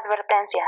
Advertencia. 0.00 0.64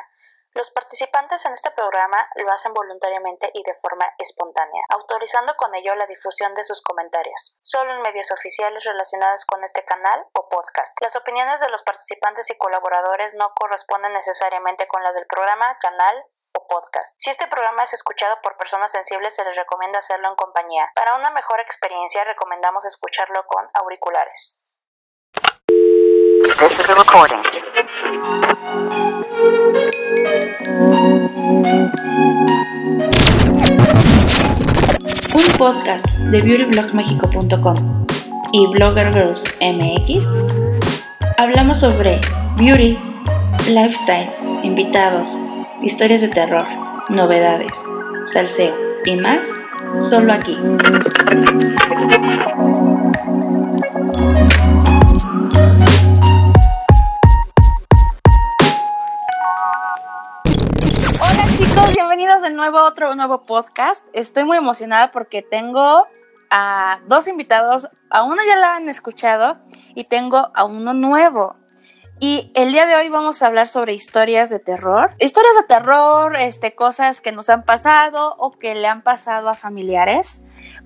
Los 0.55 0.71
participantes 0.71 1.47
en 1.47 1.55
este 1.55 1.71
programa 1.71 2.29
lo 2.35 2.53
hacen 2.53 2.75
voluntariamente 2.75 3.51
y 3.55 3.63
de 3.63 3.73
forma 3.73 4.07
espontánea, 4.19 4.83
autorizando 4.91 5.57
con 5.57 5.75
ello 5.75 5.95
la 5.95 6.07
difusión 6.07 6.53
de 6.53 6.65
sus 6.65 6.83
comentarios, 6.83 7.59
solo 7.63 7.95
en 7.95 8.03
medios 8.03 8.31
oficiales 8.31 8.85
relacionados 8.85 9.47
con 9.47 9.65
este 9.65 9.83
canal 9.85 10.27
o 10.35 10.51
podcast. 10.51 11.01
Las 11.01 11.17
opiniones 11.17 11.61
de 11.61 11.71
los 11.71 11.83
participantes 11.83 12.51
y 12.51 12.59
colaboradores 12.59 13.35
no 13.35 13.55
corresponden 13.55 14.13
necesariamente 14.13 14.87
con 14.87 15.03
las 15.03 15.15
del 15.15 15.27
programa, 15.27 15.79
canal 15.79 16.27
o 16.53 16.67
podcast. 16.69 17.15
Si 17.19 17.31
este 17.31 17.47
programa 17.47 17.85
es 17.85 17.95
escuchado 17.95 18.39
por 18.43 18.59
personas 18.59 18.93
sensibles, 18.93 19.35
se 19.35 19.45
les 19.45 19.57
recomienda 19.57 20.01
hacerlo 20.01 20.29
en 20.29 20.37
compañía. 20.37 20.93
Para 20.95 21.15
una 21.15 21.31
mejor 21.31 21.61
experiencia, 21.61 22.25
recomendamos 22.25 22.85
escucharlo 22.85 23.47
con 23.47 23.67
auriculares. 23.73 24.62
Un 35.35 35.59
podcast 35.59 36.07
de 36.07 36.41
beautyblogmexico.com 36.41 38.07
y 38.53 38.67
Blogger 38.69 39.13
Girls 39.13 39.43
MX. 39.61 40.25
Hablamos 41.37 41.81
sobre 41.81 42.21
beauty, 42.57 42.97
lifestyle, 43.69 44.31
invitados, 44.63 45.37
historias 45.83 46.21
de 46.21 46.29
terror, 46.29 46.69
novedades, 47.09 47.73
salseo 48.25 48.77
y 49.05 49.17
más, 49.17 49.49
solo 50.01 50.33
aquí. 50.33 50.57
De 62.43 62.51
nuevo 62.51 62.83
otro 62.83 63.15
nuevo 63.15 63.47
podcast. 63.47 64.05
Estoy 64.13 64.43
muy 64.45 64.57
emocionada 64.57 65.13
porque 65.13 65.43
tengo 65.43 66.07
a 66.51 66.99
dos 67.07 67.29
invitados, 67.29 67.89
a 68.11 68.25
uno 68.25 68.43
ya 68.47 68.57
la 68.57 68.77
han 68.77 68.89
escuchado 68.89 69.59
y 69.95 70.05
tengo 70.05 70.51
a 70.53 70.65
uno 70.65 70.93
nuevo. 70.93 71.55
Y 72.19 72.51
el 72.55 72.73
día 72.73 72.87
de 72.87 72.97
hoy 72.97 73.09
vamos 73.09 73.43
a 73.43 73.47
hablar 73.47 73.69
sobre 73.69 73.95
historias 73.95 74.51
de 74.51 74.59
terror. 74.59 75.11
Historias 75.21 75.55
de 75.61 75.67
terror, 75.69 76.37
este, 76.37 76.75
cosas 76.75 77.21
que 77.21 77.33
nos 77.33 77.49
han 77.49 77.65
pasado 77.65 78.35
o 78.39 78.51
que 78.51 78.75
le 78.75 78.89
han 78.89 79.03
pasado 79.03 79.49
a 79.49 79.55
familiares 79.55 80.41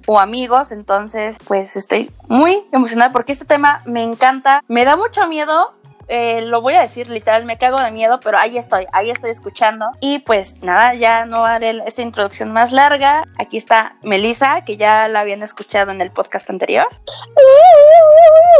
o 0.06 0.20
amigos. 0.20 0.72
Entonces, 0.72 1.38
pues 1.46 1.76
estoy 1.76 2.10
muy 2.28 2.66
emocionada 2.72 3.12
porque 3.12 3.32
este 3.32 3.44
tema 3.44 3.82
me 3.86 4.02
encanta. 4.02 4.62
Me 4.68 4.84
da 4.84 4.96
mucho 4.96 5.26
miedo, 5.26 5.74
eh, 6.08 6.42
lo 6.42 6.60
voy 6.60 6.74
a 6.74 6.80
decir 6.80 7.08
literal, 7.08 7.44
me 7.44 7.58
cago 7.58 7.80
de 7.80 7.90
miedo, 7.90 8.20
pero 8.20 8.38
ahí 8.38 8.56
estoy, 8.58 8.86
ahí 8.92 9.10
estoy 9.10 9.30
escuchando. 9.30 9.86
Y 10.00 10.20
pues 10.20 10.62
nada, 10.62 10.94
ya 10.94 11.26
no 11.26 11.44
haré 11.44 11.82
esta 11.86 12.02
introducción 12.02 12.52
más 12.52 12.72
larga. 12.72 13.24
Aquí 13.38 13.56
está 13.56 13.96
Melissa, 14.02 14.62
que 14.62 14.76
ya 14.76 15.08
la 15.08 15.20
habían 15.20 15.42
escuchado 15.42 15.90
en 15.90 16.00
el 16.00 16.10
podcast 16.10 16.48
anterior. 16.50 16.86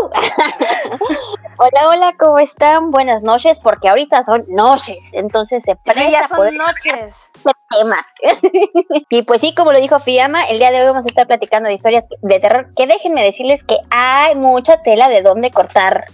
hola, 1.59 1.89
hola, 1.89 2.15
¿cómo 2.19 2.39
están? 2.39 2.91
Buenas 2.91 3.23
noches, 3.23 3.61
porque 3.61 3.89
ahorita 3.89 4.25
son 4.25 4.45
noches, 4.49 4.99
entonces 5.13 5.63
se 5.63 5.77
presta 5.77 6.03
Sí, 6.03 6.11
ya 6.11 6.29
son 6.29 6.37
poder 6.39 6.55
noches. 6.55 7.17
Este 7.37 7.53
tema. 7.71 7.97
y 9.11 9.23
pues 9.23 9.41
sí, 9.41 9.55
como 9.55 9.73
lo 9.73 9.81
dijo 9.81 9.99
Fiamma, 10.01 10.45
el 10.45 10.59
día 10.59 10.71
de 10.71 10.81
hoy 10.81 10.87
vamos 10.87 11.05
a 11.05 11.09
estar 11.09 11.27
platicando 11.27 11.69
de 11.69 11.75
historias 11.75 12.07
de 12.23 12.41
terror, 12.41 12.73
que 12.75 12.87
déjenme 12.87 13.23
decirles 13.23 13.63
que 13.65 13.79
hay 13.91 14.35
mucha 14.35 14.81
tela 14.83 15.09
de 15.09 15.23
dónde 15.23 15.51
cortar. 15.51 16.07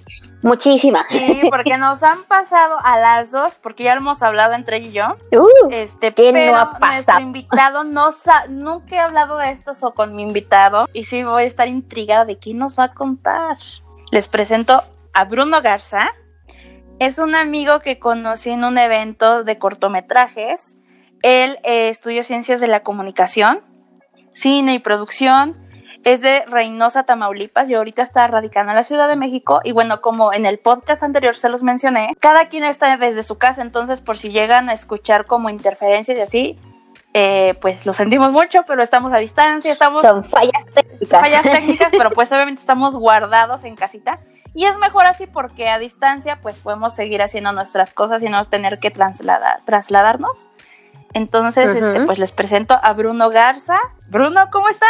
Muchísima. 0.43 1.05
Sí, 1.09 1.41
porque 1.51 1.79
nos 1.79 2.03
han 2.03 2.25
pasado 2.25 2.77
a 2.83 2.99
las 2.99 3.31
dos, 3.31 3.59
porque 3.63 3.85
ya 3.85 3.95
lo 3.95 4.01
hemos 4.01 4.23
hablado 4.23 4.55
entre 4.55 4.79
ella 4.79 4.89
y 4.89 4.93
yo. 4.93 5.41
Uh, 5.41 5.71
Este, 5.71 6.13
¿Qué 6.13 6.33
no 6.33 6.57
ha 6.57 6.79
pasado? 6.79 6.93
nuestro 6.95 7.21
invitado 7.21 7.85
no 7.85 8.11
nunca 8.49 8.97
he 8.97 8.99
hablado 8.99 9.37
de 9.37 9.51
esto 9.51 9.73
o 9.83 9.95
con 9.95 10.15
mi 10.15 10.23
invitado 10.23 10.89
y 10.93 11.05
sí 11.05 11.23
voy 11.23 11.45
a 11.45 11.47
estar 11.47 11.69
intrigada 11.69 12.25
de 12.25 12.39
quién 12.39 12.59
nos 12.59 12.79
va 12.79 12.85
a 12.85 12.95
contar. 12.95 13.57
Les 14.11 14.29
presento 14.29 14.83
a 15.13 15.25
Bruno 15.25 15.63
Garza. 15.63 16.09
Es 16.99 17.19
un 17.19 17.35
amigo 17.35 17.81
que 17.81 17.99
conocí 17.99 18.51
en 18.51 18.65
un 18.65 18.79
evento 18.79 19.45
de 19.45 19.59
cortometrajes. 19.59 20.77
Él 21.23 21.59
eh, 21.63 21.89
estudió 21.89 22.25
ciencias 22.25 22.61
de 22.61 22.69
la 22.69 22.81
comunicación, 22.81 23.61
cine 24.33 24.75
y 24.75 24.79
producción. 24.79 25.57
Es 26.05 26.21
de 26.21 26.45
Reynosa, 26.49 27.05
Tamaulipas 27.05 27.71
y 27.71 27.75
ahorita 27.75 28.03
está 28.03 28.27
radicando 28.27 28.73
en 28.73 28.77
la 28.77 28.83
Ciudad 28.83 29.07
de 29.07 29.15
México. 29.15 29.61
Y 29.63 29.71
bueno, 29.71 30.01
como 30.01 30.33
en 30.33 30.47
el 30.47 30.59
podcast 30.59 31.05
anterior 31.05 31.37
se 31.37 31.49
los 31.49 31.63
mencioné, 31.63 32.17
cada 32.19 32.49
quien 32.49 32.65
está 32.65 32.97
desde 32.97 33.23
su 33.23 33.39
casa, 33.39 33.63
entonces 33.63 34.01
por 34.01 34.19
si 34.19 34.31
llegan 34.31 34.69
a 34.69 34.73
escuchar 34.73 35.27
como 35.27 35.49
interferencias 35.49 36.19
y 36.19 36.21
así, 36.21 36.59
eh, 37.15 37.55
pues 37.61 37.85
lo 37.85 37.93
sentimos 37.93 38.33
mucho, 38.33 38.65
pero 38.67 38.83
estamos 38.83 39.13
a 39.13 39.19
distancia, 39.19 39.71
estamos 39.71 40.03
son 40.03 40.25
fallas 40.25 40.65
técnicas. 40.75 41.21
fallas 41.21 41.43
técnicas, 41.43 41.89
pero 41.97 42.11
pues 42.11 42.33
obviamente 42.33 42.61
estamos 42.61 42.97
guardados 42.97 43.63
en 43.65 43.77
casita. 43.77 44.19
Y 44.55 44.65
es 44.65 44.77
mejor 44.79 45.07
así 45.07 45.27
porque 45.27 45.69
a 45.69 45.79
distancia 45.79 46.41
pues 46.43 46.57
podemos 46.57 46.95
seguir 46.95 47.23
haciendo 47.23 47.53
nuestras 47.53 47.95
cosas 47.95 48.23
y 48.23 48.29
no 48.29 48.45
tener 48.45 48.81
que 48.81 48.91
trasladar, 48.91 49.63
trasladarnos. 49.65 50.49
Entonces, 51.15 51.75
este, 51.75 52.07
pues 52.07 52.19
les 52.19 52.33
presento 52.33 52.79
a 52.83 52.93
Bruno 52.93 53.31
Garza. 53.31 53.79
Bruno, 54.09 54.49
¿cómo 54.51 54.69
estás? 54.69 54.89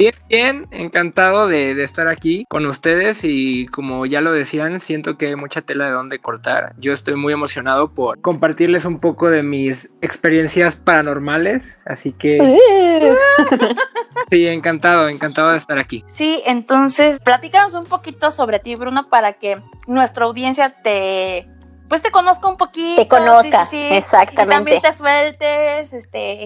Bien, 0.00 0.14
bien, 0.30 0.66
encantado 0.70 1.46
de, 1.46 1.74
de 1.74 1.84
estar 1.84 2.08
aquí 2.08 2.46
con 2.48 2.64
ustedes 2.64 3.20
y 3.22 3.66
como 3.66 4.06
ya 4.06 4.22
lo 4.22 4.32
decían, 4.32 4.80
siento 4.80 5.18
que 5.18 5.26
hay 5.26 5.36
mucha 5.36 5.60
tela 5.60 5.84
de 5.84 5.90
donde 5.90 6.18
cortar. 6.18 6.72
Yo 6.78 6.94
estoy 6.94 7.16
muy 7.16 7.34
emocionado 7.34 7.92
por 7.92 8.18
compartirles 8.22 8.86
un 8.86 8.98
poco 8.98 9.28
de 9.28 9.42
mis 9.42 9.88
experiencias 10.00 10.74
paranormales, 10.74 11.78
así 11.84 12.12
que 12.12 12.38
sí, 14.30 14.46
encantado, 14.46 15.06
encantado 15.10 15.50
de 15.50 15.58
estar 15.58 15.78
aquí. 15.78 16.02
Sí, 16.06 16.42
entonces, 16.46 17.18
platícanos 17.20 17.74
un 17.74 17.84
poquito 17.84 18.30
sobre 18.30 18.58
ti, 18.58 18.76
Bruno, 18.76 19.10
para 19.10 19.34
que 19.34 19.56
nuestra 19.86 20.24
audiencia 20.24 20.70
te, 20.82 21.46
pues 21.90 22.00
te 22.00 22.10
conozca 22.10 22.48
un 22.48 22.56
poquito. 22.56 23.02
Te 23.02 23.08
conozca, 23.08 23.66
sí, 23.66 23.76
sí, 23.76 23.88
sí. 23.88 23.94
exactamente. 23.94 24.76
Y 24.76 24.80
también 24.80 24.82
te 24.82 24.92
sueltes, 24.94 25.92
este, 25.92 26.42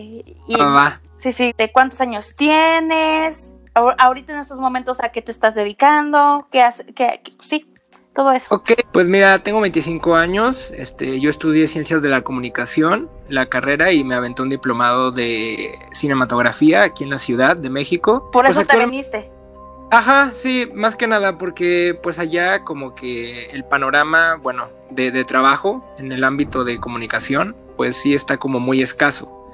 y, 0.49 0.57
Va, 0.59 0.65
va. 0.67 1.01
sí, 1.19 1.31
sí, 1.31 1.55
de 1.57 1.71
cuántos 1.71 2.01
años 2.01 2.35
tienes, 2.35 3.53
Ahor- 3.75 3.95
ahorita 3.99 4.33
en 4.33 4.39
estos 4.39 4.59
momentos 4.59 4.99
a 5.01 5.11
qué 5.11 5.21
te 5.21 5.31
estás 5.33 5.55
dedicando, 5.55 6.47
qué 6.51 6.63
haces, 6.63 6.87
qué, 6.95 7.21
qué- 7.25 7.33
sí, 7.41 7.67
todo 8.15 8.31
eso. 8.33 8.55
Ok, 8.55 8.71
pues 8.93 9.09
mira, 9.09 9.41
tengo 9.41 9.61
25 9.61 10.15
años, 10.15 10.71
este, 10.77 11.19
yo 11.21 11.29
estudié 11.29 11.67
Ciencias 11.67 12.01
de 12.01 12.09
la 12.09 12.23
Comunicación, 12.23 13.11
la 13.29 13.47
carrera, 13.47 13.91
y 13.93 14.05
me 14.05 14.15
aventé 14.15 14.43
un 14.43 14.49
diplomado 14.51 15.11
de 15.11 15.75
cinematografía 15.93 16.85
aquí 16.85 17.03
en 17.05 17.11
la 17.11 17.19
Ciudad 17.19 17.57
de 17.57 17.69
México. 17.69 18.31
Por 18.33 18.45
Pues 18.47 18.57
eso 18.57 18.65
te 18.67 18.79
viniste. 18.79 19.31
Ajá, 19.91 20.33
sí, 20.35 20.69
más 20.75 20.97
que 20.97 21.07
nada 21.07 21.39
porque 21.39 21.99
pues 22.03 22.19
allá 22.19 22.65
como 22.65 22.95
que 22.95 23.47
el 23.47 23.65
panorama, 23.65 24.37
bueno, 24.43 24.69
de, 24.91 25.25
trabajo 25.25 25.85
en 25.99 26.13
el 26.13 26.25
ámbito 26.25 26.65
de 26.65 26.79
comunicación, 26.79 27.55
pues 27.77 27.97
sí 27.97 28.15
está 28.15 28.39
como 28.39 28.61
muy 28.61 28.83
escaso. 28.83 29.51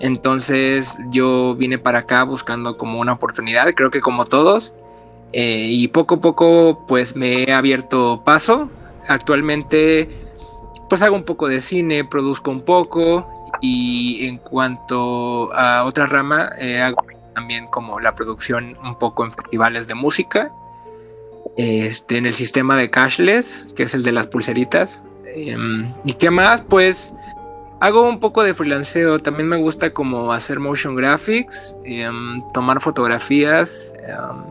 Entonces 0.00 0.96
yo 1.10 1.54
vine 1.54 1.78
para 1.78 2.00
acá 2.00 2.24
buscando 2.24 2.76
como 2.76 3.00
una 3.00 3.12
oportunidad, 3.12 3.72
creo 3.74 3.90
que 3.90 4.00
como 4.00 4.24
todos, 4.24 4.72
eh, 5.32 5.68
y 5.70 5.88
poco 5.88 6.16
a 6.16 6.20
poco 6.20 6.84
pues 6.88 7.16
me 7.16 7.44
he 7.44 7.52
abierto 7.52 8.22
paso. 8.24 8.70
Actualmente 9.08 10.08
pues 10.88 11.02
hago 11.02 11.16
un 11.16 11.24
poco 11.24 11.48
de 11.48 11.60
cine, 11.60 12.04
produzco 12.04 12.50
un 12.50 12.62
poco 12.62 13.28
y 13.60 14.26
en 14.26 14.38
cuanto 14.38 15.52
a 15.52 15.84
otra 15.84 16.06
rama, 16.06 16.50
eh, 16.58 16.80
hago 16.80 16.96
también 17.36 17.66
como 17.66 18.00
la 18.00 18.14
producción 18.14 18.78
un 18.82 18.96
poco 18.98 19.22
en 19.22 19.30
festivales 19.30 19.86
de 19.86 19.94
música, 19.94 20.50
este, 21.58 22.16
en 22.16 22.24
el 22.24 22.32
sistema 22.32 22.76
de 22.76 22.90
cashless, 22.90 23.68
que 23.76 23.82
es 23.82 23.94
el 23.94 24.02
de 24.02 24.12
las 24.12 24.26
pulseritas. 24.26 25.02
Em, 25.26 25.92
¿Y 26.04 26.14
qué 26.14 26.30
más? 26.30 26.62
Pues 26.62 27.14
hago 27.78 28.08
un 28.08 28.20
poco 28.20 28.42
de 28.42 28.54
freelanceo, 28.54 29.18
también 29.18 29.50
me 29.50 29.56
gusta 29.58 29.92
como 29.92 30.32
hacer 30.32 30.60
motion 30.60 30.96
graphics, 30.96 31.76
em, 31.84 32.42
tomar 32.54 32.80
fotografías 32.80 33.92
em, 34.08 34.42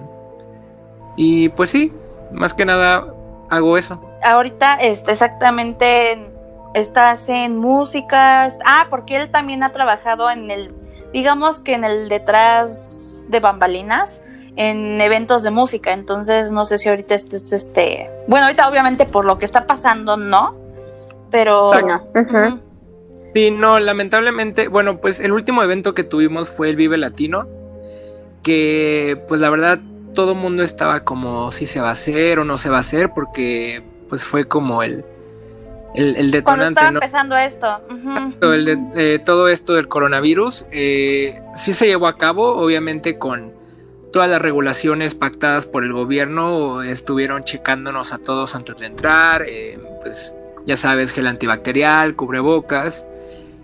y 1.18 1.50
pues 1.50 1.72
sí, 1.72 1.92
más 2.32 2.54
que 2.54 2.66
nada 2.66 3.08
hago 3.50 3.80
eso. 3.80 4.00
Ahorita, 4.24 4.76
este, 4.76 5.12
exactamente, 5.12 6.12
en- 6.12 6.36
estás 6.76 7.30
en 7.30 7.58
música, 7.58 8.48
ah, 8.64 8.86
porque 8.92 9.16
él 9.18 9.32
también 9.32 9.64
ha 9.64 9.72
trabajado 9.74 10.30
en 10.30 10.52
el, 10.52 10.72
digamos 11.16 11.62
que 11.62 11.76
en 11.76 11.86
el 11.86 12.10
detrás 12.10 13.24
de 13.30 13.40
bambalinas, 13.40 14.22
en 14.58 15.00
eventos 15.00 15.44
de 15.44 15.50
música, 15.50 15.94
entonces 15.94 16.52
no 16.52 16.66
sé 16.66 16.78
si 16.78 16.90
ahorita 16.90 17.16
estés, 17.16 17.54
este, 17.54 18.10
bueno, 18.28 18.48
ahorita 18.48 18.68
obviamente 18.68 19.06
por 19.06 19.24
lo 19.24 19.40
que 19.40 19.46
está 19.46 19.66
pasando, 19.66 20.18
no, 20.18 20.58
pero... 21.32 21.72
Sí, 21.72 21.86
no. 21.86 22.60
Sí, 23.34 23.58
lamentablemente, 23.82 24.68
bueno, 24.68 25.00
pues 25.00 25.22
el 25.22 25.32
último 25.32 25.64
evento 25.64 25.94
que 25.94 26.04
tuvimos 26.04 26.50
fue 26.50 26.70
el 26.70 26.76
Vive 26.76 26.98
Latino, 26.98 27.48
que 28.44 29.18
pues 29.30 29.40
la 29.40 29.50
verdad 29.50 29.80
todo 30.14 30.34
el 30.34 30.38
mundo 30.38 30.64
estaba 30.64 31.06
como 31.06 31.54
si 31.54 31.66
se 31.66 31.80
va 31.80 31.90
a 31.90 31.94
hacer 31.94 32.40
o 32.40 32.44
no 32.44 32.58
se 32.58 32.70
va 32.70 32.78
a 32.78 32.82
hacer, 32.82 33.12
porque 33.16 33.82
pues 34.10 34.22
fue 34.22 34.50
como 34.50 34.84
el, 34.84 35.06
el, 35.98 36.16
el 36.16 36.44
Cuando 36.44 36.66
detonante, 36.66 36.80
estaba 36.80 36.92
¿no? 36.92 36.98
empezando 37.00 37.38
esto. 37.38 37.80
ujú. 37.90 38.32
Todo 38.40 38.54
el 38.54 38.66
de- 38.66 38.78
eh, 39.16 39.20
todo 39.20 39.48
esto 39.48 39.74
del 39.74 39.88
coronavirus 39.88 40.66
eh, 40.72 41.40
sí 41.56 41.74
se 41.74 41.88
llevó 41.88 42.08
a 42.08 42.16
cabo, 42.18 42.56
obviamente 42.56 43.18
con 43.18 43.54
todas 44.14 44.30
las 44.30 44.42
regulaciones 44.42 45.14
pactadas 45.16 45.66
por 45.66 45.84
el 45.84 45.92
gobierno, 45.94 46.82
estuvieron 46.84 47.44
checándonos 47.44 48.14
a 48.14 48.18
todos 48.18 48.56
antes 48.56 48.78
de 48.78 48.86
entrar, 48.86 49.44
eh, 49.48 49.78
pues 50.02 50.34
ya 50.66 50.78
sabes, 50.78 51.12
gel 51.12 51.28
antibacterial, 51.28 52.16
cubrebocas. 52.16 53.06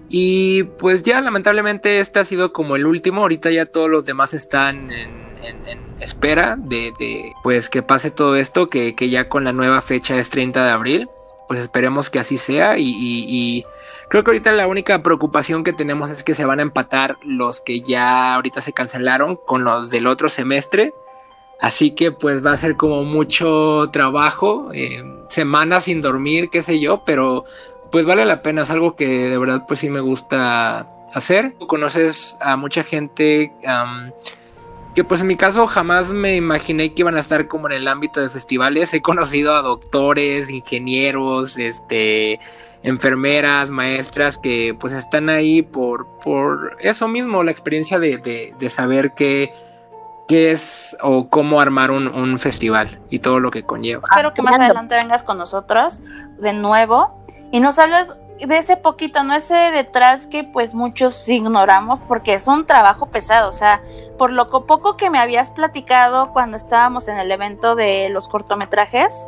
Y 0.10 0.64
pues 0.64 1.04
ya 1.04 1.22
lamentablemente 1.22 2.02
este 2.02 2.20
ha 2.20 2.26
sido 2.26 2.52
como 2.52 2.76
el 2.76 2.86
último, 2.86 3.22
ahorita 3.22 3.50
ya 3.50 3.66
todos 3.66 3.90
los 3.90 4.04
demás 4.04 4.34
están 4.34 4.92
en, 4.92 5.10
en- 5.42 5.68
en 5.70 5.80
espera 6.02 6.58
de, 6.58 6.92
de, 7.00 7.32
pues 7.44 7.70
que 7.70 7.82
pase 7.82 8.12
todo 8.12 8.36
esto, 8.36 8.70
que, 8.70 8.94
que 8.94 9.10
ya 9.10 9.30
con 9.30 9.46
la 9.46 9.54
nueva 9.54 9.80
fecha 9.82 10.18
es 10.18 10.30
30 10.30 10.66
de 10.66 10.72
abril, 10.72 11.08
pues 11.52 11.64
esperemos 11.64 12.10
que 12.10 12.18
así 12.18 12.38
sea 12.38 12.78
y- 12.78 13.66
Creo 14.08 14.24
que 14.24 14.32
ahorita 14.32 14.54
la 14.54 14.68
única 14.68 15.04
preocupación 15.04 15.66
que 15.66 15.74
tenemos 15.74 16.10
es 16.10 16.24
que 16.24 16.34
se 16.34 16.46
van 16.46 16.60
a 16.60 16.62
empatar 16.62 17.18
los 17.26 17.60
que 17.60 17.82
ya 17.82 18.36
ahorita 18.36 18.62
se 18.62 18.72
cancelaron 18.72 19.36
con 19.36 19.66
los 19.66 19.90
del 19.90 20.08
otro 20.08 20.30
semestre. 20.30 20.94
Así 21.60 21.92
que 21.92 22.14
pues 22.14 22.46
va 22.46 22.54
a 22.54 22.56
ser 22.58 22.78
como 22.78 23.04
mucho 23.04 23.90
trabajo, 23.92 24.70
eh, 24.74 25.04
semanas 25.28 25.84
sin 25.84 26.00
dormir, 26.00 26.50
qué 26.50 26.62
sé 26.62 26.80
yo, 26.80 27.04
pero 27.06 27.44
pues 27.92 28.06
vale 28.06 28.24
la 28.24 28.42
pena, 28.42 28.62
es 28.62 28.70
algo 28.70 28.96
que 28.96 29.08
de 29.30 29.38
verdad 29.38 29.66
pues 29.68 29.82
sí 29.82 29.90
me 29.90 30.00
gusta 30.00 30.88
hacer. 31.14 31.56
Conoces 31.68 32.38
a 32.40 32.56
mucha 32.56 32.84
gente 32.84 33.52
que 34.96 35.04
pues 35.04 35.22
en 35.22 35.28
mi 35.28 35.36
caso 35.36 35.68
jamás 35.68 36.12
me 36.12 36.36
imaginé 36.36 36.94
que 36.94 37.02
iban 37.02 37.16
a 37.16 37.20
estar 37.20 37.48
como 37.48 37.68
en 37.68 37.74
el 37.74 37.88
ámbito 37.88 38.22
de 38.22 38.30
festivales. 38.30 38.94
He 38.94 39.02
conocido 39.02 39.56
a 39.56 39.62
doctores, 39.62 40.50
ingenieros, 40.50 41.58
este 41.58 42.40
enfermeras, 42.84 43.70
maestras 43.70 44.38
que 44.38 44.76
pues 44.80 44.94
están 44.94 45.30
ahí 45.30 45.62
por, 45.62 46.08
por 46.24 46.78
eso 46.80 47.08
mismo, 47.08 47.44
la 47.44 47.52
experiencia 47.52 48.00
de, 48.00 48.18
de, 48.18 48.56
de 48.58 48.70
saber 48.70 49.12
qué, 49.16 49.54
qué 50.28 50.52
es 50.52 50.98
o 51.02 51.30
cómo 51.30 51.62
armar 51.62 51.92
un, 51.92 52.08
un 52.08 52.40
festival 52.40 53.00
y 53.10 53.20
todo 53.20 53.40
lo 53.40 53.52
que 53.52 53.64
conlleva. 53.64 54.02
Espero 54.10 54.34
que 54.34 54.42
más 54.42 54.60
adelante 54.60 54.96
vengas 54.96 55.24
con 55.24 55.38
nosotros 55.38 56.02
de 56.40 56.54
nuevo 56.54 57.24
y 57.52 57.60
nos 57.60 57.78
hables 57.78 58.12
de 58.46 58.58
ese 58.58 58.78
poquito, 58.78 59.24
no 59.24 59.34
ese 59.36 59.56
detrás 59.56 60.28
que 60.28 60.44
pues 60.44 60.74
muchos 60.74 61.28
ignoramos 61.30 62.00
porque 62.08 62.34
es 62.34 62.48
un 62.48 62.66
trabajo 62.66 63.08
pesado, 63.08 63.50
o 63.50 63.54
sea, 63.54 63.82
por 64.18 64.32
lo 64.32 64.48
co- 64.48 64.66
poco 64.66 64.98
que 64.98 65.10
me 65.10 65.20
habías 65.20 65.52
platicado 65.52 66.32
cuando 66.34 66.58
estábamos 66.58 67.08
en 67.08 67.18
el 67.18 67.32
evento 67.32 67.76
de 67.76 68.10
los 68.10 68.28
cortometrajes, 68.28 69.28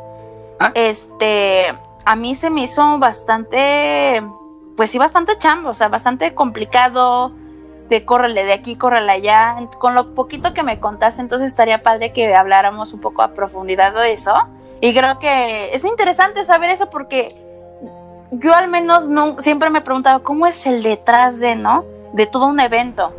Ah. 0.60 0.70
este, 0.74 1.74
a 2.04 2.16
mí 2.16 2.34
se 2.34 2.50
me 2.50 2.62
hizo 2.62 2.98
bastante, 2.98 4.22
pues 4.76 4.90
sí, 4.90 4.98
bastante 4.98 5.38
chambo, 5.38 5.70
o 5.70 5.74
sea, 5.74 5.88
bastante 5.88 6.34
complicado 6.34 7.32
de 7.88 8.04
córrele 8.04 8.44
de 8.44 8.52
aquí, 8.52 8.76
córrele 8.76 9.12
allá, 9.12 9.56
con 9.78 9.94
lo 9.94 10.14
poquito 10.14 10.54
que 10.54 10.62
me 10.62 10.80
contaste, 10.80 11.20
entonces 11.20 11.50
estaría 11.50 11.82
padre 11.82 12.12
que 12.12 12.34
habláramos 12.34 12.92
un 12.92 13.00
poco 13.00 13.22
a 13.22 13.28
profundidad 13.34 13.92
de 13.94 14.12
eso. 14.12 14.32
Y 14.80 14.94
creo 14.94 15.18
que 15.18 15.74
es 15.74 15.84
interesante 15.84 16.44
saber 16.44 16.70
eso 16.70 16.88
porque 16.90 17.28
yo 18.38 18.54
al 18.54 18.68
menos 18.68 19.08
no, 19.08 19.36
siempre 19.40 19.70
me 19.70 19.78
he 19.80 19.82
preguntado 19.82 20.22
cómo 20.22 20.46
es 20.46 20.66
el 20.66 20.82
detrás 20.82 21.40
de, 21.40 21.56
¿no? 21.56 21.84
De 22.12 22.26
todo 22.26 22.46
un 22.46 22.60
evento. 22.60 23.12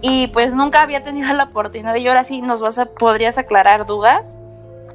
Y 0.00 0.26
pues 0.28 0.52
nunca 0.52 0.82
había 0.82 1.04
tenido 1.04 1.32
la 1.32 1.44
oportunidad 1.44 1.94
y 1.94 2.08
ahora 2.08 2.24
sí 2.24 2.42
nos 2.42 2.60
vas 2.60 2.78
a, 2.78 2.86
podrías 2.86 3.38
aclarar 3.38 3.86
dudas. 3.86 4.34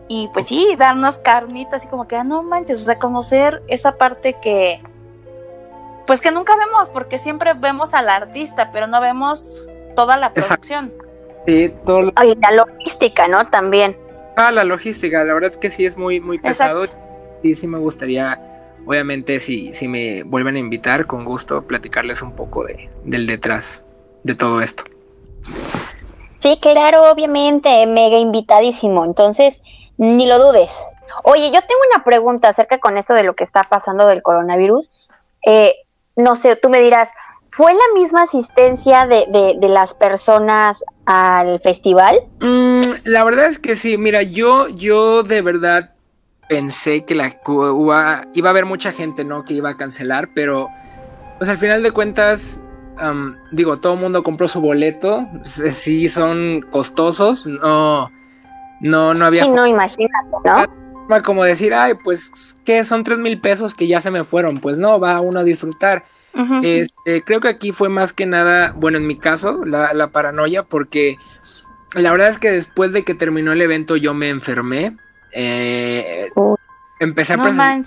Y 0.09 0.29
pues 0.29 0.47
sí, 0.47 0.75
darnos 0.77 1.17
carnitas 1.17 1.83
y 1.83 1.87
como 1.87 2.07
que, 2.07 2.15
ah, 2.15 2.23
no 2.23 2.41
manches, 2.43 2.79
o 2.81 2.83
sea, 2.83 2.97
conocer 2.97 3.61
esa 3.67 3.97
parte 3.97 4.35
que, 4.41 4.81
pues 6.05 6.21
que 6.21 6.31
nunca 6.31 6.55
vemos, 6.55 6.87
porque 6.89 7.17
siempre 7.17 7.53
vemos 7.53 7.93
al 7.93 8.09
artista, 8.09 8.71
pero 8.71 8.87
no 8.87 9.01
vemos 9.01 9.65
toda 9.95 10.15
la 10.15 10.27
Exacto. 10.27 10.53
producción. 10.67 10.93
Sí, 11.45 11.73
todo 11.85 12.03
lo- 12.03 12.13
Oye, 12.19 12.37
la 12.41 12.51
logística, 12.51 13.27
¿no? 13.27 13.47
También. 13.49 13.97
Ah, 14.37 14.51
la 14.51 14.63
logística, 14.63 15.23
la 15.25 15.33
verdad 15.33 15.51
es 15.51 15.57
que 15.57 15.69
sí 15.69 15.85
es 15.85 15.97
muy, 15.97 16.19
muy 16.21 16.39
pesado. 16.39 16.85
Y 17.43 17.55
sí 17.55 17.67
me 17.67 17.77
gustaría, 17.79 18.39
obviamente, 18.87 19.39
si, 19.39 19.73
si 19.73 19.87
me 19.87 20.23
vuelven 20.23 20.55
a 20.55 20.59
invitar, 20.59 21.05
con 21.05 21.25
gusto 21.25 21.61
platicarles 21.63 22.21
un 22.21 22.31
poco 22.31 22.63
de, 22.63 22.89
del 23.03 23.27
detrás 23.27 23.83
de 24.23 24.33
todo 24.33 24.61
esto. 24.61 24.83
Sí, 26.39 26.57
claro, 26.61 27.11
obviamente, 27.11 27.85
mega 27.85 28.17
invitadísimo. 28.17 29.03
Entonces, 29.03 29.61
ni 29.97 30.25
lo 30.25 30.39
dudes. 30.39 30.69
Oye, 31.23 31.47
yo 31.47 31.59
tengo 31.61 31.81
una 31.93 32.03
pregunta 32.03 32.49
acerca 32.49 32.79
con 32.79 32.97
esto 32.97 33.13
de 33.13 33.23
lo 33.23 33.35
que 33.35 33.43
está 33.43 33.63
pasando 33.63 34.07
del 34.07 34.21
coronavirus. 34.21 34.89
Eh, 35.45 35.75
no 36.15 36.35
sé, 36.35 36.55
tú 36.55 36.69
me 36.69 36.79
dirás, 36.79 37.09
¿fue 37.51 37.73
la 37.73 37.99
misma 37.99 38.23
asistencia 38.23 39.05
de, 39.05 39.25
de, 39.27 39.55
de 39.59 39.67
las 39.67 39.93
personas 39.95 40.83
al 41.05 41.59
festival? 41.59 42.21
Mm, 42.39 42.91
la 43.03 43.23
verdad 43.25 43.47
es 43.47 43.59
que 43.59 43.75
sí, 43.75 43.97
mira, 43.97 44.21
yo, 44.21 44.69
yo 44.69 45.23
de 45.23 45.41
verdad 45.41 45.96
pensé 46.47 47.03
que 47.03 47.15
la 47.15 47.27
iba, 47.47 48.25
iba 48.33 48.49
a 48.49 48.51
haber 48.51 48.65
mucha 48.65 48.91
gente, 48.91 49.23
¿no? 49.23 49.43
Que 49.43 49.55
iba 49.55 49.69
a 49.69 49.77
cancelar, 49.77 50.29
pero 50.33 50.69
pues 51.37 51.49
al 51.49 51.57
final 51.57 51.83
de 51.83 51.91
cuentas, 51.91 52.61
am, 52.97 53.37
digo, 53.51 53.77
todo 53.77 53.93
el 53.93 53.99
mundo 53.99 54.23
compró 54.23 54.47
su 54.47 54.61
boleto, 54.61 55.27
sí 55.43 56.09
son 56.09 56.65
costosos, 56.71 57.45
no, 57.45 58.11
no, 58.81 59.13
no 59.13 59.25
había 59.25 59.43
Sí, 59.43 59.49
no, 59.49 59.67
imagínate, 59.67 60.35
¿no? 60.45 61.23
como 61.23 61.43
decir, 61.43 61.73
ay, 61.73 61.93
pues, 62.03 62.55
¿qué? 62.65 62.83
Son 62.83 63.03
tres 63.03 63.17
mil 63.17 63.39
pesos 63.39 63.73
que 63.75 63.87
ya 63.87 64.01
se 64.01 64.11
me 64.11 64.25
fueron, 64.25 64.59
pues 64.59 64.77
no, 64.77 64.99
va 64.99 65.21
uno 65.21 65.39
a 65.39 65.43
disfrutar. 65.43 66.05
Este, 66.61 67.23
creo 67.23 67.39
que 67.39 67.47
aquí 67.47 67.71
fue 67.71 67.89
más 67.89 68.13
que 68.13 68.27
nada, 68.27 68.71
bueno, 68.75 68.99
en 68.99 69.07
mi 69.07 69.17
caso, 69.17 69.65
la, 69.65 69.91
la 69.95 70.09
paranoia, 70.09 70.61
porque 70.61 71.17
la 71.95 72.11
verdad 72.11 72.29
es 72.29 72.37
que 72.37 72.51
después 72.51 72.93
de 72.93 73.03
que 73.03 73.15
terminó 73.15 73.53
el 73.53 73.61
evento 73.61 73.95
yo 73.95 74.13
me 74.13 74.29
enfermé. 74.29 74.97
Eh, 75.39 76.29
Uy. 76.35 76.57
empecé 76.99 77.33
a 77.33 77.37
no 77.37 77.83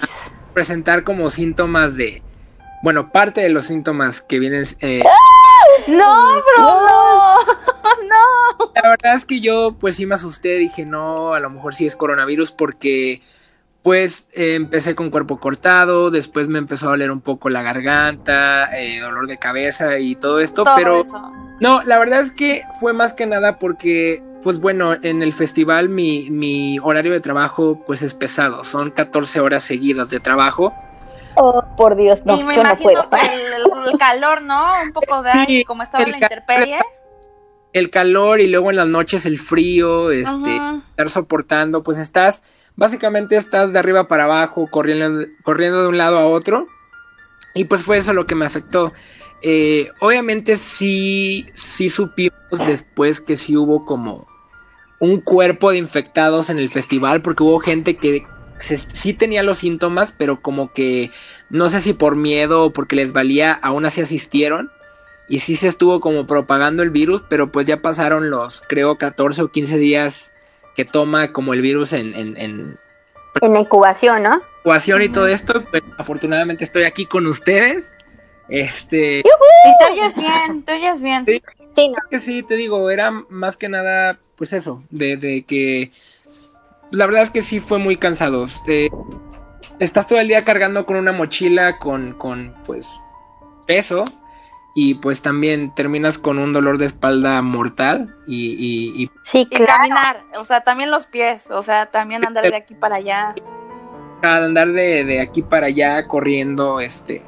presentar 0.54 1.02
como 1.02 1.30
síntomas 1.30 1.96
de, 1.96 2.22
bueno, 2.82 3.10
parte 3.10 3.40
de 3.40 3.48
los 3.50 3.66
síntomas 3.66 4.22
que 4.22 4.38
vienen... 4.38 4.64
eh, 4.80 5.02
No, 5.88 6.14
bro, 6.56 6.64
no. 6.64 7.36
no. 8.08 8.72
la 8.74 8.90
verdad 8.90 9.14
es 9.16 9.24
que 9.24 9.40
yo 9.40 9.74
pues 9.80 9.96
sí 9.96 10.06
me 10.06 10.14
asusté, 10.14 10.58
dije, 10.58 10.86
no, 10.86 11.34
a 11.34 11.40
lo 11.40 11.50
mejor 11.50 11.74
sí 11.74 11.86
es 11.86 11.96
coronavirus 11.96 12.52
porque 12.52 13.20
pues 13.82 14.28
eh, 14.32 14.54
empecé 14.54 14.94
con 14.94 15.10
cuerpo 15.10 15.40
cortado, 15.40 16.10
después 16.10 16.48
me 16.48 16.58
empezó 16.58 16.86
a 16.86 16.90
doler 16.90 17.10
un 17.10 17.20
poco 17.22 17.48
la 17.48 17.62
garganta, 17.62 18.68
eh, 18.78 19.00
dolor 19.00 19.26
de 19.26 19.38
cabeza 19.38 19.98
y 19.98 20.14
todo 20.14 20.38
esto, 20.40 20.62
Todo 20.64 20.74
pero... 20.76 21.02
eso. 21.02 21.32
No, 21.60 21.82
la 21.82 21.98
verdad 21.98 22.20
es 22.20 22.30
que 22.32 22.62
fue 22.78 22.92
más 22.92 23.12
que 23.12 23.26
nada 23.26 23.58
porque, 23.58 24.22
pues 24.42 24.58
bueno, 24.58 24.94
en 25.02 25.22
el 25.22 25.32
festival 25.32 25.88
mi, 25.88 26.30
mi 26.30 26.78
horario 26.78 27.12
de 27.12 27.20
trabajo 27.20 27.82
pues 27.86 28.02
es 28.02 28.14
pesado, 28.14 28.64
son 28.64 28.90
14 28.90 29.40
horas 29.40 29.62
seguidas 29.62 30.10
de 30.10 30.20
trabajo. 30.20 30.74
Oh, 31.36 31.64
por 31.76 31.96
Dios, 31.96 32.20
no, 32.24 32.38
y 32.38 32.42
me 32.42 32.56
yo 32.56 32.64
no 32.64 32.76
puedo. 32.76 33.04
imagino 33.04 33.10
que 33.10 33.86
el, 33.86 33.92
el 33.92 33.98
calor, 33.98 34.42
¿no? 34.42 34.74
Un 34.82 34.92
poco 34.92 35.22
de 35.22 35.30
Sí, 35.46 35.64
como 35.64 35.82
estaba 35.82 36.04
el 36.04 36.10
la 36.12 36.18
intemperie. 36.18 36.78
El 37.72 37.90
calor 37.90 38.40
y 38.40 38.48
luego 38.48 38.70
en 38.70 38.76
las 38.76 38.88
noches 38.88 39.26
el 39.26 39.38
frío, 39.38 40.10
este, 40.10 40.56
estar 40.90 41.08
soportando, 41.08 41.84
pues 41.84 41.98
estás, 41.98 42.42
básicamente 42.74 43.36
estás 43.36 43.72
de 43.72 43.78
arriba 43.78 44.08
para 44.08 44.24
abajo, 44.24 44.66
corriendo, 44.68 45.24
corriendo 45.44 45.82
de 45.82 45.88
un 45.88 45.96
lado 45.96 46.18
a 46.18 46.26
otro. 46.26 46.66
Y 47.54 47.64
pues 47.66 47.82
fue 47.82 47.98
eso 47.98 48.12
lo 48.12 48.26
que 48.26 48.34
me 48.34 48.44
afectó. 48.44 48.92
Eh, 49.42 49.88
obviamente 50.00 50.56
sí, 50.56 51.46
sí 51.54 51.90
supimos 51.90 52.34
después 52.66 53.20
que 53.20 53.36
sí 53.36 53.56
hubo 53.56 53.86
como 53.86 54.26
un 55.00 55.20
cuerpo 55.20 55.70
de 55.72 55.78
infectados 55.78 56.50
en 56.50 56.58
el 56.58 56.70
festival, 56.70 57.20
porque 57.22 57.42
hubo 57.42 57.58
gente 57.58 57.96
que 57.96 58.24
se- 58.58 58.78
sí 58.92 59.14
tenía 59.14 59.42
los 59.42 59.58
síntomas, 59.58 60.12
pero 60.16 60.40
como 60.42 60.72
que 60.72 61.10
no 61.48 61.68
sé 61.70 61.80
si 61.80 61.94
por 61.94 62.14
miedo 62.16 62.64
o 62.64 62.72
porque 62.72 62.94
les 62.96 63.12
valía, 63.12 63.52
aún 63.52 63.86
así 63.86 64.00
asistieron. 64.02 64.70
Y 65.28 65.38
sí 65.40 65.54
se 65.56 65.68
estuvo 65.68 66.00
como 66.00 66.26
propagando 66.26 66.82
el 66.82 66.90
virus, 66.90 67.22
pero 67.28 67.50
pues 67.52 67.64
ya 67.66 67.80
pasaron 67.80 68.30
los, 68.30 68.62
creo, 68.68 68.98
14 68.98 69.42
o 69.42 69.48
15 69.48 69.76
días 69.78 70.32
que 70.74 70.84
toma 70.84 71.32
como 71.32 71.54
el 71.54 71.62
virus 71.62 71.92
en, 71.92 72.12
en, 72.14 72.36
en 72.36 72.78
En 73.40 73.52
la 73.52 73.60
incubación, 73.60 74.22
¿no? 74.24 74.42
incubación 74.58 75.02
y 75.02 75.08
todo 75.08 75.28
esto. 75.28 75.64
Pues 75.70 75.82
afortunadamente 75.98 76.64
estoy 76.64 76.82
aquí 76.82 77.06
con 77.06 77.26
ustedes. 77.26 77.90
Este, 78.48 79.20
Y 79.20 79.22
te 79.22 79.92
oyes 79.92 80.16
bien, 80.16 80.64
oyes 80.68 81.00
bien. 81.02 81.24
Sí. 81.26 81.42
Sí, 81.76 81.88
no. 81.88 81.96
que 82.10 82.18
sí, 82.18 82.42
te 82.42 82.56
digo, 82.56 82.90
era 82.90 83.12
más 83.28 83.56
que 83.56 83.68
nada, 83.68 84.18
pues 84.40 84.54
eso, 84.54 84.82
de, 84.88 85.18
de 85.18 85.42
que 85.44 85.92
la 86.90 87.04
verdad 87.04 87.22
es 87.24 87.30
que 87.30 87.42
sí 87.42 87.60
fue 87.60 87.78
muy 87.78 87.98
cansado. 87.98 88.44
Este, 88.46 88.90
estás 89.78 90.06
todo 90.06 90.18
el 90.18 90.28
día 90.28 90.44
cargando 90.44 90.86
con 90.86 90.96
una 90.96 91.12
mochila 91.12 91.78
con, 91.78 92.14
con 92.14 92.54
pues, 92.64 92.88
peso. 93.66 94.06
Y 94.74 94.94
pues 94.94 95.20
también 95.20 95.74
terminas 95.74 96.16
con 96.16 96.38
un 96.38 96.52
dolor 96.54 96.78
de 96.78 96.86
espalda 96.86 97.42
mortal. 97.42 98.14
Y, 98.26 98.52
y- 98.52 99.02
y, 99.02 99.10
Sí, 99.24 99.40
Y 99.50 99.56
claro. 99.56 99.66
caminar, 99.66 100.24
o 100.36 100.44
sea, 100.44 100.62
también 100.62 100.90
los 100.90 101.06
pies, 101.06 101.50
o 101.50 101.60
sea, 101.60 101.90
también 101.90 102.24
andar 102.24 102.48
de 102.48 102.56
aquí 102.56 102.74
para 102.74 102.96
allá. 102.96 103.34
andar 104.22 104.72
de, 104.72 105.04
de 105.04 105.20
aquí 105.20 105.42
para 105.42 105.66
allá 105.66 106.06
corriendo, 106.06 106.80
este, 106.80 107.22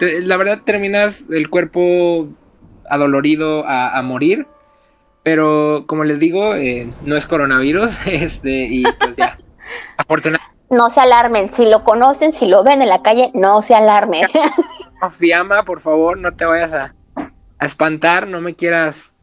la 0.00 0.36
verdad 0.36 0.62
terminas 0.64 1.26
el 1.30 1.48
cuerpo 1.48 2.28
adolorido 2.88 3.64
a, 3.66 3.96
a 3.96 4.02
morir, 4.02 4.46
pero 5.22 5.84
como 5.86 6.04
les 6.04 6.18
digo, 6.18 6.54
eh, 6.54 6.90
no 7.02 7.16
es 7.16 7.26
coronavirus, 7.26 7.90
este, 8.06 8.50
y 8.50 8.82
pues 8.82 9.16
ya, 9.16 9.38
afortunadamente. 9.96 10.56
No 10.70 10.88
se 10.90 11.00
alarmen, 11.00 11.50
si 11.50 11.66
lo 11.68 11.82
conocen, 11.82 12.32
si 12.32 12.46
lo 12.46 12.62
ven 12.62 12.80
en 12.80 12.88
la 12.88 13.02
calle, 13.02 13.30
no 13.34 13.60
se 13.62 13.74
alarmen. 13.74 14.26
Fiamma, 15.18 15.64
por 15.64 15.80
favor, 15.80 16.18
no 16.18 16.32
te 16.32 16.44
vayas 16.44 16.72
a, 16.72 16.94
a 17.16 17.66
espantar, 17.66 18.28
no 18.28 18.40
me 18.40 18.54
quieras 18.54 19.14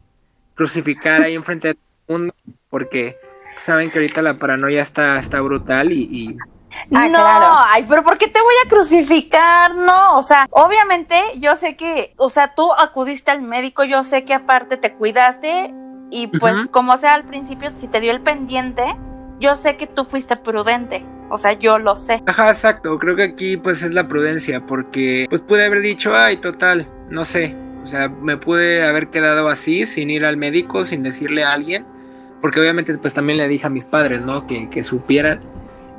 crucificar 0.54 1.22
ahí 1.22 1.34
enfrente 1.34 1.68
de 1.68 1.74
todo 1.74 1.84
el 2.08 2.18
mundo, 2.18 2.34
porque 2.68 3.16
saben 3.56 3.90
que 3.90 3.98
ahorita 3.98 4.20
la 4.22 4.38
paranoia 4.38 4.82
está, 4.82 5.18
está 5.18 5.40
brutal 5.40 5.92
y, 5.92 6.02
y 6.02 6.36
Ah, 6.94 7.08
no, 7.08 7.20
ay, 7.66 7.86
pero 7.88 8.02
¿por 8.02 8.18
qué 8.18 8.28
te 8.28 8.40
voy 8.40 8.54
a 8.64 8.68
crucificar? 8.68 9.74
No, 9.74 10.18
o 10.18 10.22
sea, 10.22 10.46
obviamente 10.50 11.16
yo 11.36 11.56
sé 11.56 11.76
que, 11.76 12.12
o 12.18 12.28
sea, 12.28 12.54
tú 12.54 12.72
acudiste 12.72 13.30
al 13.30 13.42
médico, 13.42 13.84
yo 13.84 14.02
sé 14.02 14.24
que 14.24 14.34
aparte 14.34 14.76
te 14.76 14.94
cuidaste 14.94 15.74
y 16.10 16.26
pues 16.28 16.68
como 16.68 16.96
sea 16.96 17.14
al 17.14 17.24
principio, 17.24 17.70
si 17.76 17.88
te 17.88 18.00
dio 18.00 18.12
el 18.12 18.20
pendiente, 18.20 18.84
yo 19.40 19.56
sé 19.56 19.76
que 19.76 19.86
tú 19.86 20.04
fuiste 20.04 20.36
prudente. 20.36 21.04
O 21.30 21.36
sea, 21.36 21.52
yo 21.52 21.78
lo 21.78 21.94
sé. 21.94 22.22
Ajá, 22.26 22.48
exacto. 22.48 22.98
Creo 22.98 23.14
que 23.14 23.24
aquí 23.24 23.56
pues 23.56 23.82
es 23.82 23.92
la 23.92 24.08
prudencia 24.08 24.64
porque 24.64 25.26
pues 25.28 25.42
pude 25.42 25.66
haber 25.66 25.80
dicho, 25.80 26.14
ay, 26.14 26.38
total, 26.38 26.88
no 27.10 27.24
sé. 27.24 27.54
O 27.82 27.86
sea, 27.86 28.08
me 28.08 28.36
pude 28.36 28.84
haber 28.84 29.08
quedado 29.08 29.48
así 29.48 29.86
sin 29.86 30.10
ir 30.10 30.24
al 30.24 30.36
médico, 30.36 30.84
sin 30.84 31.02
decirle 31.02 31.44
a 31.44 31.52
alguien. 31.52 31.84
Porque 32.40 32.60
obviamente 32.60 32.96
pues 32.96 33.14
también 33.14 33.36
le 33.36 33.48
dije 33.48 33.66
a 33.66 33.70
mis 33.70 33.84
padres, 33.84 34.22
¿no? 34.22 34.46
Que, 34.46 34.70
que 34.70 34.82
supieran. 34.82 35.40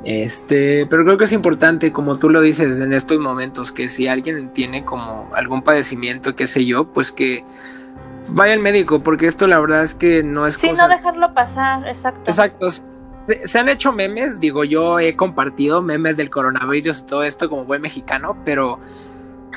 Este, 0.04 0.86
pero 0.88 1.04
creo 1.04 1.18
que 1.18 1.24
es 1.24 1.32
importante, 1.32 1.92
como 1.92 2.18
tú 2.18 2.30
lo 2.30 2.40
dices 2.40 2.80
en 2.80 2.92
estos 2.92 3.18
momentos, 3.18 3.70
que 3.70 3.88
si 3.88 4.08
alguien 4.08 4.52
tiene 4.52 4.84
como 4.84 5.28
algún 5.34 5.62
padecimiento, 5.62 6.34
qué 6.34 6.46
sé 6.46 6.64
yo, 6.64 6.90
pues 6.90 7.12
que 7.12 7.44
vaya 8.32 8.52
al 8.52 8.60
médico, 8.60 9.02
porque 9.02 9.26
esto 9.26 9.46
la 9.46 9.60
verdad 9.60 9.82
es 9.82 9.94
que 9.94 10.22
no 10.22 10.46
es... 10.46 10.54
Sí, 10.54 10.72
no 10.72 10.88
dejarlo 10.88 11.32
pasar, 11.34 11.86
exacto. 11.86 12.22
Exacto. 12.26 12.68
Se, 12.70 13.46
se, 13.46 13.58
han 13.58 13.68
hecho 13.68 13.92
memes, 13.92 14.40
digo, 14.40 14.64
yo 14.64 14.98
he 14.98 15.16
compartido 15.16 15.82
memes 15.82 16.16
del 16.16 16.30
coronavirus 16.30 17.00
y 17.00 17.02
todo 17.04 17.22
esto 17.22 17.48
como 17.48 17.64
buen 17.64 17.82
mexicano, 17.82 18.36
pero 18.44 18.78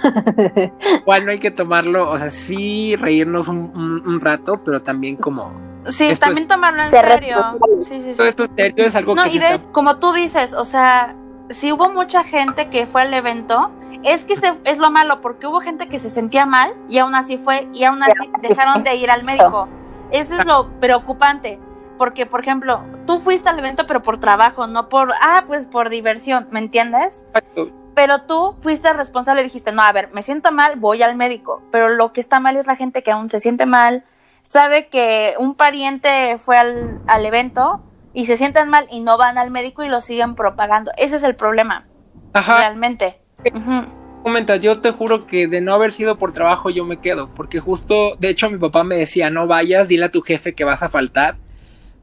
igual 1.01 1.25
no 1.25 1.32
hay 1.32 1.39
que 1.39 1.51
tomarlo, 1.51 2.10
o 2.10 2.18
sea, 2.18 2.30
sí 2.30 2.96
reírnos 2.96 3.48
un, 3.48 3.72
un, 3.75 4.08
un 4.08 4.20
rato, 4.20 4.62
pero 4.63 4.82
también 4.82 5.15
como 5.15 5.74
Sí, 5.88 6.06
esto 6.06 6.27
también 6.27 6.44
es, 6.44 6.48
tomarlo 6.48 6.84
en 6.84 6.89
serio. 6.89 7.60
Sí, 7.82 8.01
sí, 8.01 8.12
sí. 8.12 8.18
Todo 8.18 8.27
esto 8.27 8.44
es 8.44 8.51
serio, 8.56 8.86
es 8.86 8.96
algo 8.96 9.15
no, 9.15 9.24
que. 9.24 9.30
y 9.30 9.39
de, 9.39 9.46
está... 9.56 9.72
como 9.72 9.98
tú 9.98 10.13
dices, 10.13 10.53
o 10.53 10.65
sea, 10.65 11.15
si 11.50 11.72
hubo 11.72 11.90
mucha 11.90 12.24
gente 12.24 12.70
que 12.70 12.86
fue 12.86 13.04
al 13.04 13.14
evento, 13.14 13.72
es 14.04 14.24
que 14.24 14.36
se, 14.36 14.54
es 14.64 14.78
lo 14.78 14.92
malo, 14.92 15.22
porque 15.22 15.48
hubo 15.48 15.62
gente 15.62 15.88
que 15.88 16.00
se 16.00 16.10
sentía 16.10 16.46
mal 16.46 16.74
y 16.90 16.98
aún 16.98 17.16
así 17.16 17.38
fue, 17.38 17.68
y 17.74 17.84
aún 17.84 18.02
así 18.04 18.30
dejaron 18.42 18.84
de 18.84 18.96
ir 18.96 19.12
al 19.12 19.24
médico. 19.24 19.68
Eso 20.12 20.36
es 20.36 20.46
lo 20.46 20.70
preocupante. 20.80 21.60
Porque, 21.98 22.26
por 22.26 22.42
ejemplo, 22.42 22.84
tú 23.06 23.20
fuiste 23.20 23.50
al 23.50 23.60
evento, 23.60 23.86
pero 23.88 24.02
por 24.02 24.20
trabajo, 24.20 24.68
no 24.68 24.90
por, 24.90 25.14
ah, 25.22 25.44
pues 25.46 25.66
por 25.66 25.90
diversión, 25.90 26.48
¿me 26.52 26.60
entiendes? 26.60 27.24
Exacto. 27.28 27.72
Pero 27.96 28.24
tú 28.24 28.56
fuiste 28.62 28.92
responsable 28.92 29.42
y 29.42 29.46
dijiste, 29.46 29.72
no, 29.72 29.84
a 29.84 29.92
ver, 29.92 30.12
me 30.12 30.24
siento 30.24 30.52
mal, 30.52 30.78
voy 30.78 31.04
al 31.04 31.16
médico. 31.16 31.62
Pero 31.72 31.90
lo 31.90 32.12
que 32.12 32.22
está 32.22 32.40
mal 32.40 32.58
es 32.58 32.66
la 32.66 32.76
gente 32.76 33.04
que 33.04 33.12
aún 33.12 33.30
se 33.30 33.40
siente 33.40 33.68
mal, 33.68 34.04
sabe 34.42 34.88
que 34.88 35.36
un 35.38 35.56
pariente 35.56 36.38
fue 36.40 36.58
al, 36.58 37.02
al, 37.08 37.26
evento 37.26 37.82
y 38.13 38.25
se 38.25 38.38
sienten 38.38 38.70
mal 38.70 38.88
y 38.91 39.01
no 39.01 39.17
van 39.17 39.38
al 39.38 39.51
médico 39.51 39.84
y 39.84 39.89
lo 39.89 40.01
siguen 40.01 40.36
propagando. 40.36 40.91
Ese 40.98 41.15
es 41.15 41.24
el 41.24 41.36
problema. 41.36 41.86
Ajá. 42.34 42.60
Realmente. 42.60 43.20
Uh 43.46 43.58
-huh. 43.58 44.03
Comenta, 44.24 44.55
yo 44.55 44.79
te 44.79 44.91
juro 44.91 45.27
que 45.27 45.48
de 45.48 45.60
no 45.60 45.74
haber 45.74 45.91
sido 45.91 46.17
por 46.17 46.32
trabajo 46.32 46.70
yo 46.70 46.86
me 46.86 47.01
quedo, 47.01 47.34
porque 47.34 47.60
justo, 47.60 48.15
de 48.20 48.29
hecho 48.29 48.50
mi 48.50 48.58
papá 48.58 48.86
me 48.86 48.96
decía, 48.96 49.29
no 49.29 49.48
vayas, 49.48 49.89
dile 49.89 50.05
a 50.05 50.12
tu 50.12 50.22
jefe 50.22 50.53
que 50.53 50.63
vas 50.63 50.82
a 50.82 50.88
faltar, 50.88 51.36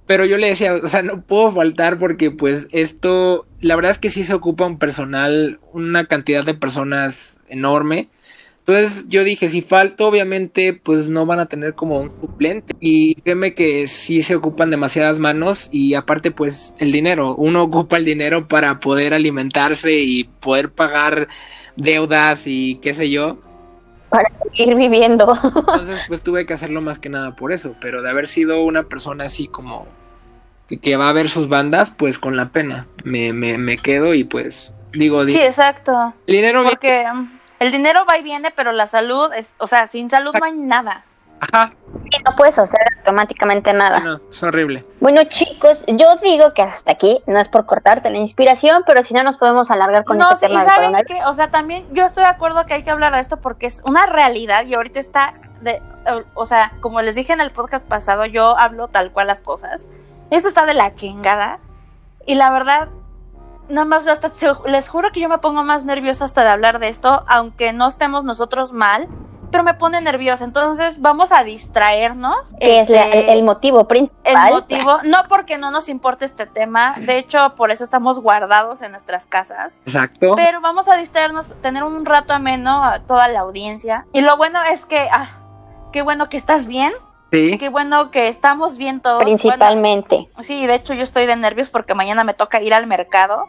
pero 0.07 0.27
yo 0.27 0.37
le 0.37 0.49
decía, 0.49 0.75
o 0.75 0.87
sea, 0.87 1.03
no 1.03 1.23
puedo 1.23 1.51
faltar 1.51 1.99
porque 1.99 2.31
pues 2.31 2.69
esto, 2.73 3.47
la 3.61 3.75
verdad 3.75 3.93
es 3.93 3.99
que 3.99 4.11
sí 4.11 4.25
se 4.25 4.35
ocupa 4.35 4.67
un 4.67 4.79
personal, 4.79 5.61
una 5.73 6.05
cantidad 6.05 6.45
de 6.45 6.53
personas 6.53 7.41
enorme, 7.49 8.11
entonces 8.73 9.07
yo 9.09 9.25
dije, 9.25 9.49
si 9.49 9.63
falto, 9.63 10.07
obviamente, 10.07 10.73
pues 10.75 11.09
no 11.09 11.27
van 11.27 11.41
a 11.41 11.47
tener 11.47 11.75
como 11.75 11.99
un 11.99 12.11
suplente. 12.21 12.75
Y 12.81 13.17
créeme 13.17 13.55
que 13.55 13.89
sí 13.89 14.23
se 14.23 14.37
ocupan 14.37 14.71
demasiadas 14.71 15.19
manos 15.19 15.69
y 15.73 15.95
aparte, 15.95 16.31
pues 16.31 16.75
el 16.79 16.93
dinero. 16.93 17.35
Uno 17.37 17.63
ocupa 17.63 17.97
el 17.97 18.05
dinero 18.05 18.49
para 18.49 18.81
poder 18.81 19.15
alimentarse 19.15 19.93
y 19.93 20.25
poder 20.25 20.71
pagar 20.71 21.29
deudas 21.77 22.43
y 22.47 22.77
qué 22.77 22.95
sé 22.95 23.11
yo. 23.11 23.39
Para 24.09 24.31
seguir 24.45 24.75
viviendo. 24.75 25.33
Entonces, 25.43 26.01
pues 26.09 26.23
tuve 26.23 26.47
que 26.47 26.55
hacerlo 26.55 26.81
más 26.81 26.99
que 26.99 27.09
nada 27.09 27.35
por 27.37 27.53
eso. 27.53 27.75
Pero 27.81 28.03
de 28.03 28.11
haber 28.11 28.27
sido 28.27 28.63
una 28.63 28.85
persona 28.85 29.25
así 29.25 29.49
como 29.49 29.87
que, 30.69 30.79
que 30.79 30.97
va 30.97 31.09
a 31.09 31.13
ver 31.13 31.29
sus 31.29 31.49
bandas, 31.49 31.91
pues 31.91 32.19
con 32.19 32.37
la 32.37 32.51
pena 32.51 32.87
me, 33.05 33.33
me, 33.33 33.59
me 33.59 33.79
quedo 33.79 34.15
y 34.15 34.25
pues 34.25 34.75
digo... 34.93 35.27
Sí, 35.27 35.39
exacto. 35.39 36.15
El 36.27 36.37
dinero 36.37 36.65
Porque... 36.65 36.89
Viene 36.89 37.40
el 37.61 37.71
dinero 37.71 38.05
va 38.09 38.19
y 38.19 38.23
viene, 38.23 38.51
pero 38.51 38.73
la 38.73 38.87
salud 38.87 39.33
es, 39.35 39.55
o 39.59 39.67
sea, 39.67 39.87
sin 39.87 40.11
salud 40.11 40.33
no 40.39 40.45
hay 40.45 40.53
nada. 40.53 41.05
Ajá. 41.41 41.71
Sí, 42.03 42.23
no 42.25 42.37
puedes 42.37 42.59
hacer 42.59 42.81
automáticamente 42.99 43.73
nada. 43.73 44.01
No, 44.01 44.21
es 44.31 44.43
horrible. 44.43 44.85
Bueno, 45.01 45.23
chicos, 45.25 45.83
yo 45.87 46.17
digo 46.17 46.53
que 46.55 46.63
hasta 46.63 46.93
aquí, 46.93 47.23
no 47.27 47.39
es 47.39 47.49
por 47.49 47.67
cortarte 47.67 48.11
la 48.11 48.19
inspiración, 48.19 48.83
pero 48.87 49.03
si 49.03 49.15
no 49.15 49.23
nos 49.23 49.37
podemos 49.37 49.71
alargar 49.71 50.05
con 50.05 50.19
no, 50.19 50.33
este 50.33 50.49
sí, 50.49 50.53
tema. 50.53 50.65
¿y 50.65 50.67
saben 50.67 51.05
qué? 51.07 51.25
O 51.27 51.35
sea, 51.35 51.51
también 51.51 51.87
yo 51.93 52.07
estoy 52.07 52.25
de 52.25 52.31
acuerdo 52.31 52.67
que 52.67 52.75
hay 52.75 52.83
que 52.83 52.91
hablar 52.91 53.15
de 53.15 53.21
esto 53.21 53.39
porque 53.39 53.67
es 53.67 53.83
una 53.87 54.07
realidad 54.07 54.67
y 54.67 54.75
ahorita 54.75 55.01
está, 55.01 55.35
de, 55.61 55.83
o 56.35 56.45
sea, 56.47 56.73
como 56.81 57.01
les 57.03 57.15
dije 57.15 57.33
en 57.33 57.41
el 57.41 57.53
podcast 57.53 57.87
pasado, 57.87 58.27
yo 58.27 58.59
hablo 58.59 58.89
tal 58.89 59.11
cual 59.13 59.27
las 59.27 59.43
cosas. 59.43 59.87
Esto 60.31 60.49
está 60.49 60.67
de 60.67 60.75
la 60.75 60.95
chingada. 60.95 61.59
Y 62.27 62.35
la 62.35 62.51
verdad, 62.51 62.89
nada 63.71 63.85
más 63.85 64.07
hasta 64.07 64.31
les 64.67 64.89
juro 64.89 65.11
que 65.13 65.21
yo 65.21 65.29
me 65.29 65.39
pongo 65.39 65.63
más 65.63 65.85
nerviosa 65.85 66.25
hasta 66.25 66.45
de 66.45 66.51
hablar 66.51 66.79
de 66.79 66.89
esto, 66.89 67.25
aunque 67.27 67.73
no 67.73 67.89
estemos 67.89 68.25
nosotros 68.25 68.73
mal, 68.73 69.09
pero 69.51 69.65
me 69.65 69.75
pone 69.75 70.01
nerviosa. 70.01 70.45
Entonces 70.45 71.01
vamos 71.01 71.33
a 71.33 71.45
distraernos. 71.45 72.37
¿Qué 72.59 72.81
este, 72.81 72.95
es 72.95 72.99
la, 72.99 73.09
el, 73.09 73.29
el, 73.39 73.43
motivo 73.43 73.87
principal? 73.87 74.49
El 74.49 74.55
motivo, 74.55 74.99
no 75.05 75.19
porque 75.29 75.59
no 75.59 75.71
nos 75.71 75.89
importe 75.89 76.25
este 76.25 76.47
tema, 76.47 76.95
de 76.99 77.19
hecho 77.19 77.55
por 77.57 77.71
eso 77.71 77.85
estamos 77.85 78.21
guardados 78.21 78.83
en 78.83 78.93
nuestras 78.93 79.27
casas. 79.27 79.79
Exacto. 79.87 80.35
Pero 80.37 80.61
vamos 80.61 80.89
a 80.89 80.97
distraernos, 80.97 81.47
tener 81.63 81.85
un 81.85 82.05
rato 82.05 82.33
ameno 82.35 82.85
a 82.85 83.01
toda 83.01 83.29
la 83.29 83.41
audiencia. 83.41 84.07
Y 84.13 84.21
lo 84.21 84.37
bueno 84.37 84.61
es 84.63 84.85
que, 84.87 85.09
ah, 85.11 85.31
qué 85.93 86.03
bueno 86.03 86.29
que 86.29 86.37
estás 86.37 86.67
bien. 86.67 86.93
Sí. 87.33 87.59
Qué 87.59 87.69
bueno 87.69 88.11
que 88.11 88.27
estamos 88.27 88.77
bien 88.77 89.01
todos. 89.01 89.23
Principalmente. 89.23 90.17
Bueno, 90.17 90.43
sí, 90.43 90.67
de 90.67 90.75
hecho 90.75 90.95
yo 90.95 91.05
estoy 91.05 91.27
de 91.27 91.37
nervios 91.37 91.71
porque 91.71 91.95
mañana 91.95 92.25
me 92.25 92.35
toca 92.35 92.61
ir 92.61 92.75
al 92.75 92.89
mercado. 92.89 93.47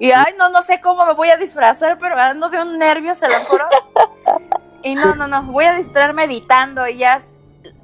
Y 0.00 0.12
ay, 0.12 0.34
no, 0.38 0.48
no 0.48 0.62
sé 0.62 0.80
cómo 0.80 1.04
me 1.04 1.12
voy 1.12 1.28
a 1.28 1.36
disfrazar, 1.36 1.98
pero 1.98 2.18
ando 2.18 2.48
de 2.48 2.60
un 2.60 2.78
nervio, 2.78 3.14
se 3.14 3.28
los 3.28 3.44
juro. 3.44 3.66
y 4.82 4.94
no, 4.94 5.14
no, 5.14 5.28
no, 5.28 5.42
voy 5.42 5.66
a 5.66 5.74
distraer 5.74 6.14
meditando 6.14 6.88
y 6.88 6.96
ya, 6.96 7.18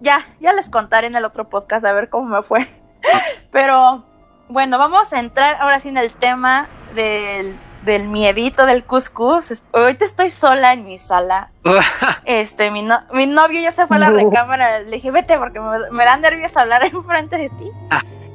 ya, 0.00 0.25
ya 0.40 0.54
les 0.54 0.70
contaré 0.70 1.08
en 1.08 1.14
el 1.14 1.26
otro 1.26 1.50
podcast 1.50 1.85
a 1.85 1.92
ver 1.92 2.08
cómo 2.08 2.25
me 2.25 2.42
fue. 2.42 2.70
pero 3.52 4.02
bueno, 4.49 4.78
vamos 4.78 5.12
a 5.12 5.20
entrar 5.20 5.56
ahora 5.61 5.78
sí 5.78 5.90
en 5.90 5.99
el 5.99 6.11
tema 6.14 6.68
del, 6.94 7.54
del 7.85 8.08
miedito 8.08 8.64
del 8.64 8.85
cuscús. 8.85 9.62
Ahorita 9.75 10.06
estoy 10.06 10.30
sola 10.30 10.73
en 10.73 10.87
mi 10.87 10.99
sala. 10.99 11.50
este, 12.25 12.70
mi, 12.70 12.82
no, 12.82 12.99
mi 13.12 13.26
novio 13.26 13.61
ya 13.61 13.73
se 13.73 13.87
fue 13.87 13.99
a 13.99 14.00
la 14.00 14.08
recámara. 14.08 14.78
Le 14.78 14.92
dije, 14.92 15.11
vete 15.11 15.37
porque 15.37 15.61
me, 15.61 15.90
me 15.90 16.04
da 16.06 16.16
nervios 16.16 16.56
hablar 16.56 16.82
enfrente 16.82 17.37
de 17.37 17.50
ti. 17.50 17.70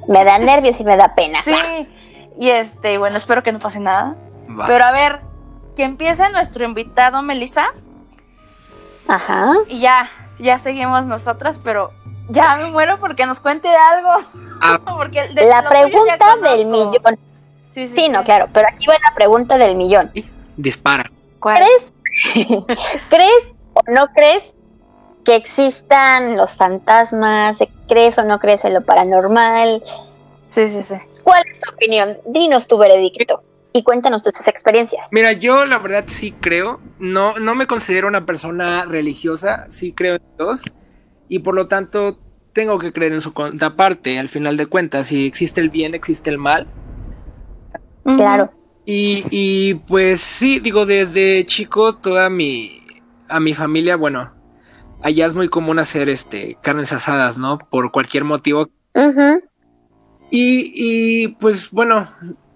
Me 0.07 0.23
da 0.23 0.37
nervios 0.37 0.79
y 0.79 0.83
me 0.83 0.97
da 0.97 1.15
pena. 1.15 1.41
Sí. 1.41 1.51
Y 2.39 2.49
este, 2.49 2.97
bueno, 2.97 3.17
espero 3.17 3.43
que 3.43 3.51
no 3.51 3.59
pase 3.59 3.79
nada. 3.79 4.15
Va. 4.49 4.67
Pero 4.67 4.83
a 4.83 4.91
ver, 4.91 5.21
que 5.75 5.83
empiece 5.83 6.29
nuestro 6.29 6.65
invitado, 6.65 7.21
Melissa. 7.21 7.71
Ajá. 9.07 9.53
Y 9.67 9.79
ya, 9.79 10.09
ya 10.39 10.59
seguimos 10.59 11.05
nosotras, 11.05 11.59
pero 11.63 11.91
ya 12.29 12.57
me 12.57 12.67
muero 12.71 12.99
porque 12.99 13.25
nos 13.25 13.39
cuente 13.39 13.67
algo. 13.69 14.27
Ah. 14.61 14.79
porque 14.97 15.27
de, 15.29 15.45
la 15.45 15.67
pregunta 15.67 16.35
del 16.41 16.65
millón. 16.65 17.19
Sí, 17.69 17.87
sí, 17.87 17.95
sí, 17.95 18.09
no, 18.09 18.23
claro, 18.23 18.47
pero 18.51 18.67
aquí 18.69 18.85
va 18.87 18.93
la 18.93 19.13
pregunta 19.15 19.57
del 19.57 19.75
millón. 19.75 20.11
Dispara. 20.57 21.05
¿Cuál? 21.39 21.57
¿Crees, 21.57 21.91
¿Crees 23.09 23.53
o 23.73 23.81
no 23.87 24.07
crees 24.07 24.53
que 25.23 25.35
existan 25.35 26.35
los 26.35 26.53
fantasmas? 26.53 27.57
¿Crees 27.87 28.17
o 28.17 28.23
no 28.23 28.39
crees 28.39 28.65
en 28.65 28.73
lo 28.73 28.81
paranormal? 28.81 29.83
Sí, 30.49 30.69
sí, 30.69 30.83
sí. 30.83 30.95
¿Cuál 31.23 31.43
es 31.51 31.59
tu 31.59 31.69
opinión? 31.71 32.17
Dinos 32.25 32.67
tu 32.67 32.77
veredicto 32.77 33.43
y 33.73 33.83
cuéntanos 33.83 34.23
tus 34.23 34.47
experiencias. 34.47 35.07
Mira, 35.11 35.33
yo 35.33 35.65
la 35.65 35.79
verdad 35.79 36.05
sí 36.07 36.33
creo, 36.33 36.79
no, 36.99 37.37
no 37.39 37.55
me 37.55 37.67
considero 37.67 38.07
una 38.07 38.25
persona 38.25 38.85
religiosa, 38.85 39.67
sí 39.69 39.93
creo 39.93 40.15
en 40.15 40.23
Dios 40.37 40.61
y 41.29 41.39
por 41.39 41.55
lo 41.55 41.67
tanto 41.67 42.19
tengo 42.53 42.79
que 42.79 42.91
creer 42.91 43.13
en 43.13 43.21
su 43.21 43.33
contraparte, 43.33 44.19
al 44.19 44.29
final 44.29 44.57
de 44.57 44.65
cuentas, 44.65 45.07
si 45.07 45.25
existe 45.25 45.61
el 45.61 45.69
bien, 45.69 45.93
existe 45.93 46.29
el 46.29 46.37
mal. 46.37 46.67
Claro. 48.03 48.51
Y, 48.85 49.23
y 49.29 49.75
pues 49.75 50.21
sí, 50.21 50.59
digo, 50.59 50.85
desde 50.85 51.45
chico 51.45 51.95
toda 51.95 52.29
mi, 52.29 52.81
a 53.29 53.39
mi 53.39 53.53
familia, 53.53 53.95
bueno, 53.95 54.33
allá 55.01 55.27
es 55.27 55.33
muy 55.33 55.47
común 55.49 55.79
hacer 55.79 56.09
este 56.09 56.57
carnes 56.61 56.91
asadas, 56.91 57.37
¿no? 57.37 57.57
Por 57.57 57.91
cualquier 57.91 58.25
motivo. 58.25 58.69
Ujú. 58.93 59.43
Y, 60.31 60.71
y 60.73 61.27
pues 61.39 61.69
bueno, 61.71 62.07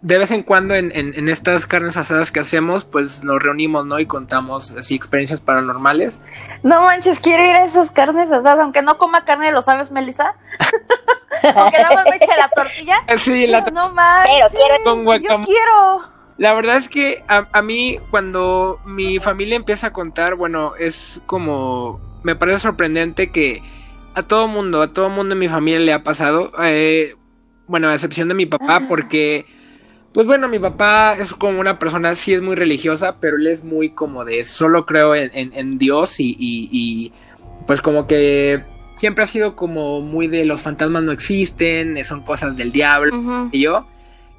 de 0.02 0.18
vez 0.18 0.32
en 0.32 0.44
cuando 0.44 0.76
en, 0.76 0.92
en- 0.96 1.14
en 1.14 1.30
estas 1.30 1.66
carnes 1.68 1.98
asadas 1.98 2.32
que 2.32 2.40
hacemos, 2.40 2.86
pues 2.86 3.24
nos 3.24 3.42
reunimos, 3.44 3.86
¿no? 3.86 4.00
Y 4.00 4.06
contamos 4.06 4.76
así 4.78 4.96
experiencias 4.96 5.42
paranormales. 5.42 6.22
No 6.64 6.82
manches, 6.84 7.20
quiero 7.20 7.44
ir 7.44 7.56
a 7.56 7.66
esas 7.66 7.92
carnes 7.92 8.28
asadas, 8.32 8.60
aunque 8.60 8.82
no 8.82 8.98
coma 8.98 9.26
carne, 9.26 9.52
¿lo 9.52 9.62
sabes, 9.62 9.92
Melissa? 9.92 10.36
aunque 11.56 11.78
nada 11.80 11.96
más 11.96 12.06
me 12.10 12.16
eche 12.16 12.28
la 12.38 12.50
tortilla. 12.50 12.96
Sí, 13.18 13.46
la, 13.48 13.62
no 13.62 13.92
manches. 13.92 14.36
Pero 14.36 14.48
quiero- 14.50 14.84
con 14.84 14.98
Yo 15.00 15.04
guacamole. 15.04 15.46
quiero. 15.46 16.16
La 16.38 16.54
verdad 16.54 16.78
es 16.78 16.90
que 16.90 17.24
a, 17.30 17.48
a 17.54 17.62
mí 17.62 17.98
cuando 18.12 18.80
mi 18.86 19.20
familia 19.20 19.56
empieza 19.56 19.88
a 19.88 19.94
contar, 19.94 20.36
bueno, 20.36 20.74
es 20.78 21.22
como, 21.26 22.00
me 22.24 22.36
parece 22.36 22.60
sorprendente 22.60 23.32
que 23.32 23.62
a 24.16 24.24
todo 24.24 24.48
mundo, 24.50 24.82
a 24.82 24.92
todo 24.94 25.10
mundo 25.10 25.34
en 25.34 25.40
mi 25.40 25.48
familia 25.50 25.80
le 25.80 25.94
ha 25.94 26.04
pasado, 26.04 26.52
eh, 26.62 27.16
bueno, 27.68 27.90
a 27.90 27.94
excepción 27.94 28.28
de 28.28 28.36
mi 28.36 28.46
papá, 28.46 28.78
Ah. 28.78 28.86
porque, 28.88 29.46
pues 30.14 30.28
bueno, 30.28 30.48
mi 30.48 30.60
papá 30.60 31.16
es 31.20 31.34
como 31.34 31.60
una 31.60 31.80
persona, 31.80 32.16
sí 32.16 32.34
es 32.34 32.42
muy 32.42 32.56
religiosa, 32.56 33.18
pero 33.20 33.38
él 33.38 33.48
es 33.48 33.64
muy 33.64 33.90
como 33.90 34.24
de, 34.26 34.44
solo 34.44 34.86
creo 34.86 35.16
en, 35.16 35.30
en- 35.34 35.54
en 35.54 35.78
Dios 35.78 36.20
y, 36.20 36.36
y- 36.40 36.70
y, 36.72 37.12
pues 37.68 37.82
como 37.82 38.08
que 38.08 38.64
siempre 38.96 39.24
ha 39.24 39.28
sido 39.28 39.56
como 39.56 40.02
muy 40.02 40.28
de 40.28 40.46
los 40.46 40.62
fantasmas 40.62 41.04
no 41.04 41.12
existen, 41.12 42.02
son 42.06 42.22
cosas 42.22 42.56
del 42.58 42.72
diablo 42.72 43.50
y 43.52 43.62
yo. 43.62 43.88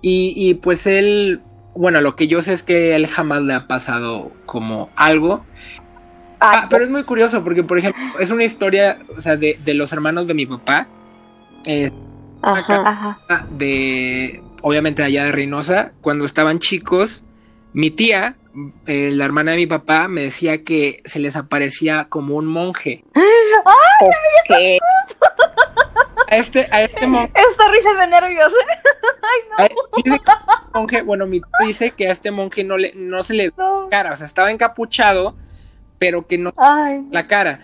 Y, 0.03 0.33
y 0.37 0.55
pues 0.55 0.87
él, 0.87 1.41
bueno, 1.75 2.01
lo 2.01 2.15
que 2.17 2.29
yo 2.29 2.41
sé 2.41 2.53
es 2.53 2.63
que 2.63 2.95
él 2.95 3.07
jamás 3.07 3.43
le 3.43 3.55
ha 3.55 3.67
pasado 3.67 4.31
como 4.47 4.89
algo. 4.97 5.45
Ah, 6.41 6.67
pero 6.71 6.85
es 6.85 6.91
muy 6.91 7.03
curioso 7.05 7.43
porque, 7.43 7.65
por 7.65 7.79
ejemplo, 7.79 8.03
es 8.21 8.31
una 8.31 8.45
historia, 8.45 8.99
o 9.17 9.21
sea, 9.21 9.37
de, 9.37 9.59
de 9.65 9.75
los 9.75 9.93
hermanos 9.93 10.27
de 10.27 10.35
mi 10.35 10.47
papá, 10.47 10.87
eh, 11.65 11.91
ajá. 12.53 13.19
Ajá. 13.29 13.47
de, 13.51 14.43
obviamente 14.63 15.03
allá 15.03 15.25
de 15.25 15.33
Reynosa, 15.33 15.93
cuando 16.01 16.25
estaban 16.25 16.59
chicos, 16.59 17.23
mi 17.73 17.91
tía, 17.91 18.37
eh, 18.87 19.11
la 19.13 19.25
hermana 19.25 19.51
de 19.53 19.59
mi 19.59 19.67
papá, 19.67 20.09
me 20.09 20.23
decía 20.23 20.65
que 20.65 21.03
se 21.05 21.19
les 21.19 21.37
aparecía 21.37 22.07
como 22.09 22.37
un 22.37 22.47
monje. 22.47 23.05
¿Qué? 24.49 24.79
A 26.29 26.37
este, 26.37 26.67
a 26.73 26.83
este 26.83 27.07
monje, 27.07 27.31
Esta 27.35 27.71
risa 27.71 27.91
es 27.93 27.99
de 27.99 28.07
nervios. 28.09 28.53
a- 29.59 29.63
dice 30.03 30.19
que 30.19 30.33
este 30.33 30.33
monje, 30.75 31.03
bueno, 31.03 31.27
mi 31.27 31.41
tía 31.41 31.67
dice 31.67 31.91
que 31.93 32.09
a 32.09 32.13
este 32.13 32.31
monje 32.31 32.65
no, 32.65 32.77
le, 32.79 32.93
no 32.97 33.23
se 33.23 33.35
le 33.35 33.53
No. 33.57 33.89
cara, 33.91 34.13
o 34.13 34.17
sea, 34.17 34.27
estaba 34.27 34.51
encapuchado, 34.51 35.37
pero 35.99 36.27
que 36.27 36.39
no 36.39 36.53
Ay. 36.57 37.07
la 37.11 37.27
cara. 37.27 37.61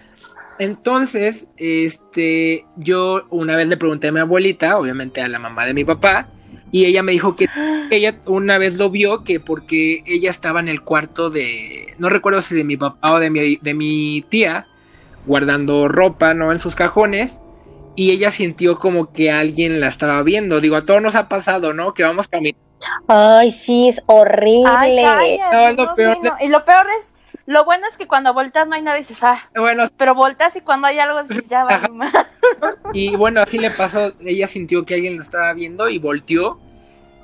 Entonces, 0.63 1.49
este, 1.57 2.65
yo 2.77 3.23
una 3.31 3.57
vez 3.57 3.67
le 3.69 3.77
pregunté 3.77 4.09
a 4.09 4.13
mi 4.13 4.21
abuelita, 4.21 4.79
obviamente 4.79 5.21
a 5.21 5.29
la 5.29 5.39
mamá 5.39 5.67
de 5.67 5.75
mi 5.75 5.85
papá, 5.85 6.29
y 6.71 6.85
ella 6.87 7.03
me 7.03 7.13
dijo 7.13 7.35
que 7.37 7.49
ella 7.91 8.17
una 8.27 8.59
vez 8.59 8.77
lo 8.79 8.89
vio 8.89 9.25
que 9.25 9.41
porque 9.41 10.03
ella 10.07 10.31
estaba 10.31 10.61
en 10.61 10.69
el 10.69 10.83
cuarto 10.83 11.31
de, 11.31 11.95
no 11.99 12.09
recuerdo 12.09 12.41
si 12.41 12.55
de 12.55 12.65
mi 12.65 12.77
papá 12.77 13.13
o 13.13 13.19
de 13.19 13.31
mi, 13.31 13.57
de 13.57 13.75
mi 13.75 14.25
tía, 14.29 14.67
guardando 15.27 15.89
ropa, 15.89 16.33
¿no? 16.35 16.53
En 16.53 16.61
sus 16.61 16.75
cajones. 16.77 17.43
Y 17.95 18.11
ella 18.13 18.31
sintió 18.31 18.79
como 18.79 19.13
que 19.13 19.31
alguien 19.31 19.79
la 19.81 19.89
estaba 19.89 20.23
viendo. 20.23 20.61
Digo, 20.61 20.77
a 20.77 20.81
todos 20.83 21.03
nos 21.03 21.15
ha 21.15 21.29
pasado, 21.29 21.75
¿no? 21.75 21.93
Que 21.93 22.05
vamos 22.05 22.27
caminando. 22.27 22.59
Ay, 23.07 23.51
sí, 23.51 23.89
es 23.89 24.03
horrible. 24.07 24.65
Ay, 25.05 25.39
cállate, 25.39 25.39
No, 25.53 25.69
es 25.69 25.77
lo 25.77 25.85
no, 25.87 25.95
peor 25.95 26.15
sí, 26.15 26.21
de- 26.23 26.29
no. 26.29 26.35
Y 26.41 26.49
lo 26.49 26.65
peor 26.65 26.87
es, 26.99 27.12
lo 27.47 27.65
bueno 27.65 27.87
es 27.89 27.97
que 27.97 28.07
cuando 28.07 28.33
volteas 28.35 28.69
no 28.69 28.75
hay 28.75 28.83
nada 28.83 28.99
y 28.99 29.01
dices, 29.01 29.23
ah, 29.23 29.49
Bueno, 29.57 29.85
pero 29.97 30.15
volteas 30.15 30.55
y 30.57 30.61
cuando 30.61 30.87
hay 30.87 30.99
algo 30.99 31.23
dices, 31.25 31.49
ya 31.49 31.65
va. 31.65 31.81
Y 32.93 33.17
bueno, 33.17 33.41
así 33.41 33.59
le 33.59 33.71
pasó, 33.71 34.13
ella 34.21 34.47
sintió 34.47 34.85
que 34.85 34.95
alguien 34.95 35.17
lo 35.17 35.23
estaba 35.23 35.53
viendo 35.55 35.89
y 35.89 35.99
volteó. 35.99 36.61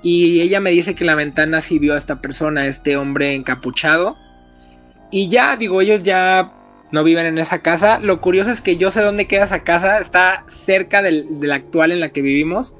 Y 0.02 0.40
ella 0.40 0.60
me 0.60 0.70
dice 0.70 0.94
que 0.94 1.04
en 1.04 1.08
la 1.08 1.14
ventana 1.14 1.60
sí 1.60 1.78
vio 1.78 1.94
a 1.94 1.98
esta 1.98 2.20
persona, 2.20 2.62
a 2.62 2.66
este 2.66 2.96
hombre 2.96 3.34
encapuchado. 3.34 4.16
Y 5.10 5.28
ya, 5.28 5.56
digo, 5.56 5.80
ellos 5.80 6.02
ya 6.02 6.52
no 6.90 7.04
viven 7.04 7.26
en 7.26 7.38
esa 7.38 7.60
casa. 7.62 7.98
Lo 7.98 8.20
curioso 8.20 8.50
es 8.50 8.60
que 8.60 8.76
yo 8.76 8.90
sé 8.90 9.00
dónde 9.00 9.26
queda 9.26 9.44
esa 9.44 9.64
casa, 9.64 9.98
está 9.98 10.44
cerca 10.48 11.02
del, 11.02 11.40
de 11.40 11.46
la 11.46 11.56
actual 11.56 11.92
en 11.92 12.00
la 12.00 12.10
que 12.10 12.22
vivimos. 12.22 12.74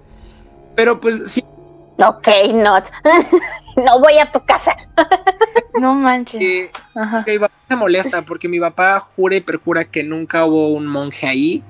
Pero 0.77 1.01
pues 1.01 1.31
sí, 1.31 1.45
Ok, 1.99 2.29
no. 2.55 2.79
no 3.77 4.01
voy 4.01 4.19
a 4.19 4.31
tu 4.31 4.45
casa. 4.45 4.77
No 5.81 5.95
manches. 5.95 6.41
que 6.41 6.71
Ajá. 6.97 7.23
que 7.25 7.33
mi 7.33 7.39
papá 7.39 7.55
se 7.69 7.77
molesta 7.77 8.23
porque 8.23 8.49
mi 8.49 8.59
papá 8.59 8.99
jura 8.99 9.37
y 9.37 9.41
perjura 9.41 9.85
que 9.85 10.03
nunca 10.03 10.45
hubo 10.45 10.73
un 10.73 10.89
monje 10.89 11.29
ahí, 11.29 11.63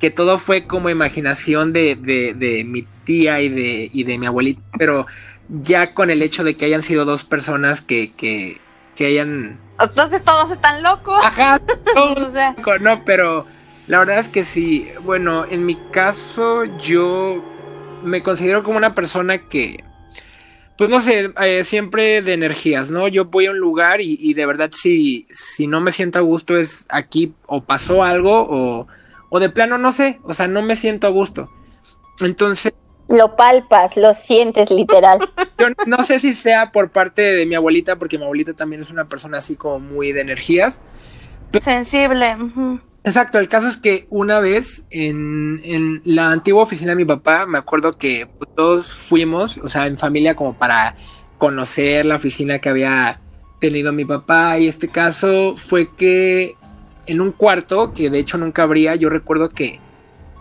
que 0.00 0.10
todo 0.10 0.40
fue 0.40 0.66
como 0.66 0.90
imaginación 0.90 1.72
de, 1.72 1.94
de, 1.94 2.34
de 2.34 2.64
mi 2.64 2.82
tía 3.04 3.40
y 3.40 3.48
de, 3.48 3.88
y 3.92 4.02
de 4.02 4.18
mi 4.18 4.26
abuelita, 4.26 4.62
pero 4.76 5.06
ya 5.48 5.94
con 5.94 6.10
el 6.10 6.22
hecho 6.22 6.42
de 6.42 6.56
que 6.56 6.64
hayan 6.64 6.82
sido 6.82 7.04
dos 7.04 7.22
personas 7.22 7.80
que, 7.80 8.12
que, 8.12 8.60
que 8.96 9.06
hayan... 9.06 9.60
Entonces 9.78 10.24
todos 10.24 10.50
están 10.50 10.82
locos. 10.82 11.22
Ajá, 11.24 11.60
O 11.96 12.30
sea, 12.30 12.56
no, 12.80 13.04
pero 13.04 13.46
la 13.86 14.00
verdad 14.00 14.18
es 14.18 14.28
que 14.28 14.44
sí, 14.44 14.88
bueno, 15.04 15.44
en 15.46 15.66
mi 15.66 15.76
caso 15.92 16.64
yo 16.78 17.44
me 18.02 18.22
considero 18.22 18.62
como 18.62 18.76
una 18.76 18.94
persona 18.94 19.48
que... 19.48 19.84
Pues 20.78 20.88
no 20.88 21.00
sé, 21.00 21.30
eh, 21.42 21.64
siempre 21.64 22.22
de 22.22 22.32
energías, 22.32 22.90
¿no? 22.90 23.06
Yo 23.06 23.26
voy 23.26 23.46
a 23.46 23.50
un 23.50 23.58
lugar 23.58 24.00
y, 24.00 24.16
y 24.18 24.34
de 24.34 24.46
verdad 24.46 24.70
si, 24.72 25.26
si 25.30 25.66
no 25.66 25.80
me 25.80 25.92
siento 25.92 26.18
a 26.18 26.22
gusto 26.22 26.56
es 26.56 26.86
aquí 26.88 27.34
o 27.46 27.62
pasó 27.62 28.02
algo 28.02 28.46
o, 28.48 28.86
o 29.28 29.40
de 29.40 29.50
plano 29.50 29.78
no 29.78 29.92
sé, 29.92 30.18
o 30.24 30.34
sea, 30.34 30.48
no 30.48 30.62
me 30.62 30.76
siento 30.76 31.06
a 31.06 31.10
gusto. 31.10 31.50
Entonces, 32.20 32.72
Lo 33.08 33.36
palpas, 33.36 33.96
lo 33.96 34.14
sientes 34.14 34.70
literal. 34.70 35.20
yo 35.58 35.68
no 35.86 36.02
sé 36.02 36.20
si 36.20 36.34
sea 36.34 36.72
por 36.72 36.90
parte 36.90 37.22
de 37.22 37.46
mi 37.46 37.54
abuelita, 37.54 37.96
porque 37.96 38.18
mi 38.18 38.24
abuelita 38.24 38.54
también 38.54 38.80
es 38.80 38.90
una 38.90 39.08
persona 39.08 39.38
así 39.38 39.56
como 39.56 39.78
muy 39.78 40.12
de 40.12 40.22
energías. 40.22 40.80
Sensible. 41.60 42.36
Exacto, 43.04 43.38
el 43.38 43.48
caso 43.48 43.68
es 43.68 43.76
que 43.76 44.06
una 44.10 44.38
vez 44.38 44.84
en, 44.90 45.60
en 45.64 46.02
la 46.04 46.30
antigua 46.30 46.62
oficina 46.62 46.90
de 46.90 46.96
mi 46.96 47.04
papá, 47.04 47.46
me 47.46 47.58
acuerdo 47.58 47.92
que 47.92 48.28
pues, 48.38 48.50
todos 48.54 48.92
fuimos, 48.92 49.58
o 49.58 49.68
sea, 49.68 49.86
en 49.86 49.98
familia 49.98 50.36
como 50.36 50.54
para 50.54 50.94
conocer 51.38 52.06
la 52.06 52.14
oficina 52.14 52.60
que 52.60 52.68
había 52.68 53.20
tenido 53.60 53.92
mi 53.92 54.04
papá 54.04 54.58
y 54.58 54.68
este 54.68 54.88
caso 54.88 55.56
fue 55.56 55.88
que 55.96 56.54
en 57.06 57.20
un 57.20 57.32
cuarto, 57.32 57.92
que 57.92 58.08
de 58.10 58.20
hecho 58.20 58.38
nunca 58.38 58.62
abría, 58.62 58.94
yo 58.94 59.08
recuerdo 59.08 59.48
que 59.48 59.80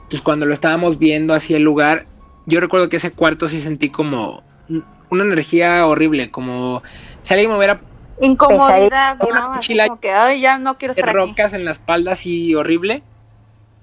pues 0.10 0.22
cuando 0.22 0.46
lo 0.46 0.54
estábamos 0.54 1.00
viendo 1.00 1.34
hacia 1.34 1.58
el 1.58 1.64
lugar, 1.64 2.06
yo 2.46 2.60
recuerdo 2.60 2.90
que 2.90 2.98
ese 2.98 3.12
cuarto 3.12 3.48
sí 3.48 3.62
sentí 3.62 3.90
como 3.90 4.44
un- 4.70 4.84
una 5.10 5.24
energía 5.24 5.86
horrible, 5.88 6.30
como 6.30 6.84
si 7.24 7.34
alguien 7.34 7.50
me 7.50 7.58
hubiera 7.58 7.80
Incomodidad, 8.22 9.18
Una 9.22 9.40
¿no? 9.42 9.46
Así 9.54 9.56
mochila 9.56 9.88
como 9.88 10.00
que, 10.00 10.12
ay, 10.12 10.42
ya 10.42 10.58
no 10.58 10.78
quiero 10.78 10.94
estar 10.94 11.10
aquí. 11.10 11.18
rocas 11.18 11.54
en 11.54 11.66
la 11.66 11.72
espalda 11.72 12.12
así 12.14 12.54
horrible. 12.56 13.04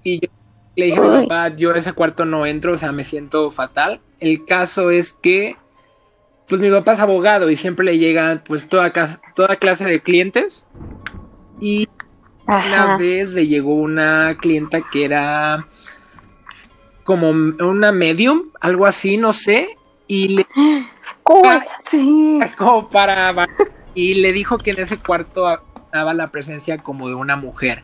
Y 0.03 0.21
yo 0.21 0.29
le 0.77 0.87
dije 0.87 0.99
a 0.99 1.03
mi 1.03 1.17
Ay. 1.17 1.23
papá, 1.27 1.49
yo 1.57 1.73
a 1.73 1.77
ese 1.79 1.93
cuarto 1.93 2.25
no 2.25 2.47
entro, 2.47 2.73
o 2.73 2.77
sea, 2.77 2.93
me 2.93 3.05
siento 3.05 3.51
fatal. 3.51 4.01
El 4.21 4.45
caso 4.45 4.91
es 4.91 5.13
que, 5.13 5.57
pues 6.49 6.61
mi 6.61 6.71
papá 6.71 6.93
es 6.93 7.01
abogado 7.01 7.51
y 7.51 7.57
siempre 7.57 7.85
le 7.85 7.99
llegan 7.99 8.43
pues 8.47 8.69
toda, 8.69 8.93
toda 9.35 9.57
clase 9.57 9.85
de 9.85 10.01
clientes. 10.01 10.67
Y 11.61 11.89
una 12.47 12.95
Ajá. 12.95 12.97
vez 12.97 13.33
le 13.35 13.47
llegó 13.47 13.75
una 13.75 14.37
clienta 14.41 14.81
que 14.83 15.05
era 15.05 15.67
como 17.05 17.31
una 17.31 17.91
medium, 17.93 18.51
algo 18.61 18.87
así, 18.87 19.17
no 19.17 19.33
sé. 19.33 19.77
Y 20.07 20.29
le. 20.29 20.47
Sí. 21.79 22.39
como 22.57 22.89
para 22.89 23.47
y 23.99 24.15
le 24.15 24.33
dijo 24.33 24.59
que 24.59 24.71
en 24.71 24.81
ese 24.81 24.99
cuarto 24.99 25.47
estaba 25.77 26.15
la 26.15 26.31
presencia 26.31 26.79
como 26.79 27.09
de 27.09 27.15
una 27.17 27.37
mujer. 27.37 27.83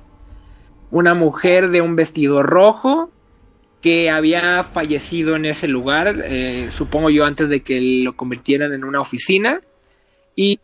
Una 0.90 1.14
mujer 1.14 1.70
de 1.70 1.80
un 1.80 1.96
vestido 1.96 2.42
rojo 2.42 3.10
que 3.82 4.10
había 4.10 4.62
fallecido 4.62 5.34
en 5.36 5.44
ese 5.44 5.66
lugar, 5.68 6.14
eh, 6.24 6.68
supongo 6.70 7.10
yo 7.10 7.24
antes 7.26 7.48
de 7.48 7.62
que 7.62 8.02
lo 8.04 8.14
convirtieran 8.16 8.72
en 8.72 8.84
una 8.84 9.00
oficina. 9.00 9.60
Y 10.36 10.60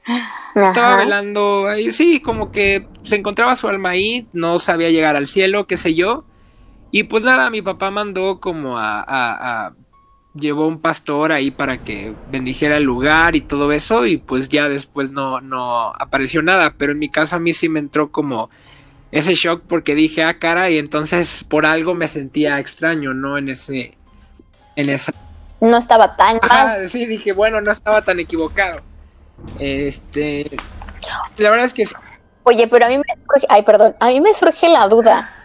estaba 0.69 0.97
velando 1.05 1.67
ahí, 1.69 1.93
sí, 1.93 2.21
como 2.21 2.51
que 2.53 2.87
se 3.03 3.17
encontraba 3.17 3.57
su 3.57 3.69
alma 3.69 3.91
ahí, 3.91 4.27
no 4.33 4.59
sabía 4.59 4.91
llegar 4.91 5.17
al 5.17 5.27
cielo, 5.27 5.67
qué 5.67 5.77
sé 5.77 5.95
yo. 5.95 6.25
Y 6.93 7.05
pues 7.05 7.23
nada, 7.25 7.51
mi 7.51 7.63
papá 7.63 7.91
mandó 7.91 8.41
como 8.41 8.79
a, 8.79 9.01
a- 9.01 9.67
a- 9.67 9.73
llevó 10.35 10.67
un 10.67 10.81
pastor 10.81 11.33
ahí 11.33 11.51
para 11.51 11.79
que 11.79 12.15
bendijera 12.31 12.77
el 12.77 12.85
lugar 12.85 13.37
y 13.37 13.41
todo 13.41 13.73
eso, 13.73 14.07
y 14.07 14.17
pues 14.17 14.49
ya 14.49 14.69
después 14.69 15.13
no, 15.13 15.41
no 15.41 15.93
apareció 15.99 16.43
nada, 16.43 16.75
pero 16.77 16.93
en 16.93 16.99
mi 16.99 17.09
caso 17.09 17.37
a 17.37 17.41
mí 17.41 17.53
sí 17.53 17.69
me 17.69 17.81
entró 17.81 18.11
como 18.11 18.51
ese 19.11 19.35
shock 19.35 19.63
porque 19.67 19.95
dije, 19.95 20.23
ah, 20.23 20.39
cara, 20.39 20.71
y 20.71 20.79
entonces 20.79 21.45
por 21.45 21.67
algo 21.67 21.95
me 21.95 22.09
sentía 22.09 22.59
extraño, 22.59 23.13
¿no? 23.13 23.39
En 23.39 23.49
ese, 23.49 23.97
en 24.77 24.89
esa 24.89 25.13
No 25.61 25.79
estaba 25.79 26.17
tan 26.17 26.39
mal. 26.49 26.89
Sí, 26.89 27.07
dije, 27.07 27.33
bueno, 27.33 27.61
no 27.61 27.73
estaba 27.73 28.03
tan 28.03 28.21
equivocado. 28.21 28.81
Este, 29.59 30.47
la 31.39 31.51
verdad 31.51 31.67
es 31.67 31.73
que 31.73 31.87
Oye, 32.45 32.69
pero 32.69 32.87
a 32.87 32.89
mí 32.89 32.97
me 32.97 33.05
surge, 33.27 33.47
ay, 33.49 33.63
perdón, 33.63 33.95
a 34.01 34.07
mí 34.09 34.21
me 34.21 34.33
surge 34.35 34.69
la 34.69 34.89
duda. 34.89 35.40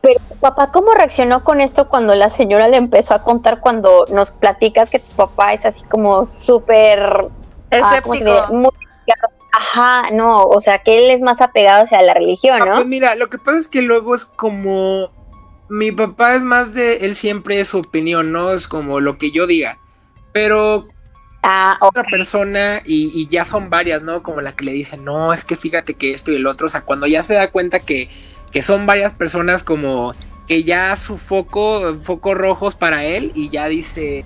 Pero 0.00 0.20
papá, 0.40 0.70
¿cómo 0.70 0.92
reaccionó 0.92 1.42
con 1.42 1.60
esto 1.60 1.88
cuando 1.88 2.14
la 2.14 2.30
señora 2.30 2.68
le 2.68 2.76
empezó 2.76 3.14
a 3.14 3.22
contar 3.22 3.60
cuando 3.60 4.06
nos 4.10 4.30
platicas 4.30 4.90
que 4.90 5.00
tu 5.00 5.12
papá 5.16 5.54
es 5.54 5.66
así 5.66 5.84
como 5.84 6.24
súper 6.24 7.00
ah, 7.02 7.28
Escéptico. 7.70 8.46
muy- 8.52 8.70
Ajá, 9.50 10.10
no, 10.12 10.44
o 10.44 10.60
sea, 10.60 10.78
que 10.80 10.98
él 10.98 11.10
es 11.10 11.20
más 11.22 11.40
apegado 11.40 11.82
hacia 11.84 12.00
la 12.02 12.14
religión, 12.14 12.60
Ah, 12.62 12.64
¿no? 12.66 12.74
pues 12.76 12.86
mira, 12.86 13.14
lo 13.16 13.28
que 13.28 13.38
pasa 13.38 13.56
es 13.58 13.66
que 13.66 13.82
luego 13.82 14.14
es 14.14 14.24
como. 14.24 15.10
Mi 15.68 15.90
papá 15.90 16.34
es 16.36 16.42
más 16.42 16.74
de. 16.74 16.98
Él 16.98 17.14
siempre 17.16 17.58
es 17.58 17.68
su 17.68 17.78
opinión, 17.78 18.30
¿no? 18.30 18.52
Es 18.52 18.68
como 18.68 19.00
lo 19.00 19.18
que 19.18 19.30
yo 19.32 19.46
diga. 19.46 19.78
Pero 20.32 20.86
Ah, 21.42 21.76
otra 21.80 22.02
persona, 22.04 22.82
y, 22.84 23.10
y 23.14 23.26
ya 23.28 23.44
son 23.44 23.70
varias, 23.70 24.02
¿no? 24.02 24.22
Como 24.22 24.40
la 24.42 24.52
que 24.54 24.64
le 24.64 24.72
dice, 24.72 24.96
no, 24.96 25.32
es 25.32 25.44
que 25.44 25.56
fíjate 25.56 25.94
que 25.94 26.12
esto 26.12 26.30
y 26.30 26.36
el 26.36 26.46
otro. 26.46 26.66
O 26.66 26.70
sea, 26.70 26.82
cuando 26.82 27.06
ya 27.06 27.22
se 27.22 27.34
da 27.34 27.50
cuenta 27.50 27.80
que, 27.80 28.08
que 28.52 28.62
son 28.62 28.86
varias 28.86 29.12
personas, 29.12 29.62
como 29.62 30.14
que 30.46 30.64
ya 30.64 30.96
su 30.96 31.18
foco, 31.18 31.96
focos 32.02 32.36
rojos 32.36 32.74
para 32.76 33.04
él, 33.04 33.32
y 33.34 33.50
ya 33.50 33.66
dice. 33.68 34.24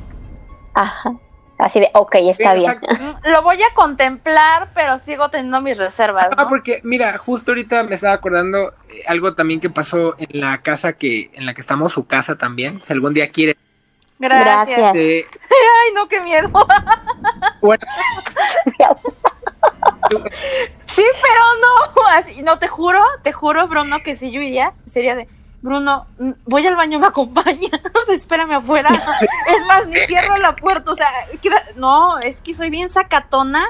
Ajá. 0.74 1.12
Así 1.58 1.78
de, 1.78 1.90
ok, 1.94 2.14
está 2.22 2.54
bien. 2.54 2.72
Mm, 2.72 3.30
Lo 3.30 3.42
voy 3.42 3.62
a 3.62 3.72
contemplar, 3.74 4.70
pero 4.74 4.98
sigo 4.98 5.28
teniendo 5.30 5.60
mis 5.60 5.76
reservas. 5.78 6.28
Ah, 6.36 6.48
porque 6.48 6.80
mira, 6.82 7.16
justo 7.18 7.52
ahorita 7.52 7.84
me 7.84 7.94
estaba 7.94 8.14
acordando 8.14 8.72
eh, 8.88 9.02
algo 9.06 9.34
también 9.34 9.60
que 9.60 9.70
pasó 9.70 10.16
en 10.18 10.40
la 10.40 10.58
casa 10.58 10.94
que 10.94 11.30
en 11.34 11.46
la 11.46 11.54
que 11.54 11.60
estamos, 11.60 11.92
su 11.92 12.06
casa 12.06 12.36
también. 12.36 12.80
Si 12.82 12.92
algún 12.92 13.14
día 13.14 13.28
quiere. 13.30 13.56
Gracias. 14.18 14.76
Gracias. 14.76 14.96
eh, 14.96 15.24
Ay, 15.84 15.94
no, 15.94 16.08
qué 16.08 16.20
miedo. 16.20 16.50
bueno, 17.60 17.84
Sí, 20.86 21.04
pero 21.22 21.40
no. 21.60 22.08
Así, 22.16 22.42
no, 22.42 22.58
te 22.58 22.68
juro, 22.68 23.02
te 23.22 23.32
juro, 23.32 23.66
Bruno, 23.68 24.02
que 24.02 24.14
si 24.14 24.30
yo 24.30 24.40
iría, 24.40 24.72
sería 24.86 25.14
de. 25.14 25.28
Bruno, 25.62 26.06
mm, 26.18 26.32
voy 26.44 26.66
al 26.66 26.74
baño, 26.76 26.98
me 26.98 27.06
acompaña. 27.06 27.68
O 28.02 28.04
sea, 28.04 28.14
espérame 28.14 28.52
afuera. 28.52 28.88
Es 29.48 29.64
más, 29.66 29.86
ni 29.86 29.96
cierro 30.00 30.36
la 30.36 30.54
puerta. 30.56 30.90
O 30.90 30.94
sea, 30.94 31.08
queda- 31.40 31.64
no, 31.76 32.18
es 32.18 32.40
que 32.40 32.52
soy 32.52 32.68
bien 32.68 32.88
sacatona, 32.88 33.64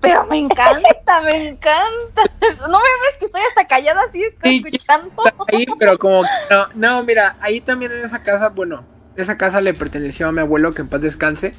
pero 0.00 0.24
me 0.26 0.38
encanta, 0.38 1.20
me 1.22 1.48
encanta. 1.48 2.22
No 2.60 2.78
me 2.78 2.84
ves 3.06 3.18
que 3.18 3.26
estoy 3.26 3.42
hasta 3.48 3.66
callada 3.66 4.00
así 4.08 4.22
Sí, 4.42 4.62
escuchando. 4.66 5.10
ahí, 5.52 5.66
pero 5.78 5.98
como 5.98 6.22
no, 6.50 6.66
no, 6.74 7.02
mira, 7.04 7.36
ahí 7.40 7.60
también 7.60 7.92
en 7.92 8.04
esa 8.04 8.22
casa, 8.22 8.48
bueno, 8.48 8.84
esa 9.16 9.36
casa 9.38 9.60
le 9.60 9.74
perteneció 9.74 10.28
a 10.28 10.32
mi 10.32 10.40
abuelo, 10.40 10.72
que 10.74 10.82
en 10.82 10.88
paz 10.88 11.02
descanse, 11.02 11.54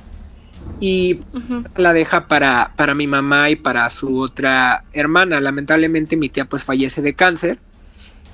y 0.79 1.21
la 1.75 1.93
deja 1.93 2.27
para, 2.27 2.73
para 2.75 2.93
mi 2.93 3.07
mamá 3.07 3.49
y 3.49 3.55
para 3.55 3.89
su 3.89 4.19
otra 4.19 4.83
hermana. 4.93 5.39
Lamentablemente 5.39 6.17
mi 6.17 6.29
tía 6.29 6.45
pues 6.45 6.63
fallece 6.63 7.01
de 7.01 7.13
cáncer 7.13 7.59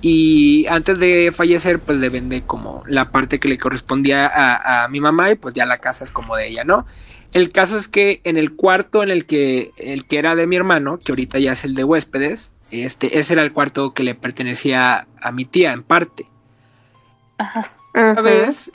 y 0.01 0.65
antes 0.67 0.97
de 0.99 1.32
fallecer 1.36 1.80
pues 1.80 1.99
le 1.99 2.10
vende 2.10 2.41
como 2.41 2.84
la 2.88 3.12
parte 3.12 3.39
que 3.39 3.47
le 3.47 3.58
correspondía 3.58 4.27
a, 4.27 4.84
a 4.84 4.88
mi 4.88 4.99
mamá 4.99 5.32
y 5.32 5.36
pues 5.36 5.54
ya 5.54 5.65
la 5.65 5.77
casa 5.77 6.04
es 6.04 6.12
como 6.12 6.36
de 6.36 6.47
ella, 6.47 6.63
¿no? 6.63 6.86
El 7.34 7.51
caso 7.51 7.77
es 7.77 7.88
que 7.88 8.19
en 8.23 8.38
el 8.38 8.56
cuarto 8.56 9.04
en 9.04 9.10
el 9.10 9.25
que 9.25 9.71
el 9.77 10.06
que 10.06 10.17
era 10.17 10.36
de 10.36 10.47
mi 10.47 10.58
hermano, 10.58 10.99
que 10.99 11.12
ahorita 11.12 11.39
ya 11.39 11.54
es 11.54 11.63
el 11.63 11.75
de 11.75 11.84
huéspedes, 11.84 12.54
este, 12.71 13.19
ese 13.19 13.34
era 13.34 13.43
el 13.43 13.54
cuarto 13.54 13.93
que 13.93 14.04
le 14.04 14.15
pertenecía 14.15 15.08
a 15.21 15.32
mi 15.32 15.45
tía 15.45 15.71
en 15.73 15.84
parte. 15.84 16.25
Ajá. 17.38 17.71
Una 18.15 18.21
vez, 18.21 18.71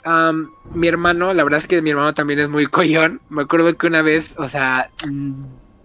mi 0.73 0.87
hermano, 0.87 1.33
la 1.33 1.43
verdad 1.43 1.59
es 1.59 1.67
que 1.67 1.81
mi 1.81 1.91
hermano 1.91 2.13
también 2.13 2.39
es 2.39 2.49
muy 2.49 2.67
collón. 2.67 3.21
Me 3.29 3.43
acuerdo 3.43 3.77
que 3.77 3.87
una 3.87 4.01
vez, 4.01 4.35
o 4.37 4.47
sea, 4.47 4.91
mm, 4.99 5.43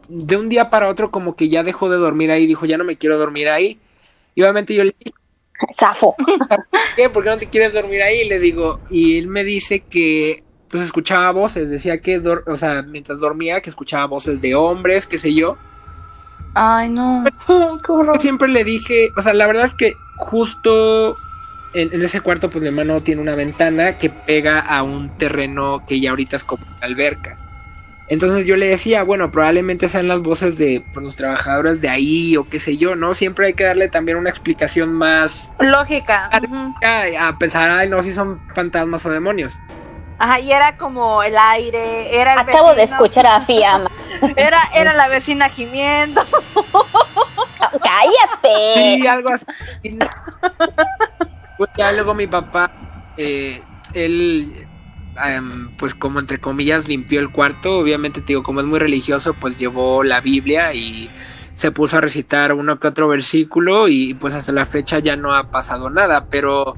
de 0.09 0.37
un 0.37 0.49
día 0.49 0.71
para 0.71 0.89
otro, 0.89 1.11
como 1.11 1.37
que 1.37 1.49
ya 1.49 1.63
dejó 1.63 1.91
de 1.91 1.97
dormir 1.97 2.31
ahí, 2.31 2.47
dijo, 2.47 2.67
ya 2.67 2.79
no 2.79 2.85
me 2.85 2.97
quiero 2.99 3.19
dormir 3.19 3.49
ahí. 3.49 3.81
Y 4.35 4.43
obviamente 4.43 4.75
yo 4.75 4.85
le 4.85 4.95
dije, 4.99 5.15
Zafo. 5.75 6.15
¿por 6.81 6.95
qué? 6.95 7.11
¿Por 7.11 7.25
qué 7.25 7.31
no 7.31 7.37
te 7.37 7.49
quieres 7.51 7.73
dormir 7.73 8.03
ahí? 8.03 8.21
Y 8.23 8.29
le 8.29 8.39
digo, 8.39 8.81
y 8.91 9.19
él 9.19 9.29
me 9.29 9.45
dice 9.45 9.81
que, 9.89 10.45
pues 10.69 10.83
escuchaba 10.83 11.31
voces, 11.33 11.71
decía 11.71 12.01
que, 12.01 12.21
dor- 12.23 12.45
o 12.47 12.57
sea, 12.57 12.83
mientras 12.83 13.21
dormía, 13.21 13.61
que 13.61 13.71
escuchaba 13.71 14.07
voces 14.07 14.41
de 14.41 14.55
hombres, 14.55 15.07
qué 15.07 15.19
sé 15.19 15.35
yo. 15.35 15.59
Ay, 16.55 16.89
no. 16.91 17.25
Qué 17.85 17.93
horror. 17.93 18.17
Yo 18.17 18.21
siempre 18.21 18.49
le 18.49 18.65
dije, 18.65 19.11
o 19.17 19.23
sea, 19.23 19.35
la 19.35 19.47
verdad 19.47 19.67
es 19.67 19.75
que 19.75 19.95
justo 20.17 21.17
en, 21.75 21.93
en 21.93 22.03
ese 22.03 22.21
cuarto, 22.21 22.51
pues 22.51 22.63
mi 22.63 22.69
hermano 22.69 23.01
tiene 23.01 23.21
una 23.23 23.35
ventana 23.35 23.99
que 23.99 24.11
pega 24.11 24.61
a 24.61 24.83
un 24.83 25.17
terreno 25.19 25.85
que 25.87 26.01
ya 26.01 26.11
ahorita 26.11 26.37
es 26.37 26.45
como 26.45 26.65
una 26.77 26.87
alberca. 26.87 27.37
Entonces 28.09 28.47
yo 28.47 28.57
le 28.57 28.67
decía, 28.67 29.05
bueno, 29.05 29.31
probablemente 29.31 29.89
sean 29.89 30.09
las 30.09 30.21
voces 30.21 30.59
de 30.59 30.85
pues, 30.93 31.03
los 31.05 31.17
trabajadores 31.17 31.81
de 31.81 31.89
ahí 31.89 32.37
o 32.37 32.45
qué 32.45 32.59
sé 32.59 32.77
yo, 32.77 32.95
¿no? 32.95 33.15
Siempre 33.15 33.47
hay 33.47 33.55
que 33.55 33.65
darle 33.65 33.89
también 33.89 34.19
una 34.19 34.29
explicación 34.29 34.93
más 34.93 35.53
Lógica. 35.61 36.29
ujú. 36.45 36.75
a, 36.85 37.29
a 37.29 37.39
pensar, 37.39 37.71
ay, 37.71 37.89
no, 37.89 38.03
si 38.03 38.13
son 38.13 38.41
fantasmas 38.55 39.07
o 39.07 39.11
demonios. 39.11 39.59
Ajá, 40.19 40.41
y 40.41 40.53
era 40.53 40.77
como 40.77 41.23
el 41.23 41.37
aire, 41.37 42.15
era 42.21 42.35
el 42.35 42.39
Acabo 42.41 42.75
de 42.75 42.85
escuchar 42.85 43.27
a 43.27 43.41
Fiamma. 43.41 43.91
Era, 44.37 44.61
era 44.73 44.93
la 44.93 45.09
vecina 45.09 45.49
gimiendo. 45.49 46.25
¡Cállate! 47.83 48.75
Sí, 48.75 49.07
algo 49.07 49.31
así. 49.31 49.45
Pues 51.63 51.71
ya 51.77 51.93
luego 51.93 52.13
mi 52.13 52.27
papá, 52.27 52.73
eh, 53.17 53.63
él, 53.95 54.67
em, 55.25 55.71
pues 55.77 55.95
como 55.95 56.19
entre 56.19 56.41
comillas, 56.41 56.89
limpió 56.89 57.21
el 57.21 57.31
cuarto. 57.31 57.79
Obviamente, 57.79 58.21
te 58.21 58.33
digo, 58.33 58.43
como 58.43 58.59
es 58.59 58.67
muy 58.67 58.81
religioso, 58.81 59.35
pues 59.35 59.57
llevó 59.57 60.03
la 60.03 60.21
Biblia 60.21 60.75
y 60.75 61.09
se 61.55 61.71
puso 61.71 61.99
a 61.99 62.01
recitar 62.01 62.53
uno 62.55 62.81
que 62.81 62.89
otro 62.89 63.07
versículo 63.07 63.87
y 63.87 64.15
pues 64.15 64.35
hasta 64.35 64.51
la 64.51 64.67
fecha 64.67 64.99
ya 64.99 65.15
no 65.15 65.37
ha 65.37 65.53
pasado 65.53 65.89
nada. 65.89 66.27
Pero 66.31 66.75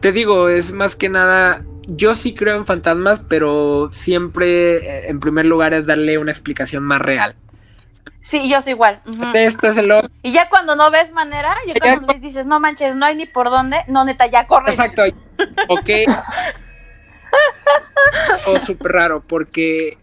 te 0.00 0.12
digo, 0.12 0.48
es 0.48 0.72
más 0.72 0.96
que 0.96 1.10
nada, 1.10 1.62
yo 1.86 2.14
sí 2.14 2.32
creo 2.32 2.56
en 2.56 2.64
fantasmas, 2.64 3.20
pero 3.20 3.90
siempre 3.92 4.76
eh, 4.78 5.10
en 5.10 5.20
primer 5.20 5.44
lugar 5.44 5.74
es 5.74 5.84
darle 5.84 6.16
una 6.16 6.32
explicación 6.32 6.84
más 6.84 7.02
real. 7.02 7.36
Sí, 8.20 8.48
yo 8.48 8.60
soy 8.60 8.72
igual. 8.72 9.00
Esto 9.34 9.68
es 9.68 9.76
el 9.76 9.90
otro. 9.90 10.10
Y 10.22 10.32
ya 10.32 10.48
cuando 10.48 10.76
no 10.76 10.90
ves 10.90 11.12
manera, 11.12 11.56
ya 11.66 11.74
cuando 11.80 12.06
ves, 12.06 12.20
dices, 12.20 12.46
no 12.46 12.60
manches, 12.60 12.94
no 12.94 13.04
hay 13.04 13.16
ni 13.16 13.26
por 13.26 13.50
dónde, 13.50 13.78
no, 13.88 14.04
neta, 14.04 14.26
ya 14.26 14.46
corre. 14.46 14.70
Exacto. 14.70 15.02
Ok. 15.68 15.90
o 18.46 18.58
súper 18.58 18.92
raro, 18.92 19.22
porque 19.26 19.98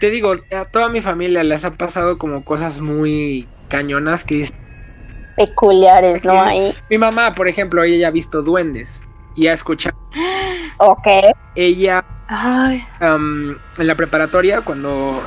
te 0.00 0.10
digo, 0.10 0.34
a 0.56 0.64
toda 0.64 0.88
mi 0.88 1.00
familia 1.00 1.42
les 1.44 1.64
ha 1.64 1.72
pasado 1.72 2.18
como 2.18 2.44
cosas 2.44 2.80
muy 2.80 3.48
cañonas 3.68 4.24
que 4.24 4.48
Peculiares, 5.36 6.24
¿no? 6.24 6.40
Ahí. 6.42 6.74
mi 6.90 6.98
mamá, 6.98 7.34
por 7.34 7.46
ejemplo, 7.48 7.84
ella 7.84 7.96
ya 7.96 8.08
ha 8.08 8.12
visto 8.12 8.42
duendes 8.42 9.02
y 9.36 9.46
ha 9.46 9.52
escuchado 9.52 9.96
Ok. 10.78 11.06
ella 11.54 12.04
Ay, 12.28 12.84
en 13.00 13.56
la 13.78 13.94
preparatoria 13.94 14.60
cuando 14.60 15.22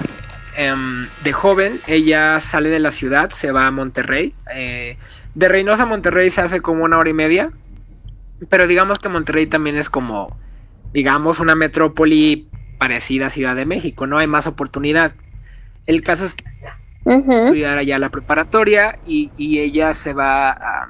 em, 0.57 1.07
de 1.23 1.33
joven 1.33 1.79
ella 1.87 2.39
sale 2.39 2.69
de 2.69 2.79
la 2.79 2.91
ciudad, 2.91 3.31
se 3.31 3.51
va 3.51 3.67
a 3.67 3.71
Monterrey. 3.71 4.33
eh, 4.53 4.97
de 5.33 5.47
Reynosa 5.47 5.83
a 5.83 5.85
Monterrey 5.85 6.29
se 6.29 6.41
hace 6.41 6.61
como 6.61 6.83
una 6.83 6.97
hora 6.97 7.09
y 7.09 7.13
media, 7.13 7.51
pero 8.49 8.67
digamos 8.67 8.99
que 8.99 9.09
Monterrey 9.09 9.47
también 9.47 9.77
es 9.77 9.89
como, 9.89 10.35
digamos, 10.93 11.39
una 11.39 11.55
metrópoli 11.55 12.49
parecida 12.77 13.27
a 13.27 13.29
Ciudad 13.29 13.55
de 13.55 13.65
México, 13.65 14.07
¿no? 14.07 14.17
Hay 14.17 14.27
más 14.27 14.47
oportunidad. 14.47 15.13
El 15.85 16.01
caso 16.01 16.25
es 16.25 16.33
que 16.33 16.43
Ujú. 17.05 17.31
estudiar 17.33 17.77
allá 17.77 17.97
la 17.99 18.09
preparatoria 18.09 18.95
y, 19.05 19.31
y 19.37 19.59
ella 19.59 19.93
se 19.93 20.13
va 20.13 20.49
a, 20.51 20.87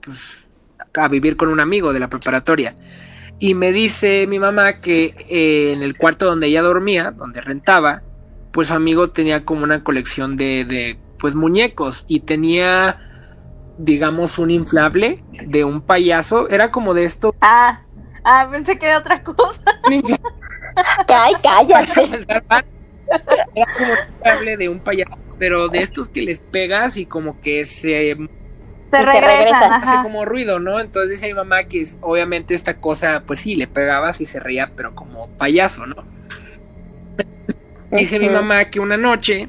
pues, 0.00 0.48
a 0.94 1.08
vivir 1.08 1.36
con 1.36 1.48
un 1.48 1.60
amigo 1.60 1.92
de 1.92 2.00
la 2.00 2.08
preparatoria. 2.08 2.74
Y 3.38 3.54
me 3.54 3.72
dice 3.72 4.26
mi 4.28 4.38
mamá 4.38 4.74
que 4.80 5.14
eh, 5.28 5.72
en 5.72 5.82
el 5.82 5.96
cuarto 5.96 6.26
donde 6.26 6.46
ella 6.46 6.62
dormía, 6.62 7.10
donde 7.10 7.40
rentaba, 7.40 8.02
pues 8.52 8.68
su 8.68 8.74
amigo 8.74 9.08
tenía 9.08 9.44
como 9.44 9.64
una 9.64 9.84
colección 9.84 10.36
de, 10.36 10.64
de 10.64 10.98
pues 11.18 11.34
muñecos 11.34 12.04
y 12.08 12.20
tenía, 12.20 12.98
digamos, 13.78 14.38
un 14.38 14.50
inflable 14.50 15.24
de 15.32 15.64
un 15.64 15.82
payaso. 15.82 16.48
Era 16.50 16.70
como 16.70 16.94
de 16.94 17.04
esto. 17.04 17.32
ah, 17.40 17.86
ah, 18.24 18.48
pensé 18.50 18.78
que 18.78 18.86
era 18.86 18.98
otra 18.98 19.22
cosa. 19.22 19.62
Ay, 21.08 21.34
cállate. 21.42 22.26
Era 23.54 23.66
como 23.72 23.92
un 23.94 23.98
inflable 24.18 24.56
de 24.56 24.68
un 24.68 24.80
payaso, 24.82 25.10
pero 25.38 25.68
de 25.68 25.82
estos 25.82 26.08
que 26.08 26.22
les 26.22 26.40
pegas 26.40 26.96
y 26.96 27.06
como 27.06 27.40
que 27.40 27.64
se 27.64 28.16
Se 28.90 29.02
regresan, 29.02 29.22
regresan, 29.22 29.72
hace 29.80 29.98
ajá. 29.98 30.00
como 30.00 30.24
ruido, 30.24 30.60
¿no? 30.60 30.80
Entonces 30.80 31.10
dice 31.12 31.26
mi 31.28 31.34
mamá 31.34 31.64
que 31.64 31.82
es- 31.82 31.98
obviamente 32.02 32.54
esta 32.54 32.80
cosa, 32.80 33.24
pues 33.26 33.40
sí, 33.40 33.56
le 33.56 33.68
pegabas 33.68 34.20
y 34.20 34.26
se 34.26 34.40
reía, 34.40 34.74
pero 34.76 34.94
como 34.94 35.36
payaso, 35.38 35.86
¿no? 35.86 35.94
Dice 37.92 38.18
mi 38.18 38.28
mamá 38.28 38.64
que 38.66 38.80
una 38.80 38.96
noche, 38.96 39.48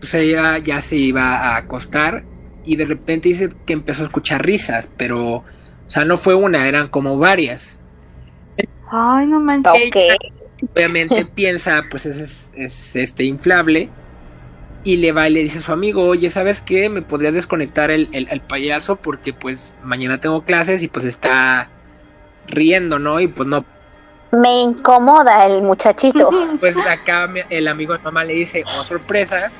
pues 0.00 0.14
ella 0.14 0.58
ya 0.58 0.80
se 0.80 0.96
iba 0.96 1.36
a 1.36 1.56
acostar 1.56 2.24
y 2.64 2.76
de 2.76 2.86
repente 2.86 3.28
dice 3.28 3.50
que 3.66 3.72
empezó 3.74 4.02
a 4.02 4.06
escuchar 4.06 4.44
risas, 4.44 4.90
pero, 4.96 5.36
o 5.36 5.44
sea, 5.86 6.04
no 6.04 6.16
fue 6.16 6.34
una, 6.34 6.66
eran 6.66 6.88
como 6.88 7.18
varias. 7.18 7.78
Ay, 8.90 9.26
no 9.26 9.40
manches. 9.40 9.72
Ok. 9.88 9.96
Obviamente 10.74 11.26
piensa, 11.34 11.84
pues 11.90 12.06
ese 12.06 12.24
es, 12.24 12.50
es 12.56 12.96
este 12.96 13.24
inflable 13.24 13.90
y 14.86 14.98
le 14.98 15.10
va 15.10 15.28
y 15.28 15.32
le 15.32 15.42
dice 15.42 15.58
a 15.58 15.62
su 15.62 15.72
amigo, 15.72 16.04
oye, 16.04 16.30
¿sabes 16.30 16.60
qué? 16.60 16.88
¿Me 16.88 17.02
podrías 17.02 17.34
desconectar 17.34 17.90
el, 17.90 18.08
el, 18.12 18.40
payaso? 18.40 18.94
Porque 18.94 19.32
pues 19.32 19.74
mañana 19.82 20.20
tengo 20.20 20.44
clases 20.44 20.80
y 20.84 20.86
pues 20.86 21.04
está 21.04 21.68
riendo, 22.46 23.00
¿no? 23.00 23.18
Y 23.18 23.26
pues 23.26 23.48
no. 23.48 23.64
Me 24.32 24.60
incomoda 24.60 25.46
el 25.46 25.62
muchachito. 25.62 26.30
Pues 26.60 26.76
acá 26.76 27.28
el 27.48 27.68
amigo 27.68 27.96
de 27.96 28.02
mamá 28.02 28.24
le 28.24 28.34
dice, 28.34 28.64
oh 28.76 28.84
sorpresa, 28.84 29.50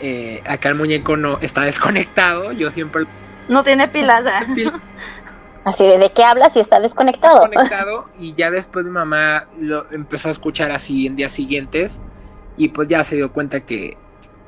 eh, 0.00 0.42
acá 0.46 0.68
el 0.68 0.74
muñeco 0.74 1.16
no 1.16 1.38
está 1.40 1.62
desconectado, 1.62 2.52
yo 2.52 2.70
siempre... 2.70 3.06
No 3.48 3.62
tiene 3.62 3.88
pilas. 3.88 4.24
Así 5.64 5.86
de, 5.86 5.98
¿de 5.98 6.12
qué 6.12 6.22
hablas 6.22 6.52
si 6.52 6.60
está 6.60 6.78
desconectado? 6.78 7.46
Desconectado 7.46 8.08
y 8.18 8.34
ya 8.34 8.50
después 8.50 8.84
mi 8.84 8.90
mamá 8.90 9.46
lo 9.58 9.90
empezó 9.92 10.28
a 10.28 10.30
escuchar 10.30 10.70
así 10.72 11.06
en 11.06 11.16
días 11.16 11.32
siguientes 11.32 12.02
y 12.58 12.68
pues 12.68 12.86
ya 12.88 13.02
se 13.02 13.16
dio 13.16 13.32
cuenta 13.32 13.60
que 13.60 13.96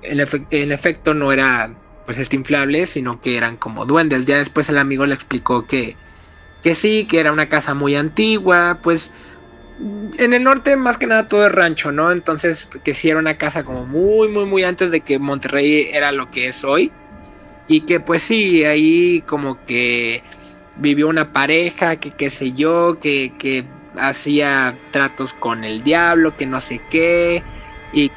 en, 0.02 0.72
efecto 0.72 1.14
no 1.14 1.32
era 1.32 1.70
pues 2.04 2.18
este 2.18 2.36
inflable, 2.36 2.86
sino 2.86 3.20
que 3.20 3.36
eran 3.36 3.56
como 3.56 3.86
duendes. 3.86 4.26
Ya 4.26 4.36
después 4.36 4.68
el 4.68 4.78
amigo 4.78 5.06
le 5.06 5.14
explicó 5.14 5.66
que, 5.66 5.96
que 6.62 6.74
sí, 6.74 7.06
que 7.06 7.18
era 7.18 7.32
una 7.32 7.48
casa 7.48 7.74
muy 7.74 7.96
antigua, 7.96 8.80
pues 8.82 9.10
en 9.78 10.32
el 10.32 10.42
norte 10.42 10.76
más 10.76 10.98
que 10.98 11.06
nada 11.06 11.28
todo 11.28 11.46
es 11.46 11.52
rancho, 11.52 11.92
¿no? 11.92 12.10
Entonces 12.10 12.68
que 12.84 12.94
sí 12.94 13.10
era 13.10 13.18
una 13.18 13.36
casa 13.36 13.64
como 13.64 13.84
muy, 13.86 14.28
muy, 14.28 14.46
muy 14.46 14.64
antes 14.64 14.90
de 14.90 15.00
que 15.00 15.18
Monterrey 15.18 15.88
era 15.92 16.12
lo 16.12 16.30
que 16.30 16.48
es 16.48 16.64
hoy. 16.64 16.92
Y 17.68 17.80
que 17.82 18.00
pues 18.00 18.22
sí, 18.22 18.64
ahí 18.64 19.22
como 19.26 19.64
que 19.66 20.22
vivió 20.76 21.08
una 21.08 21.32
pareja, 21.32 21.96
que 21.96 22.12
qué 22.12 22.30
sé 22.30 22.52
yo, 22.52 22.98
que, 23.00 23.32
que 23.38 23.64
hacía 23.98 24.76
tratos 24.92 25.32
con 25.32 25.64
el 25.64 25.82
diablo, 25.82 26.36
que 26.36 26.46
no 26.46 26.60
sé 26.60 26.80
qué. 26.90 27.42
Y 27.92 28.10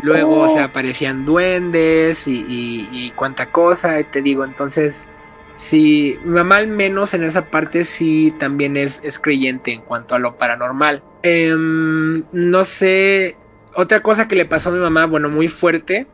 Luego 0.00 0.48
se 0.48 0.60
aparecían 0.60 1.26
duendes 1.26 2.26
y, 2.26 2.44
y, 2.48 3.12
cuánta 3.14 3.46
cosa, 3.46 4.00
y 4.00 4.04
te 4.04 4.22
digo, 4.22 4.42
entonces, 4.44 5.08
sí, 5.54 6.18
mi 6.24 6.34
mamá 6.34 6.56
al 6.56 6.68
menos 6.68 7.14
en 7.14 7.24
esa 7.24 7.46
parte 7.46 7.84
sí 7.84 8.32
también 8.38 8.76
es, 8.76 9.00
es 9.02 9.18
creyente 9.18 9.72
en 9.72 9.82
cuanto 9.82 10.14
a 10.14 10.18
lo 10.18 10.36
paranormal. 10.36 11.02
Em, 11.22 12.24
no 12.32 12.64
sé, 12.64 13.36
otra 13.74 14.00
cosa 14.00 14.28
que 14.28 14.36
le 14.36 14.44
pasó 14.44 14.70
a 14.70 14.72
mi 14.72 14.78
mamá, 14.78 15.06
bueno, 15.06 15.28
muy 15.28 15.48
fuerte, 15.48 16.06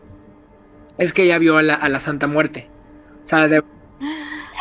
es 0.99 1.13
que 1.13 1.25
ella 1.25 1.39
vio 1.39 1.57
a 1.57 1.63
la, 1.63 1.75
a 1.75 1.89
la 1.89 2.01
Santa 2.01 2.27
Muerte. 2.27 2.69
O 3.23 3.27
sea, 3.27 3.49
de... 3.49 3.63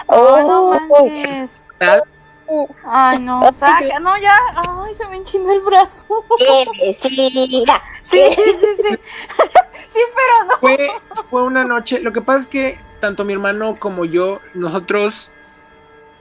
Oh, 0.07 0.37
no 0.39 0.79
manches. 0.89 1.61
Ay, 2.93 3.19
no, 3.19 3.51
saca, 3.51 3.99
no, 3.99 4.17
ya, 4.17 4.37
ay, 4.55 4.93
se 4.93 5.05
me 5.07 5.17
enchinó 5.17 5.51
el 5.51 5.61
brazo. 5.61 6.07
Sí, 6.37 6.93
sí, 7.01 7.09
sí, 7.09 7.29
sí, 7.29 7.73
sí, 8.03 8.53
sí, 9.89 9.99
pero 10.15 10.45
no. 10.47 10.57
Fue, 10.59 10.89
fue 11.29 11.43
una 11.43 11.65
noche, 11.65 11.99
lo 11.99 12.13
que 12.13 12.21
pasa 12.21 12.39
es 12.39 12.47
que 12.47 12.86
tanto 12.99 13.25
mi 13.25 13.33
hermano 13.33 13.77
como 13.79 14.05
yo, 14.05 14.41
nosotros, 14.53 15.31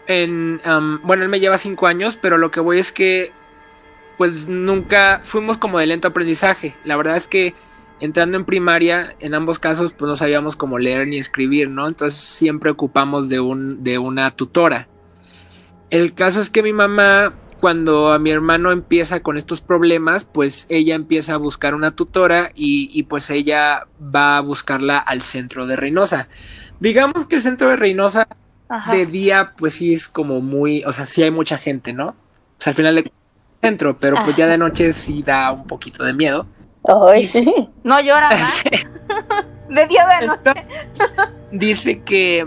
en, 0.07 0.61
bueno, 1.03 1.23
él 1.23 1.29
me 1.29 1.41
lleva 1.41 1.59
cinco 1.59 1.87
años, 1.87 2.19
pero 2.21 2.39
lo 2.39 2.51
que 2.51 2.61
voy 2.61 2.79
es 2.79 2.93
que, 2.93 3.33
pues 4.17 4.49
nunca 4.49 5.21
fuimos 5.25 5.59
como 5.59 5.79
de 5.79 5.87
lento 5.87 6.09
aprendizaje. 6.09 6.75
La 6.85 6.97
verdad 6.97 7.17
es 7.17 7.29
que 7.29 7.55
entrando 8.01 8.37
en 8.37 8.45
primaria, 8.45 9.15
en 9.21 9.35
ambos 9.35 9.59
casos, 9.59 9.93
pues 9.93 10.09
no 10.09 10.17
sabíamos 10.17 10.57
cómo 10.57 10.79
leer 10.79 11.07
ni 11.09 11.19
escribir, 11.19 11.71
¿no? 11.71 11.87
Entonces 11.87 12.19
siempre 12.19 12.71
ocupamos 12.71 13.29
de, 13.29 13.41
un, 13.41 13.83
de 13.83 13.99
una 13.99 14.31
tutora. 14.31 14.89
El 15.91 16.15
caso 16.15 16.41
es 16.41 16.51
que 16.51 16.63
mi 16.63 16.73
mamá, 16.73 17.35
cuando 17.67 18.13
a 18.13 18.21
mi 18.21 18.31
hermano 18.31 18.71
empieza 18.71 19.25
con 19.25 19.37
estos 19.37 19.61
problemas, 19.61 20.25
pues 20.25 20.67
ella 20.69 20.95
empieza 20.95 21.35
a 21.35 21.37
buscar 21.37 21.75
una 21.75 21.91
tutora 21.91 22.53
y, 22.55 23.03
pues 23.09 23.29
ella 23.29 23.89
va 24.01 24.37
a 24.37 24.41
buscarla 24.41 24.99
al 24.99 25.23
centro 25.23 25.67
de 25.67 25.75
Reynosa. 25.75 26.29
Digamos 26.79 27.27
que 27.27 27.35
el 27.35 27.43
centro 27.43 27.69
de 27.69 27.75
Reynosa 27.75 28.29
de 28.93 29.07
día, 29.07 29.55
pues 29.59 29.75
sí 29.75 29.95
es 29.95 30.07
como 30.07 30.41
muy, 30.43 30.85
o 30.85 30.93
sea, 30.93 31.07
sí 31.07 31.25
hay 31.25 31.33
mucha 31.33 31.59
gente, 31.59 31.93
¿no? 31.93 32.11
O 32.11 32.61
sea, 32.61 32.71
al 32.71 32.77
final 32.77 32.95
de 32.95 33.13
centro, 33.61 33.99
pero 33.99 34.23
pues 34.23 34.37
ya 34.37 34.47
de 34.47 34.59
noche 34.59 34.93
sí 34.93 35.25
da 35.25 35.51
un 35.51 35.67
poquito 35.67 36.05
de 36.05 36.13
miedo. 36.13 36.47
Ay, 36.85 37.29
no 37.83 37.99
llora, 37.99 38.29
de 39.69 39.87
día 39.89 40.07
de 40.21 40.27
noche. 40.29 40.67
dice 41.51 42.01
que 42.03 42.47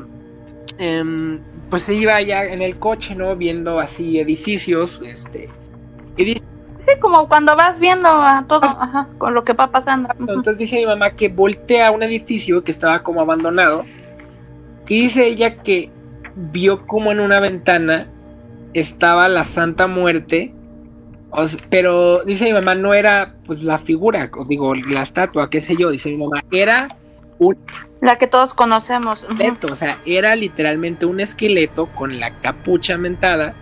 em, 0.77 1.41
pues 1.69 1.83
se 1.83 1.93
iba 1.93 2.19
ya 2.21 2.43
en 2.43 2.61
el 2.61 2.79
coche, 2.79 3.15
¿no? 3.15 3.35
Viendo 3.35 3.79
así 3.79 4.19
edificios, 4.19 5.01
este. 5.05 5.49
Y 6.17 6.33
sí, 6.33 6.91
como 6.99 7.27
cuando 7.27 7.55
vas 7.55 7.79
viendo 7.79 8.07
a 8.07 8.45
todo, 8.47 8.65
ajá, 8.65 9.07
con 9.17 9.33
lo 9.33 9.43
que 9.43 9.53
va 9.53 9.71
pasando. 9.71 10.09
Entonces 10.19 10.57
dice 10.57 10.77
mi 10.77 10.85
mamá 10.85 11.11
que 11.11 11.29
voltea 11.29 11.87
a 11.87 11.91
un 11.91 12.03
edificio 12.03 12.63
que 12.63 12.71
estaba 12.71 13.03
como 13.03 13.21
abandonado. 13.21 13.85
Y 14.87 15.01
dice 15.01 15.27
ella 15.27 15.61
que 15.61 15.91
vio 16.35 16.87
como 16.87 17.11
en 17.11 17.19
una 17.19 17.39
ventana 17.39 18.05
estaba 18.73 19.27
la 19.27 19.43
Santa 19.43 19.87
Muerte. 19.87 20.53
pero 21.69 22.23
dice 22.23 22.45
mi 22.45 22.53
mamá, 22.53 22.73
no 22.73 22.95
era 22.95 23.35
pues 23.45 23.63
la 23.63 23.77
figura, 23.77 24.31
digo, 24.47 24.73
la 24.73 25.03
estatua, 25.03 25.49
qué 25.49 25.61
sé 25.61 25.75
yo, 25.75 25.91
dice 25.91 26.09
mi 26.09 26.17
mamá, 26.17 26.43
era 26.51 26.87
la 28.01 28.17
que 28.17 28.27
todos 28.27 28.53
conocemos. 28.53 29.25
O 29.69 29.75
sea, 29.75 29.99
era 30.05 30.35
literalmente 30.35 31.05
un 31.05 31.19
esqueleto 31.19 31.87
con 31.87 32.19
la 32.19 32.39
capucha 32.39 32.97
mentada. 32.97 33.55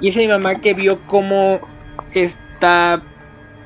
Y 0.00 0.08
esa 0.08 0.20
mi 0.20 0.28
mamá 0.28 0.60
que 0.60 0.74
vio 0.74 1.00
cómo 1.06 1.60
esta, 2.14 3.02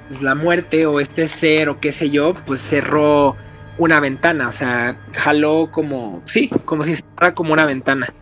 pues, 0.09 0.23
la 0.23 0.35
muerte 0.35 0.87
o 0.87 1.01
este 1.01 1.27
ser 1.27 1.69
o 1.69 1.81
qué 1.81 1.93
sé 1.93 2.11
yo, 2.11 2.35
pues 2.47 2.61
cerró 2.61 3.37
una 3.79 4.01
ventana. 4.01 4.49
O 4.49 4.53
sea, 4.53 4.97
jaló 5.13 5.71
como, 5.71 6.23
sí, 6.25 6.51
como 6.65 6.83
si 6.83 6.97
fuera 6.97 7.35
como 7.35 7.53
una 7.53 7.67
ventana. 7.67 8.13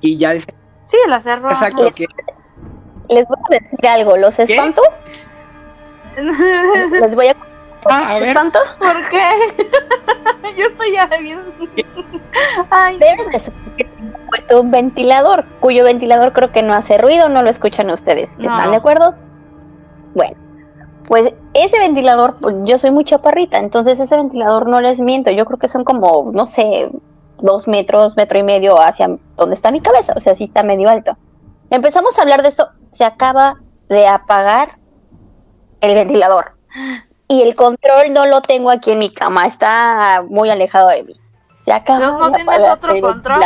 Y 0.00 0.16
ya. 0.16 0.38
Sí, 0.38 0.96
la 1.08 1.20
cerró. 1.20 1.50
Exacto. 1.50 1.92
Les 3.08 3.26
voy 3.26 3.38
a 3.50 3.60
decir 3.60 3.86
algo, 3.88 4.16
¿los 4.16 4.38
espanto? 4.38 4.82
Les 7.00 7.14
voy 7.14 7.28
a 7.28 7.36
Ah, 7.86 8.14
a 8.14 8.18
ver. 8.18 8.34
¿Tanto? 8.34 8.58
¿Por 8.78 9.08
qué? 9.08 10.54
Yo 10.56 10.66
estoy 10.66 10.92
ya 10.92 11.06
bien. 11.06 11.40
Ay. 12.70 12.98
Deben 12.98 13.30
de 13.30 13.40
puesto 14.30 14.60
un 14.60 14.70
ventilador, 14.70 15.44
cuyo 15.60 15.84
ventilador 15.84 16.32
creo 16.32 16.52
que 16.52 16.62
no 16.62 16.74
hace 16.74 16.98
ruido, 16.98 17.28
no 17.28 17.42
lo 17.42 17.50
escuchan 17.50 17.90
ustedes. 17.90 18.30
¿Están 18.38 18.70
de 18.70 18.76
acuerdo? 18.76 19.14
Bueno, 20.14 20.36
pues 21.06 21.34
ese 21.54 21.78
ventilador, 21.78 22.36
pues 22.40 22.54
yo 22.64 22.78
soy 22.78 22.92
muy 22.92 23.04
chaparrita, 23.04 23.58
entonces 23.58 23.98
ese 23.98 24.16
ventilador 24.16 24.68
no 24.68 24.80
les 24.80 25.00
miento, 25.00 25.30
yo 25.30 25.44
creo 25.44 25.58
que 25.58 25.68
son 25.68 25.82
como, 25.82 26.30
no 26.32 26.46
sé, 26.46 26.90
dos 27.38 27.66
metros, 27.66 28.16
metro 28.16 28.38
y 28.38 28.44
medio 28.44 28.80
hacia 28.80 29.18
donde 29.36 29.54
está 29.54 29.72
mi 29.72 29.80
cabeza, 29.80 30.12
o 30.16 30.20
sea, 30.20 30.34
sí 30.34 30.44
está 30.44 30.62
medio 30.62 30.88
alto. 30.88 31.16
Empezamos 31.70 32.18
a 32.18 32.22
hablar 32.22 32.42
de 32.42 32.48
esto, 32.48 32.70
se 32.92 33.04
acaba 33.04 33.60
de 33.88 34.06
apagar 34.06 34.78
el 35.80 35.94
ventilador 35.94 36.52
y 37.30 37.42
el 37.42 37.54
control 37.54 38.12
no 38.12 38.26
lo 38.26 38.42
tengo 38.42 38.72
aquí 38.72 38.90
en 38.90 38.98
mi 38.98 39.14
cama, 39.14 39.46
está 39.46 40.24
muy 40.28 40.50
alejado 40.50 40.88
de 40.88 41.04
mí. 41.04 41.12
Se 41.64 41.72
acaba 41.72 42.00
¿No, 42.00 42.18
¿no 42.18 42.32
tienes 42.32 42.60
otro 42.68 43.00
control? 43.00 43.40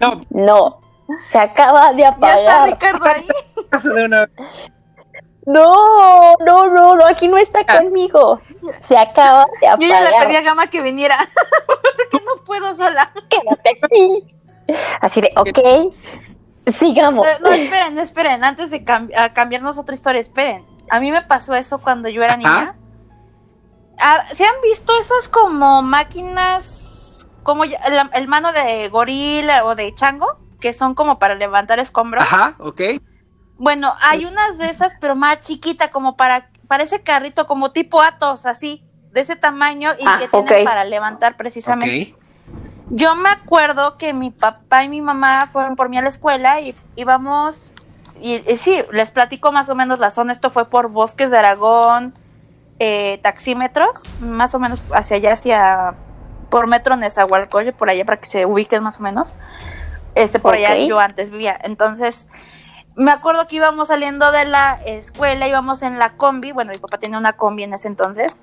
No. 0.00 0.20
No, 0.30 0.80
se 1.30 1.38
acaba 1.38 1.92
de 1.92 2.04
apagar. 2.04 2.36
Ya 2.36 2.42
está 2.42 2.66
Ricardo 2.66 3.06
ahí. 3.06 3.28
No, 5.46 6.34
no, 6.44 6.68
no, 6.68 6.96
no, 6.96 7.06
aquí 7.06 7.26
no 7.26 7.38
está 7.38 7.60
ah. 7.66 7.78
conmigo. 7.78 8.40
Se 8.86 8.96
acaba 8.96 9.46
de 9.60 9.68
apagar. 9.68 9.80
Yo 9.80 9.88
ya 9.88 10.10
le 10.10 10.26
pedí 10.26 10.36
a 10.36 10.42
Gama 10.42 10.66
que 10.66 10.82
viniera. 10.82 11.16
Porque 11.66 12.24
no 12.24 12.44
puedo 12.44 12.74
sola. 12.74 13.10
Quédate 13.28 13.70
aquí. 13.82 14.36
Así 15.00 15.20
de, 15.20 15.32
ok, 15.34 16.72
sigamos. 16.72 17.26
Eh, 17.26 17.38
no, 17.40 17.50
esperen, 17.50 17.98
esperen, 17.98 18.44
antes 18.44 18.70
de 18.70 18.84
cambiarnos 18.84 19.78
otra 19.78 19.94
historia, 19.94 20.20
esperen. 20.20 20.64
A 20.90 21.00
mí 21.00 21.10
me 21.10 21.22
pasó 21.22 21.54
eso 21.54 21.78
cuando 21.78 22.08
yo 22.08 22.22
era 22.22 22.36
niña. 22.36 22.76
¿Se 24.32 24.44
han 24.44 24.60
visto 24.62 24.92
esas 24.98 25.28
como 25.28 25.82
máquinas, 25.82 27.28
como 27.42 27.64
el, 27.64 28.28
mano 28.28 28.52
de 28.52 28.88
gorila 28.88 29.64
o 29.64 29.74
de 29.74 29.94
chango, 29.94 30.26
que 30.60 30.72
son 30.72 30.94
como 30.94 31.18
para 31.18 31.34
levantar 31.34 31.78
escombros? 31.78 32.22
Ajá, 32.22 32.54
ok. 32.58 32.80
Bueno, 33.58 33.94
hay 34.00 34.24
unas 34.24 34.56
de 34.56 34.70
esas, 34.70 34.94
pero 35.00 35.16
más 35.16 35.42
chiquita, 35.42 35.90
como 35.90 36.16
para, 36.16 36.50
para 36.66 36.82
ese 36.82 37.02
carrito, 37.02 37.46
como 37.46 37.72
tipo 37.72 38.00
Atos, 38.00 38.46
así, 38.46 38.82
de 39.12 39.20
ese 39.20 39.36
tamaño 39.36 39.92
y 39.98 40.06
ah, 40.06 40.18
que 40.18 40.28
tienen 40.28 40.64
para 40.64 40.84
levantar 40.84 41.36
precisamente. 41.36 42.16
Yo 42.88 43.14
me 43.14 43.28
acuerdo 43.28 43.98
que 43.98 44.14
mi 44.14 44.30
papá 44.30 44.84
y 44.84 44.88
mi 44.88 45.02
mamá 45.02 45.48
fueron 45.52 45.76
por 45.76 45.90
mí 45.90 45.98
a 45.98 46.02
la 46.02 46.08
escuela 46.08 46.60
y 46.60 46.74
íbamos, 46.96 47.70
y, 48.20 48.50
y 48.50 48.56
sí, 48.56 48.82
les 48.92 49.10
platico 49.10 49.52
más 49.52 49.68
o 49.68 49.74
menos 49.74 49.98
la 49.98 50.10
zona, 50.10 50.32
esto 50.32 50.50
fue 50.50 50.70
por 50.70 50.88
Bosques 50.88 51.30
de 51.30 51.38
Aragón, 51.38 52.14
eh, 52.82 53.20
taxímetros, 53.22 53.90
más 54.20 54.54
o 54.54 54.58
menos 54.58 54.82
hacia 54.92 55.18
allá, 55.18 55.34
hacia 55.34 55.94
por 56.48 56.66
metro 56.66 56.96
Nezahualcóyotl, 56.96 57.76
por 57.76 57.90
allá 57.90 58.06
para 58.06 58.18
que 58.18 58.26
se 58.26 58.46
ubiquen 58.46 58.82
más 58.82 58.98
o 58.98 59.02
menos. 59.02 59.36
Este, 60.14 60.38
por 60.40 60.54
allá 60.54 60.74
yo 60.76 60.98
antes 60.98 61.30
vivía. 61.30 61.56
Entonces, 61.62 62.26
me 62.96 63.12
acuerdo 63.12 63.46
que 63.46 63.56
íbamos 63.56 63.88
saliendo 63.88 64.32
de 64.32 64.46
la 64.46 64.80
escuela, 64.86 65.46
íbamos 65.46 65.82
en 65.82 65.98
la 65.98 66.12
combi, 66.14 66.52
bueno, 66.52 66.72
mi 66.72 66.78
papá 66.78 66.96
tenía 66.96 67.18
una 67.18 67.34
combi 67.34 67.64
en 67.64 67.74
ese 67.74 67.86
entonces, 67.86 68.40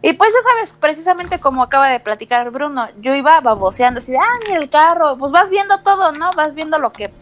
Y 0.00 0.14
pues 0.14 0.32
ya 0.32 0.52
sabes, 0.52 0.72
precisamente 0.72 1.38
como 1.38 1.62
acaba 1.62 1.88
de 1.88 2.00
platicar 2.00 2.50
Bruno, 2.50 2.88
yo 3.00 3.14
iba 3.14 3.40
baboseando 3.40 4.00
así 4.00 4.12
de, 4.12 4.18
ah, 4.18 4.38
mira 4.46 4.60
el 4.60 4.70
carro, 4.70 5.16
pues 5.18 5.30
vas 5.30 5.50
viendo 5.50 5.82
todo, 5.82 6.12
¿no? 6.12 6.30
Vas 6.36 6.54
viendo 6.54 6.78
lo 6.78 6.90
que 6.92 7.12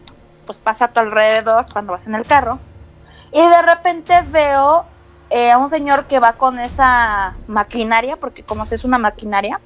pues 0.45 0.57
pasa 0.57 0.85
a 0.85 0.87
tu 0.93 0.99
alrededor 0.99 1.65
cuando 1.71 1.91
vas 1.91 2.07
en 2.07 2.15
el 2.15 2.25
carro. 2.25 2.59
Y 3.31 3.41
de 3.41 3.61
repente 3.61 4.23
veo 4.29 4.85
eh, 5.35 5.49
a 5.49 5.57
un 5.57 5.67
señor 5.67 6.05
que 6.05 6.19
va 6.19 6.33
con 6.33 6.59
esa 6.59 7.33
maquinaria, 7.47 8.17
porque 8.17 8.43
como 8.43 8.67
se 8.67 8.75
es 8.75 8.83
una 8.83 8.99
maquinaria, 8.99 9.59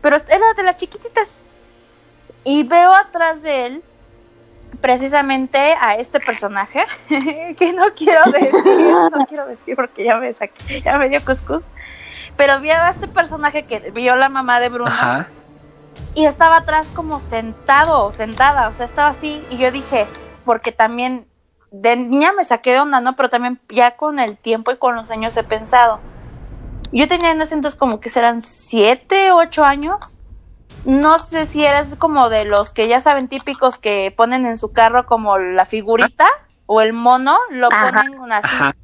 pero 0.00 0.16
era 0.16 0.54
de 0.56 0.62
las 0.62 0.76
chiquititas. 0.76 1.38
Y 2.44 2.62
veo 2.62 2.94
atrás 2.94 3.42
de 3.42 3.66
él 3.66 3.82
precisamente 4.80 5.74
a 5.80 5.96
este 5.96 6.20
personaje, 6.20 6.84
que 7.58 7.72
no 7.72 7.92
quiero 7.92 8.22
decir, 8.30 8.92
no 8.92 9.26
quiero 9.26 9.46
decir 9.46 9.74
porque 9.74 10.04
ya 10.04 10.16
me 10.18 10.32
saqué, 10.32 10.80
ya 10.80 10.96
me 10.96 11.08
dio 11.08 11.24
cuscús, 11.24 11.64
pero 12.36 12.60
vi 12.60 12.70
a 12.70 12.88
este 12.88 13.08
personaje 13.08 13.64
que 13.64 13.90
vio 13.90 14.14
la 14.14 14.28
mamá 14.28 14.60
de 14.60 14.68
Bruno 14.68 14.92
y 16.14 16.24
estaba 16.24 16.58
atrás 16.58 16.86
como 16.94 17.18
sentado 17.18 18.04
o 18.04 18.12
sentada, 18.12 18.68
o 18.68 18.72
sea, 18.72 18.86
estaba 18.86 19.08
así. 19.08 19.44
Y 19.50 19.56
yo 19.56 19.72
dije, 19.72 20.06
porque 20.44 20.70
también 20.70 21.26
de 21.70 21.96
niña 21.96 22.32
me 22.32 22.44
saqué 22.44 22.72
de 22.72 22.80
onda, 22.80 23.00
¿no? 23.00 23.16
Pero 23.16 23.28
también 23.28 23.60
ya 23.68 23.96
con 23.96 24.18
el 24.18 24.36
tiempo 24.36 24.70
y 24.70 24.76
con 24.76 24.96
los 24.96 25.10
años 25.10 25.36
he 25.36 25.44
pensado. 25.44 26.00
Yo 26.92 27.06
tenía 27.06 27.30
en 27.30 27.42
ese 27.42 27.54
entonces 27.54 27.78
como 27.78 28.00
que 28.00 28.08
serán 28.08 28.40
siete, 28.42 29.32
ocho 29.32 29.64
años. 29.64 30.18
No 30.84 31.18
sé 31.18 31.46
si 31.46 31.64
eres 31.64 31.94
como 31.96 32.28
de 32.28 32.44
los 32.44 32.72
que 32.72 32.88
ya 32.88 33.00
saben 33.00 33.28
típicos 33.28 33.78
que 33.78 34.12
ponen 34.16 34.46
en 34.46 34.56
su 34.56 34.72
carro 34.72 35.06
como 35.06 35.36
la 35.38 35.66
figurita 35.66 36.26
o 36.66 36.80
el 36.80 36.92
mono, 36.92 37.36
lo 37.50 37.68
ponen 37.68 38.32
así. 38.32 38.78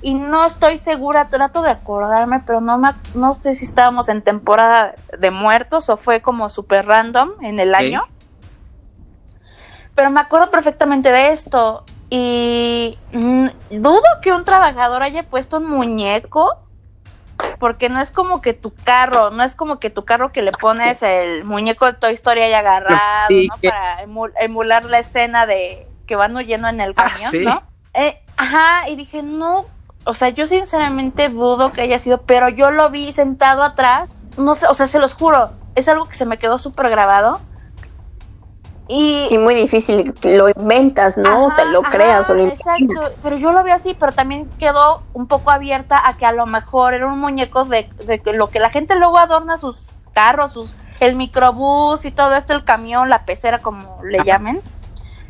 Y 0.00 0.14
no 0.14 0.44
estoy 0.44 0.78
segura, 0.78 1.28
trato 1.28 1.62
de 1.62 1.70
acordarme, 1.70 2.40
pero 2.46 2.60
no 2.60 2.78
me, 2.78 2.90
no 3.14 3.34
sé 3.34 3.56
si 3.56 3.64
estábamos 3.64 4.08
en 4.08 4.22
temporada 4.22 4.94
de 5.18 5.30
muertos 5.32 5.88
o 5.88 5.96
fue 5.96 6.22
como 6.22 6.50
super 6.50 6.86
random 6.86 7.30
en 7.40 7.58
el 7.58 7.74
año. 7.74 8.04
Pero 9.96 10.10
me 10.10 10.20
acuerdo 10.20 10.52
perfectamente 10.52 11.10
de 11.10 11.32
esto. 11.32 11.84
Y 12.10 12.98
mm, 13.12 13.48
dudo 13.70 14.02
que 14.22 14.32
un 14.32 14.44
trabajador 14.44 15.02
haya 15.02 15.24
puesto 15.24 15.58
un 15.58 15.68
muñeco, 15.68 16.56
porque 17.58 17.88
no 17.88 18.00
es 18.00 18.10
como 18.10 18.40
que 18.40 18.54
tu 18.54 18.72
carro, 18.72 19.30
no 19.30 19.42
es 19.42 19.54
como 19.54 19.78
que 19.78 19.90
tu 19.90 20.04
carro 20.04 20.32
que 20.32 20.42
le 20.42 20.52
pones 20.52 21.02
el 21.02 21.44
muñeco 21.44 21.86
de 21.86 21.92
Toy 21.92 22.14
Story 22.14 22.42
haya 22.42 22.60
agarrado, 22.60 23.28
¿no? 23.30 23.54
Para 23.62 24.02
emular 24.40 24.84
la 24.84 25.00
escena 25.00 25.46
de 25.46 25.86
que 26.06 26.16
van 26.16 26.34
huyendo 26.36 26.68
en 26.68 26.80
el 26.80 26.94
ah, 26.96 27.08
camión, 27.08 27.44
¿no? 27.44 27.62
Eh, 27.94 28.22
ajá, 28.36 28.88
y 28.88 28.96
dije, 28.96 29.22
no, 29.22 29.66
o 30.04 30.14
sea, 30.14 30.30
yo 30.30 30.46
sinceramente 30.46 31.28
dudo 31.28 31.70
que 31.72 31.82
haya 31.82 31.98
sido, 31.98 32.22
pero 32.22 32.48
yo 32.48 32.70
lo 32.70 32.88
vi 32.90 33.12
sentado 33.12 33.62
atrás, 33.62 34.08
no 34.36 34.54
sé, 34.54 34.66
o 34.66 34.74
sea, 34.74 34.86
se 34.86 34.98
los 34.98 35.14
juro, 35.14 35.50
es 35.74 35.88
algo 35.88 36.06
que 36.06 36.16
se 36.16 36.24
me 36.24 36.38
quedó 36.38 36.58
súper 36.58 36.88
grabado 36.88 37.40
y, 38.88 39.36
muy 39.36 39.54
difícil, 39.54 40.14
lo 40.22 40.48
inventas, 40.48 41.18
¿no? 41.18 41.54
Te 41.54 41.66
lo 41.66 41.82
creas 41.82 42.28
o 42.30 42.34
lo 42.34 42.46
Exacto, 42.46 43.00
pero 43.22 43.36
yo 43.36 43.52
lo 43.52 43.62
vi 43.62 43.70
así, 43.70 43.94
pero 43.94 44.12
también 44.12 44.48
quedó 44.58 45.02
un 45.12 45.26
poco 45.26 45.50
abierta 45.50 46.00
a 46.08 46.16
que 46.16 46.24
a 46.24 46.32
lo 46.32 46.46
mejor 46.46 46.94
era 46.94 47.06
un 47.06 47.18
muñeco 47.20 47.64
de, 47.64 47.90
de 48.06 48.20
lo 48.32 48.48
que 48.48 48.60
la 48.60 48.70
gente 48.70 48.96
luego 48.96 49.18
adorna 49.18 49.58
sus 49.58 49.84
carros, 50.14 50.54
sus 50.54 50.74
el 51.00 51.16
microbús 51.16 52.04
y 52.04 52.10
todo 52.10 52.34
esto, 52.34 52.52
el 52.52 52.64
camión, 52.64 53.08
la 53.08 53.24
pecera, 53.24 53.60
como 53.60 54.00
le 54.02 54.24
llamen, 54.24 54.60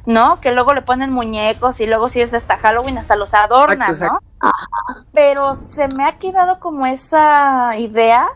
¿no? 0.06 0.40
Que 0.40 0.52
luego 0.52 0.72
le 0.74 0.82
ponen 0.82 1.12
muñecos 1.12 1.80
y 1.80 1.86
luego 1.86 2.08
si 2.08 2.20
es 2.20 2.32
hasta 2.34 2.56
Halloween 2.58 2.98
hasta 2.98 3.16
los 3.16 3.34
adornan, 3.34 3.92
¿no? 4.00 4.20
Pero 5.12 5.54
se 5.54 5.88
me 5.88 6.04
ha 6.04 6.12
quedado 6.12 6.60
como 6.60 6.86
esa 6.86 7.76
idea, 7.76 8.28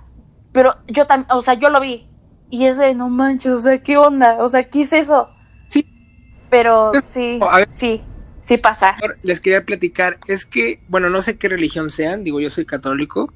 pero 0.53 0.77
yo 0.87 1.07
también, 1.07 1.31
o 1.33 1.41
sea, 1.41 1.55
yo 1.55 1.71
lo 1.71 1.81
vi, 1.81 2.09
y 2.53 2.67
es 2.67 2.77
de, 2.77 2.95
no 2.95 3.09
manches, 3.09 3.51
o 3.51 3.59
sea, 3.61 3.83
¿qué 3.83 3.97
onda? 3.97 4.37
O 4.41 4.47
sea, 4.47 4.69
¿qué 4.69 4.83
es 4.83 4.93
eso? 4.93 5.31
Sí. 5.69 5.87
Pero 6.51 6.93
sí, 7.03 7.41
sí, 7.71 8.03
sí 8.43 8.59
pasa. 8.59 8.95
Les 9.23 9.41
quería 9.41 9.65
platicar, 9.65 10.19
es 10.27 10.45
que, 10.45 10.83
bueno, 10.89 11.09
no 11.09 11.23
sé 11.23 11.39
qué 11.39 11.49
religión 11.49 11.89
sean, 11.89 12.25
digo, 12.25 12.41
yo 12.41 12.51
soy 12.51 12.67
católico, 12.67 13.33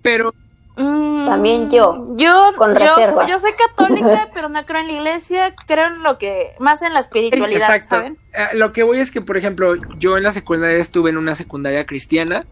pero... 0.00 0.34
Mm, 0.78 1.26
También 1.26 1.70
yo, 1.70 2.16
yo, 2.16 2.52
con 2.56 2.72
yo, 2.72 3.26
yo 3.28 3.38
soy 3.38 3.52
católica, 3.52 4.30
pero 4.34 4.48
no 4.48 4.64
creo 4.64 4.80
en 4.80 4.86
la 4.86 4.92
iglesia, 4.94 5.52
creo 5.66 5.88
en 5.88 6.02
lo 6.02 6.16
que, 6.16 6.54
más 6.58 6.80
en 6.80 6.94
la 6.94 7.00
espiritualidad, 7.00 7.76
Exacto. 7.76 7.96
¿saben? 7.96 8.18
Eh, 8.32 8.56
lo 8.56 8.72
que 8.72 8.82
voy 8.82 9.00
es 9.00 9.10
que, 9.10 9.20
por 9.20 9.36
ejemplo, 9.36 9.74
yo 9.98 10.16
en 10.16 10.22
la 10.22 10.30
secundaria 10.30 10.78
estuve 10.78 11.10
en 11.10 11.18
una 11.18 11.34
secundaria 11.34 11.84
cristiana, 11.84 12.46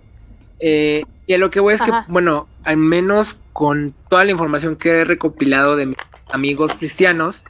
eh, 0.61 1.05
y 1.27 1.35
a 1.35 1.39
lo 1.39 1.51
que 1.51 1.61
voy 1.61 1.75
es 1.75 1.83
que, 1.83 1.93
bueno, 2.09 2.49
al 2.65 2.79
menos 2.79 3.39
con 3.53 3.95
toda 4.09 4.25
la 4.25 4.31
información 4.31 4.77
que 4.77 4.91
he 4.91 5.05
recopilado 5.05 5.77
de 5.77 5.87
mis 5.87 5.97
amigos 6.31 6.75
cristianos, 6.75 7.45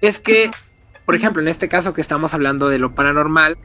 es 0.00 0.18
que, 0.18 0.50
por 1.04 1.14
ejemplo, 1.14 1.42
en 1.42 1.48
este 1.48 1.68
caso 1.68 1.92
que 1.92 2.00
estamos 2.00 2.32
hablando 2.34 2.68
de 2.68 2.78
lo 2.78 2.94
paranormal, 2.94 3.56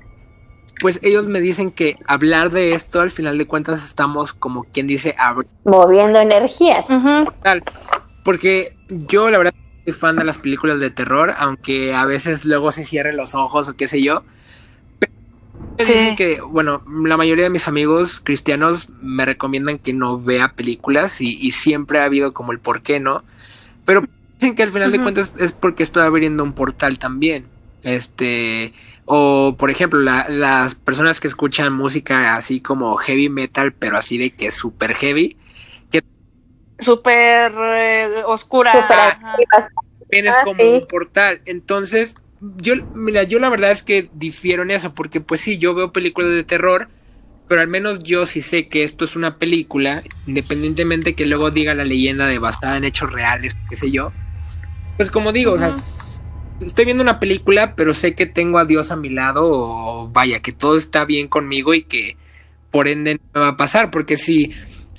pues 0.82 1.00
ellos 1.02 1.28
me 1.28 1.40
dicen 1.40 1.72
que 1.72 1.98
hablar 2.08 2.50
de 2.50 2.74
esto 2.74 3.00
al 3.00 3.12
final 3.12 3.38
de 3.38 3.48
cuentas 3.48 3.86
estamos 3.86 4.34
como 4.34 4.66
quien 4.66 4.88
dice 4.88 5.16
moviendo 5.64 6.20
energías. 6.20 6.86
Porque 8.26 8.76
yo 8.90 9.30
la 9.30 9.38
verdad 9.38 9.54
soy 9.86 9.94
fan 9.94 10.18
de 10.18 10.24
las 10.24 10.40
películas 10.40 10.80
de 10.80 10.90
terror, 10.90 11.34
aunque 11.38 11.94
a 11.94 12.06
veces 12.06 12.44
luego 12.46 12.72
se 12.72 12.86
cierren 12.86 13.18
los 13.18 13.36
ojos 13.36 13.70
o 13.70 13.76
qué 13.76 13.88
sé 13.88 14.02
yo. 14.02 14.24
Dicen 15.78 16.16
que, 16.16 16.42
bueno, 16.42 16.84
la 17.04 17.18
mayoría 17.18 17.46
de 17.46 17.50
mis 17.50 17.68
amigos 17.68 18.22
cristianos 18.22 18.90
me 19.02 19.26
recomiendan 19.26 19.80
que 19.80 19.94
no 19.94 20.20
vea 20.20 20.54
películas 20.54 21.20
y, 21.20 21.52
siempre 21.52 22.00
ha 22.00 22.06
habido 22.06 22.34
como 22.34 22.52
el 22.52 22.60
por 22.60 22.82
qué 22.82 23.00
no. 23.00 23.24
Pero 23.86 24.04
dicen 24.40 24.56
que 24.56 24.64
al 24.64 24.72
final 24.72 24.92
de 24.92 25.02
cuentas 25.02 25.32
es 25.40 25.52
porque 25.52 25.84
estoy 25.84 26.04
abriendo 26.04 26.44
un 26.44 26.54
portal 26.54 27.00
también. 27.00 27.46
Este, 27.82 28.74
o 29.06 29.56
por 29.58 29.72
ejemplo, 29.72 30.00
las 30.00 30.76
personas 30.76 31.20
que 31.20 31.28
escuchan 31.28 31.74
música 31.74 32.36
así 32.36 32.62
como 32.62 32.96
heavy 32.96 33.30
metal, 33.30 33.74
pero 33.74 33.98
así 33.98 34.18
de 34.18 34.32
que 34.32 34.48
es 34.48 34.56
super 34.56 34.94
heavy. 34.94 35.38
Que 35.92 36.04
súper 36.80 37.52
eh, 37.58 38.24
oscura. 38.26 38.72
Super 38.72 39.18
es 40.10 40.36
como 40.44 40.64
un 40.64 40.88
portal. 40.88 41.42
Entonces, 41.46 42.16
yo, 42.58 42.76
mira, 42.94 43.24
yo 43.24 43.40
la 43.40 43.50
verdad 43.50 43.72
es 43.72 43.84
que 43.84 44.10
difiero 44.14 44.64
en 44.64 44.72
eso, 44.72 44.94
porque 44.94 45.22
pues 45.22 45.42
sí, 45.42 45.58
yo 45.58 45.74
veo 45.74 45.92
películas 45.92 46.32
de 46.32 46.44
terror, 46.44 46.90
pero 47.48 47.62
al 47.62 47.68
menos 47.68 48.04
yo 48.04 48.26
sí 48.26 48.42
sé 48.42 48.68
que 48.68 48.84
esto 48.84 49.06
es 49.06 49.16
una 49.16 49.38
película, 49.38 50.04
independientemente 50.28 51.16
que 51.16 51.26
luego 51.26 51.52
diga 51.52 51.74
la 51.74 51.86
leyenda 51.86 52.28
de 52.28 52.40
basada 52.40 52.78
en 52.78 52.84
hechos 52.84 53.12
reales, 53.12 53.56
qué 53.70 53.76
sé 53.76 53.92
yo. 53.92 54.12
Pues 54.98 55.10
como 55.10 55.32
digo, 55.32 55.54
o 55.54 55.58
sea, 55.58 55.72
estoy 56.60 56.86
viendo 56.86 57.04
una 57.04 57.20
película, 57.20 57.76
pero 57.76 57.94
sé 57.94 58.14
que 58.14 58.26
tengo 58.26 58.60
a 58.60 58.66
Dios 58.66 58.92
a 58.92 58.96
mi 58.96 59.10
lado, 59.10 59.50
o 59.50 60.10
vaya, 60.10 60.42
que 60.42 60.52
todo 60.52 60.76
está 60.78 61.06
bien 61.06 61.28
conmigo 61.28 61.74
y 61.74 61.84
que 61.84 62.18
por 62.72 62.88
ende 62.88 63.16
no 63.16 63.22
me 63.34 63.40
va 63.42 63.48
a 63.50 63.58
pasar, 63.58 63.92
porque 63.92 64.18
si 64.18 64.52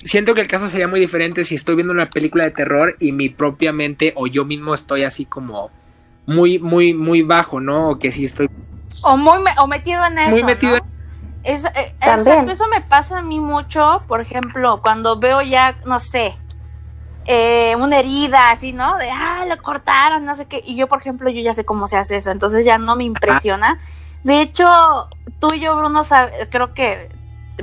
siento 0.03 0.33
que 0.33 0.41
el 0.41 0.47
caso 0.47 0.69
sería 0.69 0.87
muy 0.87 0.99
diferente 0.99 1.43
si 1.43 1.55
estoy 1.55 1.75
viendo 1.75 1.93
una 1.93 2.09
película 2.09 2.45
de 2.45 2.51
terror 2.51 2.95
y 2.99 3.11
mi 3.11 3.29
propia 3.29 3.73
mente 3.73 4.13
o 4.15 4.27
yo 4.27 4.45
mismo 4.45 4.73
estoy 4.73 5.03
así 5.03 5.25
como 5.25 5.71
muy, 6.25 6.59
muy, 6.59 6.93
muy 6.93 7.21
bajo, 7.21 7.59
¿no? 7.59 7.89
O 7.89 7.99
que 7.99 8.11
sí 8.11 8.25
estoy... 8.25 8.49
O 9.01 9.17
muy 9.17 9.39
o 9.57 9.67
metido 9.67 10.03
en 10.05 10.17
eso. 10.17 10.29
Muy 10.29 10.43
metido 10.43 10.77
en... 10.77 10.83
Es, 11.43 11.63
eh, 11.65 11.95
exacto, 12.01 12.51
eso 12.51 12.67
me 12.69 12.81
pasa 12.81 13.19
a 13.19 13.21
mí 13.21 13.39
mucho, 13.39 14.01
por 14.07 14.19
ejemplo, 14.19 14.81
cuando 14.81 15.19
veo 15.19 15.43
ya, 15.43 15.75
no 15.85 15.99
sé, 15.99 16.35
eh, 17.27 17.75
una 17.77 17.99
herida 17.99 18.49
así, 18.49 18.73
¿no? 18.73 18.97
De, 18.97 19.11
ah, 19.11 19.45
lo 19.47 19.61
cortaron, 19.61 20.25
no 20.25 20.33
sé 20.33 20.47
qué. 20.47 20.63
Y 20.65 20.75
yo, 20.75 20.87
por 20.87 21.01
ejemplo, 21.01 21.29
yo 21.29 21.41
ya 21.41 21.53
sé 21.53 21.63
cómo 21.63 21.87
se 21.87 21.97
hace 21.97 22.17
eso, 22.17 22.31
entonces 22.31 22.65
ya 22.65 22.79
no 22.79 22.95
me 22.95 23.03
impresiona. 23.03 23.79
De 24.23 24.41
hecho, 24.41 24.65
tú 25.39 25.53
y 25.53 25.59
yo, 25.59 25.77
Bruno, 25.77 26.01
creo 26.49 26.73
que 26.73 27.09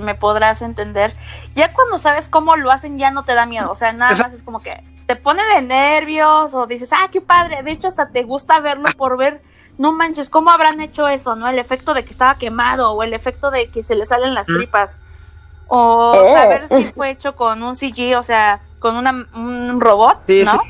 me 0.00 0.14
podrás 0.14 0.62
entender. 0.62 1.12
Ya 1.56 1.72
cuando 1.72 1.98
sabes 1.98 2.28
cómo 2.28 2.54
lo 2.54 2.70
hacen, 2.70 3.00
ya 3.00 3.10
no 3.10 3.24
te 3.24 3.34
da 3.34 3.46
miedo. 3.46 3.68
O 3.68 3.74
sea, 3.74 3.92
nada 3.92 4.16
más 4.16 4.32
es 4.32 4.44
como 4.44 4.60
que 4.60 4.80
te 5.06 5.16
pone 5.16 5.42
de 5.54 5.62
nervios 5.62 6.54
o 6.54 6.66
dices, 6.66 6.90
ah, 6.92 7.08
qué 7.10 7.20
padre. 7.20 7.62
De 7.62 7.72
hecho, 7.72 7.88
hasta 7.88 8.08
te 8.08 8.22
gusta 8.22 8.60
verlo 8.60 8.88
por 8.96 9.16
ver, 9.16 9.40
no 9.78 9.92
manches, 9.92 10.30
¿cómo 10.30 10.50
habrán 10.50 10.80
hecho 10.80 11.08
eso? 11.08 11.36
¿No? 11.36 11.48
El 11.48 11.58
efecto 11.58 11.94
de 11.94 12.04
que 12.04 12.10
estaba 12.10 12.36
quemado 12.36 12.92
o 12.92 13.02
el 13.02 13.14
efecto 13.14 13.50
de 13.50 13.68
que 13.68 13.82
se 13.82 13.94
le 13.94 14.06
salen 14.06 14.34
las 14.34 14.46
tripas. 14.46 14.98
O 15.68 16.14
eh. 16.14 16.32
saber 16.34 16.68
si 16.68 16.92
fue 16.92 17.10
hecho 17.10 17.34
con 17.34 17.62
un 17.62 17.76
CG, 17.76 18.16
o 18.18 18.22
sea, 18.22 18.60
con 18.78 18.96
una, 18.96 19.26
un 19.34 19.80
robot, 19.80 20.28
¿no? 20.44 20.60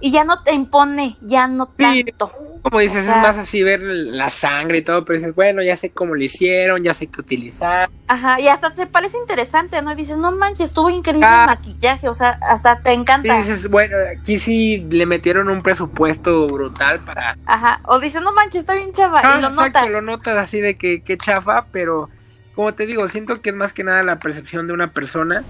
Y 0.00 0.10
ya 0.10 0.24
no 0.24 0.42
te 0.42 0.54
impone, 0.54 1.16
ya 1.20 1.46
no 1.46 1.66
tanto 1.66 2.32
como 2.62 2.80
dices, 2.80 3.06
es 3.06 3.16
más 3.16 3.38
así 3.38 3.62
ver 3.62 3.80
la 3.80 4.28
sangre 4.28 4.78
y 4.78 4.82
todo, 4.82 5.04
pero 5.04 5.18
dices, 5.18 5.34
bueno, 5.34 5.62
ya 5.62 5.76
sé 5.76 5.90
cómo 5.90 6.14
lo 6.14 6.22
hicieron, 6.22 6.82
ya 6.82 6.92
sé 6.92 7.06
qué 7.06 7.20
utilizar. 7.20 7.88
Ajá, 8.06 8.38
y 8.38 8.48
hasta 8.48 8.72
te 8.72 8.86
parece 8.86 9.16
interesante, 9.18 9.80
¿no? 9.80 9.92
Y 9.92 9.94
dices, 9.94 10.18
no 10.18 10.30
manches, 10.32 10.68
estuvo 10.68 10.90
increíble 10.90 11.26
el 11.26 11.32
ah. 11.32 11.46
maquillaje, 11.46 12.08
o 12.08 12.14
sea, 12.14 12.38
hasta 12.42 12.80
te 12.80 12.92
encanta. 12.92 13.34
Y 13.34 13.42
dices, 13.42 13.70
bueno, 13.70 13.96
aquí 14.14 14.38
sí 14.38 14.86
le 14.90 15.06
metieron 15.06 15.48
un 15.48 15.62
presupuesto 15.62 16.46
brutal 16.48 17.00
para... 17.00 17.36
Ajá, 17.46 17.78
o 17.86 17.98
dices, 17.98 18.20
no 18.20 18.32
manches, 18.32 18.60
está 18.60 18.74
bien 18.74 18.92
chafa, 18.92 19.22
y 19.22 19.26
ah, 19.26 19.38
lo 19.40 19.48
exacto, 19.48 19.80
notas. 19.80 19.90
lo 19.90 20.02
notas 20.02 20.36
así 20.36 20.60
de 20.60 20.76
que, 20.76 21.02
que 21.02 21.16
chafa, 21.16 21.66
pero 21.72 22.10
como 22.54 22.74
te 22.74 22.84
digo, 22.84 23.08
siento 23.08 23.40
que 23.40 23.50
es 23.50 23.56
más 23.56 23.72
que 23.72 23.84
nada 23.84 24.02
la 24.02 24.18
percepción 24.18 24.66
de 24.66 24.74
una 24.74 24.88
persona 24.88 25.44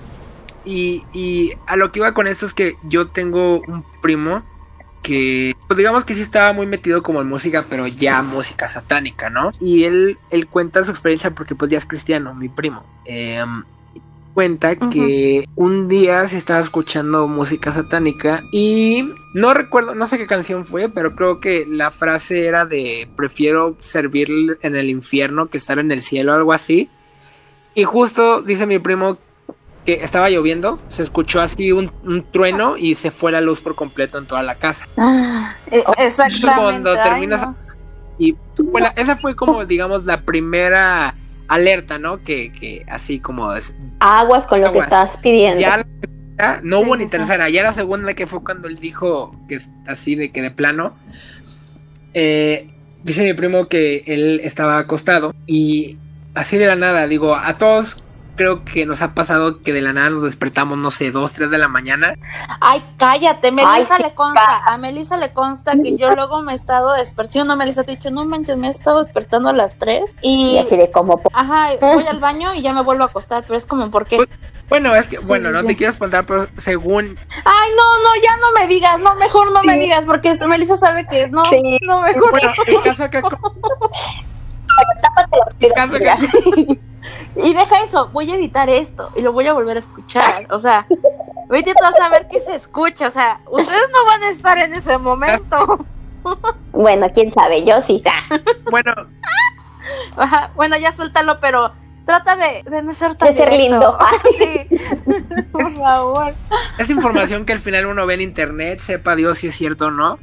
Y, 0.65 1.05
y 1.13 1.53
a 1.67 1.77
lo 1.77 1.91
que 1.91 2.01
iba 2.01 2.15
con 2.15 2.27
esto 2.27 2.47
es 2.47 2.55
que 2.55 2.77
yo 2.83 3.09
tengo 3.09 3.61
un 3.61 3.85
primo 4.03 4.43
que, 5.03 5.57
pues 5.67 5.79
digamos 5.79 6.05
que 6.05 6.15
sí 6.15 6.21
estaba 6.21 6.53
muy 6.53 6.67
metido 6.67 7.03
como 7.03 7.21
en 7.21 7.29
música, 7.29 7.65
pero 7.69 7.87
ya 7.87 8.23
música 8.23 8.69
satánica, 8.69 9.31
¿no? 9.31 9.51
Y 9.61 9.85
él, 9.85 10.19
él 10.31 10.47
cuenta 10.47 10.85
su 10.85 10.91
experiencia 10.91 11.31
porque 11.31 11.55
pues 11.55 11.71
ya 11.71 11.79
es 11.79 11.87
cristiano, 11.87 12.35
mi 12.35 12.49
primo. 12.49 12.85
Em, 13.07 13.65
cuenta 14.35 14.77
que 14.77 15.45
un 15.57 15.89
día 15.89 16.27
se 16.27 16.37
estaba 16.37 16.61
escuchando 16.61 17.27
música 17.29 17.73
satánica 17.73 18.43
y 18.53 19.13
no 19.35 19.55
recuerdo, 19.55 19.95
no 19.95 20.07
sé 20.07 20.19
qué 20.19 20.27
canción 20.27 20.65
fue, 20.65 20.89
pero 20.89 21.17
creo 21.17 21.41
que 21.41 21.65
la 21.67 21.91
frase 21.91 22.47
era 22.47 22.65
de 22.65 23.09
prefiero 23.17 23.77
servir 23.81 24.59
en 24.63 24.77
el 24.77 24.89
infierno 24.89 25.49
que 25.49 25.59
estar 25.59 25.79
en 25.79 25.91
el 25.91 26.03
cielo, 26.03 26.33
algo 26.33 26.53
así. 26.53 26.89
Y 27.75 27.85
justo 27.85 28.43
dice 28.43 28.67
mi 28.67 28.79
primo 28.79 29.19
que 29.97 30.05
estaba 30.05 30.31
lloviendo, 30.31 30.81
se 30.89 31.03
escuchó 31.03 31.41
así 31.41 31.73
un, 31.73 31.91
trueno 32.31 32.77
y 32.77 32.95
se 32.95 33.11
fue 33.11 33.33
la 33.33 33.41
luz 33.41 33.61
por 33.61 33.75
completo 33.75 34.19
en 34.19 34.27
toda 34.27 34.43
la 34.43 34.55
casa. 34.55 34.87
Ah, 34.97 35.55
e, 35.71 35.83
exactamente. 35.99 36.61
Cuando 36.61 36.95
terminas... 36.95 37.49
Y 38.19 38.37
esa 38.97 39.17
fue 39.17 39.35
como, 39.35 39.65
digamos, 39.65 40.05
la 40.05 40.21
primera 40.21 41.15
alerta, 41.49 41.99
¿no? 41.99 42.23
Que, 42.23 42.53
que 42.53 42.85
así 42.89 43.19
como... 43.19 43.55
Es, 43.55 43.75
aguas 43.99 44.47
con 44.47 44.61
lo 44.61 44.73
que 44.73 44.81
estás 44.81 45.17
pidiendo. 45.17 45.61
Ya 45.61 45.83
no 46.63 46.81
hubo 46.81 46.97
ni 46.97 47.07
tercera, 47.07 47.49
ya 47.49 47.63
la 47.63 47.73
segunda 47.73 48.15
que 48.15 48.27
fue 48.27 48.43
cuando 48.43 48.69
él 48.69 48.77
dijo 48.77 49.35
que 49.49 49.57
es 49.57 49.69
así 49.87 50.15
de 50.15 50.31
que 50.31 50.43
de 50.43 50.51
plano. 50.51 50.95
Eh, 52.15 52.71
dice 53.03 53.23
mi 53.23 53.35
primo 53.35 53.67
que 53.67 54.05
él 54.07 54.41
estaba 54.45 54.79
acostado 54.79 55.35
y 55.47 55.99
así 56.35 56.57
de 56.57 56.67
la 56.67 56.77
nada, 56.77 57.07
digo, 57.09 57.35
a 57.35 57.57
todos 57.59 58.03
creo 58.41 58.65
que 58.65 58.87
nos 58.87 59.03
ha 59.03 59.13
pasado 59.13 59.61
que 59.61 59.75
de 59.75 59.83
la 59.83 59.93
nada 59.93 60.09
nos 60.09 60.23
despertamos, 60.23 60.79
no 60.79 60.91
sé, 60.91 61.11
dos, 61.11 61.35
tres 61.35 61.51
de 61.51 61.59
la 61.59 61.69
mañana. 61.69 62.15
Ay, 62.59 62.83
cállate, 62.97 63.53
Melissa 63.53 63.99
le 63.99 64.15
consta, 64.15 64.63
a 64.65 64.79
Melissa 64.79 65.19
le 65.19 65.31
consta 65.35 65.73
que 65.73 65.99
yo 65.99 66.15
luego 66.15 66.41
me 66.41 66.53
he 66.53 66.55
estado 66.55 66.95
despertando, 66.95 67.55
Melissa 67.59 67.85
te 67.85 67.93
he 67.93 67.97
dicho, 67.97 68.11
no 68.11 68.25
manches, 68.25 68.57
me 68.57 68.69
he 68.69 68.71
estado 68.71 69.01
despertando 69.01 69.51
a 69.51 69.53
las 69.53 69.77
tres 69.77 70.17
y... 70.23 70.53
y 70.53 70.59
así 70.59 70.75
de 70.75 70.91
como... 70.91 71.21
Ajá, 71.35 71.73
voy 71.83 72.07
al 72.07 72.19
baño 72.19 72.55
y 72.55 72.63
ya 72.63 72.73
me 72.73 72.81
vuelvo 72.81 73.03
a 73.03 73.09
acostar, 73.09 73.43
pero 73.43 73.59
es 73.59 73.67
como 73.67 73.91
porque... 73.91 74.17
Pues, 74.17 74.31
bueno, 74.71 74.97
es 74.97 75.07
que, 75.07 75.19
bueno, 75.19 75.51
no 75.51 75.63
te 75.63 75.77
quiero 75.77 75.93
espantar, 75.93 76.25
pero 76.25 76.47
según... 76.57 77.19
Ay, 77.45 77.71
no, 77.77 78.03
no, 78.03 78.23
ya 78.23 78.39
no 78.39 78.53
me 78.59 78.67
digas, 78.69 78.99
no, 79.01 79.17
mejor 79.17 79.53
no 79.53 79.63
me 79.65 79.79
digas, 79.79 80.07
porque 80.07 80.35
Melissa 80.49 80.79
sabe 80.79 81.07
que 81.07 81.29
no, 81.29 81.43
no, 81.83 82.01
mejor 82.01 82.31
bueno, 82.31 82.53
el 82.67 82.83
caso 82.83 83.05
acá... 83.05 83.21
el 85.61 85.73
caso 85.75 85.97
acá... 85.97 86.19
Y 87.37 87.55
deja 87.55 87.83
eso, 87.83 88.09
voy 88.13 88.31
a 88.31 88.35
editar 88.35 88.69
esto 88.69 89.11
y 89.17 89.23
lo 89.23 89.33
voy 89.33 89.47
a 89.47 89.53
volver 89.53 89.77
a 89.77 89.81
escuchar. 89.81 90.47
O 90.51 90.59
sea, 90.59 90.87
vete 91.49 91.73
a 91.73 91.93
saber 91.93 92.29
qué 92.31 92.41
se 92.41 92.55
escucha. 92.55 93.07
O 93.07 93.11
sea, 93.11 93.41
ustedes 93.51 93.91
no 93.93 94.05
van 94.07 94.23
a 94.23 94.31
estar 94.31 94.59
en 94.59 94.75
ese 94.75 94.99
momento. 94.99 95.87
Bueno, 96.73 97.09
quién 97.15 97.33
sabe, 97.33 97.65
yo 97.65 97.81
sí. 97.81 98.03
Bueno. 98.71 98.93
bueno, 100.55 100.77
ya 100.77 100.93
suéltalo, 100.93 101.41
pero 101.41 101.73
trata 102.05 102.37
de, 102.37 102.63
de 102.69 102.83
no 102.83 102.93
ser 102.93 103.15
tan 103.15 103.35
de 103.35 103.37
ser 103.37 103.53
lindo. 103.53 103.99
sí. 104.39 104.79
Por 105.51 105.71
favor. 105.73 106.35
Es 106.79 106.91
información 106.91 107.47
que 107.47 107.53
al 107.53 107.61
final 107.61 107.87
uno 107.87 108.07
ve 108.07 108.15
en 108.15 108.21
internet, 108.21 108.81
sepa 108.81 109.17
Dios 109.17 109.39
si 109.39 109.47
es 109.47 109.55
cierto 109.55 109.87
o 109.87 109.91
no. 109.91 110.19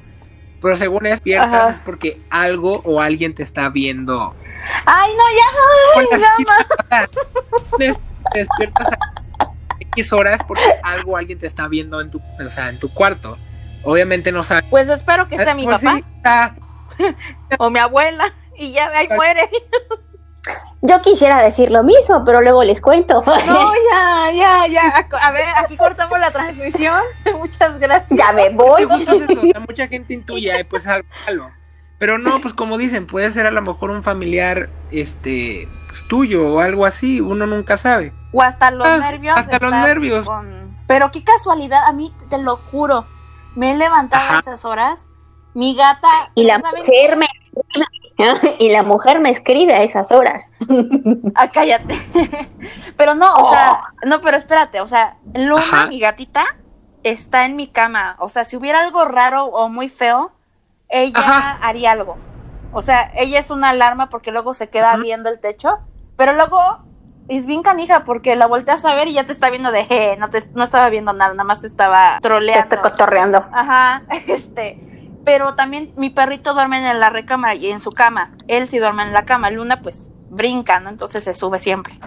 Pero 0.62 0.76
según 0.76 1.04
despiertas 1.04 1.76
es 1.76 1.80
porque 1.80 2.20
algo 2.30 2.82
o 2.84 3.00
alguien 3.00 3.36
te 3.36 3.44
está 3.44 3.70
viendo 3.70 4.36
Ay, 4.86 5.12
no, 5.16 5.24
ya. 5.32 5.48
Ay, 6.90 7.10
despiertas 8.34 8.88
a 8.88 8.98
X 9.80 10.14
horas 10.14 10.42
porque 10.48 10.64
algo 10.84 11.18
alguien 11.18 11.40
te 11.40 11.48
está 11.48 11.68
viendo 11.68 12.02
en 12.02 12.12
tu, 12.12 12.22
o 12.46 12.50
sea, 12.50 12.70
en 12.70 12.80
tu 12.80 12.94
cuarto. 12.94 13.38
Obviamente 13.84 14.32
no 14.32 14.44
sabes. 14.44 14.66
Pues 14.70 14.90
espero 14.90 15.28
que 15.28 15.38
sea 15.38 15.54
mi 15.54 15.66
pues 15.66 15.82
papá. 15.82 16.56
o 17.60 17.70
mi 17.70 17.80
abuela. 17.80 18.34
Y 18.58 18.72
ya 18.72 18.90
ahí 18.90 19.08
muere. 19.08 19.50
Yo 20.82 21.02
quisiera 21.02 21.42
decir 21.42 21.72
lo 21.72 21.84
mismo, 21.84 22.24
pero 22.24 22.42
luego 22.42 22.64
les 22.64 22.82
cuento. 22.82 23.24
No, 23.26 23.74
ya, 23.92 24.32
ya, 24.32 24.68
ya. 24.68 25.08
A 25.22 25.32
ver, 25.32 25.46
aquí 25.58 25.76
cortamos 25.76 26.20
la 26.20 26.32
transmisión. 26.32 27.02
Muchas 27.38 27.80
gracias. 27.80 28.18
Ya 28.18 28.32
me 28.32 28.50
voy. 28.50 28.86
mucha 28.86 29.88
gente 29.88 30.14
intuye, 30.14 30.66
pues 30.66 30.86
algo. 30.88 31.52
Pero 32.00 32.20
no, 32.20 32.40
pues 32.42 32.54
como 32.54 32.78
dicen, 32.78 33.08
puede 33.08 33.32
ser 33.32 33.48
a 33.48 33.52
lo 33.52 33.62
mejor 33.62 33.90
un 33.90 34.04
familiar 34.04 34.70
este 34.92 35.68
pues, 35.88 36.08
tuyo 36.08 36.48
o 36.48 36.60
algo 36.60 36.86
así, 36.86 37.22
uno 37.22 37.48
nunca 37.48 37.78
sabe. 37.78 38.14
O 38.32 38.42
hasta 38.42 38.70
los 38.70 38.88
ah, 38.88 38.98
nervios. 38.98 39.38
Hasta 39.38 39.58
los 39.60 39.72
nervios. 39.72 40.28
Pero 40.86 41.12
qué 41.12 41.24
casualidad, 41.24 41.86
a 41.86 41.94
mí 41.94 42.14
te 42.30 42.38
lo 42.38 42.58
juro, 42.58 43.06
me 43.56 43.72
he 43.72 43.78
levantado 43.78 44.36
a 44.36 44.40
esas 44.40 44.64
horas, 44.64 45.10
mi 45.54 45.76
gata... 45.76 46.08
Y 46.36 46.44
la 46.44 46.60
mujer 46.60 47.18
me... 47.18 47.28
Y 48.60 48.72
la 48.72 48.82
mujer 48.82 49.20
me 49.20 49.30
escribe 49.30 49.74
a 49.74 49.84
esas 49.84 50.12
horas. 50.12 50.52
Ah, 51.36 51.50
cállate. 51.52 52.00
pero 52.98 53.14
no, 53.14 53.34
o 53.34 53.52
sea, 53.52 53.82
oh. 53.82 54.08
no, 54.08 54.22
pero 54.22 54.38
espérate, 54.38 54.82
o 54.82 54.88
sea, 54.88 55.18
Luna, 55.36 55.86
mi 55.88 56.00
gatita, 56.00 56.46
está 57.04 57.46
en 57.46 57.56
mi 57.56 57.68
cama. 57.68 58.16
O 58.20 58.30
sea, 58.30 58.44
si 58.44 58.56
hubiera 58.56 58.82
algo 58.82 59.06
raro 59.06 59.46
o 59.46 59.70
muy 59.70 59.88
feo, 59.88 60.32
ella 60.90 61.58
haría 61.62 61.92
algo. 61.92 62.18
O 62.72 62.82
sea, 62.82 63.12
ella 63.16 63.40
es 63.40 63.50
una 63.50 63.70
alarma 63.70 64.10
porque 64.10 64.32
luego 64.32 64.54
se 64.54 64.70
queda 64.70 64.96
viendo 64.98 65.30
el 65.30 65.40
techo, 65.40 65.80
pero 66.16 66.34
luego 66.34 66.60
es 67.28 67.46
bien 67.46 67.62
canija 67.62 68.04
porque 68.04 68.36
la 68.36 68.48
volteas 68.48 68.86
a 68.86 68.96
ver 68.96 69.08
y 69.08 69.14
ya 69.14 69.26
te 69.26 69.32
está 69.32 69.50
viendo 69.50 69.72
de, 69.72 69.86
je, 69.86 70.18
no, 70.18 70.30
te, 70.30 70.44
no 70.54 70.64
estaba 70.64 70.90
viendo 70.90 71.14
nada, 71.14 71.32
nada 71.34 71.44
más 71.44 71.62
te 71.62 71.68
estaba 71.68 72.20
troleando. 72.22 72.70
Te 72.70 72.76
está 72.76 72.90
cotorreando. 72.90 73.46
Ajá, 73.52 74.04
este. 74.28 74.84
Pero 75.26 75.56
también 75.56 75.94
mi 75.98 76.10
perrito 76.10 76.54
duerme 76.54 76.90
en 76.90 77.00
la 77.00 77.10
recámara 77.10 77.54
y 77.56 77.70
en 77.70 77.82
su 77.82 77.92
cama. 77.92 78.32
Él 78.48 78.66
sí 78.68 78.80
duerme 78.80 79.04
en 79.04 79.12
la 79.12 79.26
cama. 79.26 79.50
Luna, 79.50 79.82
pues, 79.82 80.10
brinca, 80.30 80.80
¿no? 80.80 80.90
Entonces 80.90 81.26
se 81.26 81.34
sube 81.34 81.60
siempre. 81.60 82.00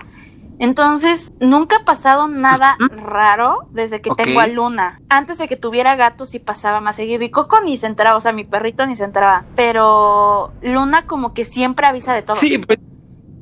Entonces, 0.60 1.32
nunca 1.40 1.76
ha 1.76 1.84
pasado 1.86 2.28
nada 2.28 2.76
raro 2.90 3.66
desde 3.70 4.02
que 4.02 4.10
tengo 4.10 4.40
a 4.40 4.46
Luna. 4.46 5.00
Antes 5.08 5.38
de 5.38 5.48
que 5.48 5.56
tuviera 5.56 5.96
gatos 5.96 6.28
sí 6.28 6.38
pasaba 6.38 6.82
más 6.82 6.96
seguido. 6.96 7.24
Y 7.24 7.30
Coco 7.30 7.62
ni 7.62 7.78
se 7.78 7.86
enteraba, 7.86 8.18
o 8.18 8.20
sea, 8.20 8.32
mi 8.32 8.44
perrito 8.44 8.86
ni 8.86 8.94
se 8.94 9.04
enteraba. 9.04 9.46
Pero 9.56 10.52
Luna 10.60 11.06
como 11.06 11.32
que 11.32 11.46
siempre 11.46 11.86
avisa 11.86 12.12
de 12.12 12.20
todo. 12.20 12.36
Sí, 12.36 12.58
pues 12.58 12.78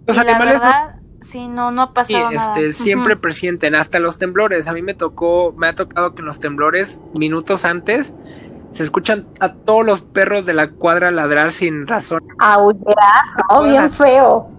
los 0.06 0.16
animales... 0.16 0.60
La 0.60 0.60
verdad, 0.60 0.94
sí, 1.20 1.48
no, 1.48 1.72
no 1.72 1.82
ha 1.82 1.92
pasado 1.92 2.30
este, 2.30 2.72
Siempre 2.72 3.16
presienten, 3.16 3.74
hasta 3.74 3.98
los 3.98 4.16
temblores. 4.16 4.68
A 4.68 4.72
mí 4.72 4.82
me 4.82 4.94
tocó, 4.94 5.52
me 5.56 5.66
ha 5.66 5.74
tocado 5.74 6.14
que 6.14 6.20
en 6.20 6.26
los 6.26 6.38
temblores, 6.38 7.02
minutos 7.14 7.64
antes, 7.64 8.14
se 8.70 8.84
escuchan 8.84 9.26
a 9.40 9.54
todos 9.54 9.84
los 9.84 10.02
perros 10.02 10.46
de 10.46 10.54
la 10.54 10.70
cuadra 10.70 11.10
ladrar 11.10 11.50
sin 11.50 11.84
razón. 11.84 12.22
Aullar, 12.38 13.24
oh, 13.50 13.64
bien 13.64 13.90
feo 13.90 14.56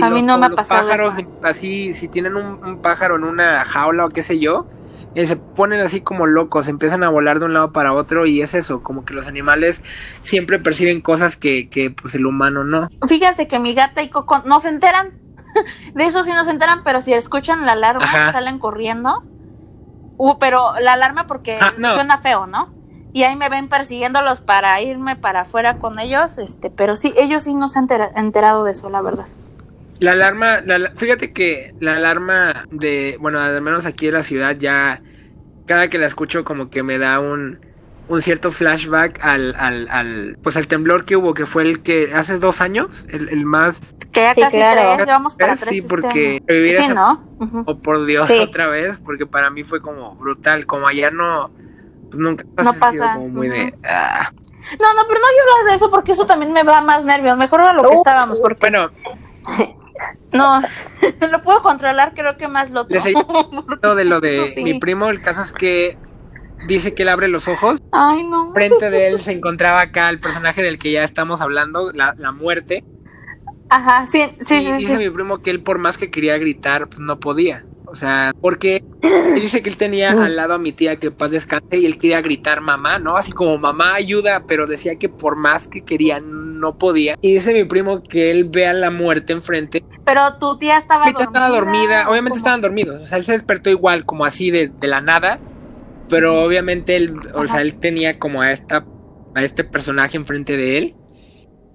a 0.00 0.10
mí 0.10 0.22
no 0.22 0.38
me 0.38 0.46
ha 0.46 0.50
pasado. 0.50 0.82
pájaros, 0.82 1.14
así, 1.42 1.94
si 1.94 2.08
tienen 2.08 2.36
un, 2.36 2.78
pájaro 2.82 3.16
en 3.16 3.24
una 3.24 3.64
jaula 3.64 4.06
o 4.06 4.08
qué 4.08 4.22
sé 4.22 4.38
yo, 4.38 4.66
eh, 5.14 5.26
se 5.26 5.36
ponen 5.36 5.80
así 5.80 6.00
como 6.00 6.26
locos, 6.26 6.68
empiezan 6.68 7.02
a 7.02 7.08
volar 7.08 7.40
de 7.40 7.46
un 7.46 7.54
lado 7.54 7.72
para 7.72 7.92
otro 7.92 8.26
y 8.26 8.42
es 8.42 8.54
eso, 8.54 8.82
como 8.82 9.04
que 9.04 9.14
los 9.14 9.26
animales 9.26 9.82
siempre 10.20 10.58
perciben 10.58 11.00
cosas 11.00 11.36
que, 11.36 11.68
que 11.68 11.90
pues 11.90 12.14
el 12.14 12.26
humano 12.26 12.64
no. 12.64 12.88
Fíjense 13.08 13.48
que 13.48 13.58
mi 13.58 13.74
gata 13.74 14.02
y 14.02 14.10
Coco 14.10 14.42
no 14.44 14.60
se 14.60 14.68
enteran, 14.68 15.12
de 15.94 16.04
eso 16.04 16.24
sí 16.24 16.32
no 16.32 16.44
se 16.44 16.50
enteran, 16.50 16.82
pero 16.84 17.02
si 17.02 17.12
escuchan 17.12 17.66
la 17.66 17.72
alarma 17.72 18.06
salen 18.32 18.58
corriendo. 18.58 19.24
Uh, 20.22 20.38
pero 20.38 20.74
la 20.78 20.92
alarma 20.92 21.26
porque 21.26 21.58
ah, 21.58 21.72
suena 21.94 22.18
feo, 22.18 22.46
¿no? 22.46 22.68
Y 23.12 23.24
ahí 23.24 23.36
me 23.36 23.48
ven 23.48 23.68
persiguiéndolos 23.68 24.42
para 24.42 24.78
irme 24.80 25.16
para 25.16 25.40
afuera 25.40 25.78
con 25.78 25.98
ellos, 25.98 26.36
este, 26.38 26.70
pero 26.70 26.94
sí, 26.94 27.14
ellos 27.16 27.44
sí 27.44 27.54
no 27.54 27.68
se 27.68 27.78
han 27.78 27.88
enterado 28.14 28.64
de 28.64 28.72
eso, 28.72 28.90
la 28.90 29.00
verdad. 29.00 29.26
La 30.00 30.12
alarma, 30.12 30.60
fíjate 30.96 31.32
que 31.32 31.74
la 31.78 31.96
alarma 31.96 32.64
de, 32.70 33.18
bueno, 33.20 33.38
al 33.38 33.60
menos 33.60 33.84
aquí 33.84 34.08
en 34.08 34.14
la 34.14 34.22
ciudad 34.22 34.56
ya, 34.58 35.02
cada 35.66 35.88
que 35.88 35.98
la 35.98 36.06
escucho 36.06 36.42
como 36.42 36.70
que 36.70 36.82
me 36.82 36.98
da 36.98 37.20
un, 37.20 37.60
un 38.08 38.22
cierto 38.22 38.50
flashback 38.50 39.22
al, 39.22 39.54
al, 39.58 39.88
al, 39.90 40.38
pues 40.42 40.56
al 40.56 40.66
temblor 40.66 41.04
que 41.04 41.16
hubo, 41.16 41.34
que 41.34 41.44
fue 41.44 41.62
el 41.62 41.82
que 41.82 42.14
hace 42.14 42.38
dos 42.38 42.62
años, 42.62 43.06
el, 43.10 43.28
el 43.28 43.44
más... 43.44 43.94
Que 44.10 44.22
ya 44.22 44.34
casi 44.34 44.58
tres, 44.58 45.06
llevamos 45.06 45.36
para 45.36 45.54
tres 45.54 45.68
Sí, 45.68 45.82
porque 45.82 46.42
sí, 46.48 46.92
¿no? 46.94 47.22
Oh, 47.66 47.78
por 47.78 48.06
Dios, 48.06 48.30
otra 48.30 48.68
vez, 48.68 49.00
porque 49.04 49.26
para 49.26 49.50
mí 49.50 49.64
fue 49.64 49.82
como 49.82 50.16
brutal, 50.16 50.64
como 50.64 50.88
allá 50.88 51.10
no, 51.10 51.50
pues 52.08 52.18
nunca 52.18 52.44
no 52.56 52.72
pasa. 52.74 53.14
como 53.14 53.28
muy 53.28 53.48
de... 53.48 53.74
Ah. 53.84 54.32
No, 54.80 54.94
no, 54.94 55.02
pero 55.08 55.20
no 55.20 55.26
voy 55.26 55.38
a 55.38 55.42
hablar 55.42 55.70
de 55.70 55.74
eso 55.76 55.90
porque 55.90 56.12
eso 56.12 56.26
también 56.26 56.52
me 56.52 56.64
da 56.64 56.80
más 56.80 57.04
nervios. 57.04 57.36
Mejor 57.36 57.60
a 57.60 57.72
lo 57.72 57.82
que 57.82 57.94
estábamos, 57.94 58.40
porque... 58.40 58.58
Bueno, 58.60 58.90
no, 60.32 60.62
lo 61.30 61.40
puedo 61.40 61.62
controlar, 61.62 62.12
creo 62.14 62.36
que 62.36 62.48
más 62.48 62.70
lo 62.70 62.84
de 62.84 64.04
lo 64.04 64.20
de 64.20 64.52
mi 64.62 64.78
primo, 64.78 65.08
el 65.10 65.22
caso 65.22 65.42
es 65.42 65.52
que 65.52 65.98
dice 66.66 66.94
que 66.94 67.02
él 67.02 67.08
abre 67.08 67.28
los 67.28 67.48
ojos. 67.48 67.80
Ay, 67.92 68.24
no. 68.24 68.52
Frente 68.52 68.90
de 68.90 69.08
él 69.08 69.20
se 69.22 69.32
encontraba 69.32 69.80
acá 69.80 70.08
el 70.10 70.20
personaje 70.20 70.62
del 70.62 70.78
que 70.78 70.92
ya 70.92 71.04
estamos 71.04 71.40
hablando, 71.40 71.92
la, 71.92 72.14
la 72.18 72.32
muerte. 72.32 72.84
Ajá, 73.68 74.06
sí, 74.06 74.24
sí, 74.40 74.56
y 74.56 74.72
dice 74.72 74.98
mi 74.98 75.08
primo 75.10 75.42
que 75.42 75.50
él 75.50 75.62
por 75.62 75.78
más 75.78 75.96
que 75.96 76.10
quería 76.10 76.36
gritar, 76.38 76.88
pues 76.88 76.98
no 76.98 77.20
podía. 77.20 77.64
O 77.90 77.96
sea, 77.96 78.32
porque 78.40 78.84
él 79.02 79.34
dice 79.40 79.62
que 79.62 79.68
él 79.68 79.76
tenía 79.76 80.12
al 80.12 80.36
lado 80.36 80.54
a 80.54 80.58
mi 80.58 80.72
tía 80.72 80.96
que 80.96 81.10
paz 81.10 81.32
descanse 81.32 81.76
y 81.76 81.86
él 81.86 81.98
quería 81.98 82.20
gritar 82.20 82.60
mamá, 82.60 82.98
¿no? 82.98 83.16
Así 83.16 83.32
como 83.32 83.58
mamá 83.58 83.94
ayuda, 83.94 84.44
pero 84.46 84.66
decía 84.66 84.96
que 84.96 85.08
por 85.08 85.34
más 85.36 85.66
que 85.66 85.82
quería 85.82 86.20
no 86.20 86.78
podía. 86.78 87.16
Y 87.20 87.34
dice 87.34 87.52
mi 87.52 87.64
primo 87.64 88.00
que 88.02 88.30
él 88.30 88.44
vea 88.44 88.72
la 88.72 88.90
muerte 88.90 89.32
enfrente. 89.32 89.84
Pero 90.04 90.36
tu 90.38 90.56
tía 90.58 90.78
estaba 90.78 91.04
Mi 91.06 91.12
tía 91.14 91.24
dormida. 91.24 91.40
estaba 91.40 91.48
dormida, 91.60 92.08
obviamente 92.08 92.30
¿Cómo? 92.30 92.38
estaban 92.38 92.60
dormidos. 92.60 93.02
O 93.02 93.06
sea, 93.06 93.18
él 93.18 93.24
se 93.24 93.32
despertó 93.32 93.70
igual, 93.70 94.04
como 94.04 94.24
así 94.24 94.50
de, 94.50 94.68
de 94.68 94.86
la 94.86 95.00
nada. 95.00 95.40
Pero 96.08 96.42
obviamente 96.44 96.96
él, 96.96 97.12
o 97.34 97.46
sea, 97.46 97.62
él 97.62 97.76
tenía 97.76 98.18
como 98.18 98.42
a 98.42 98.50
esta, 98.52 98.84
a 99.34 99.42
este 99.42 99.64
personaje 99.64 100.16
enfrente 100.16 100.56
de 100.56 100.78
él. 100.78 100.94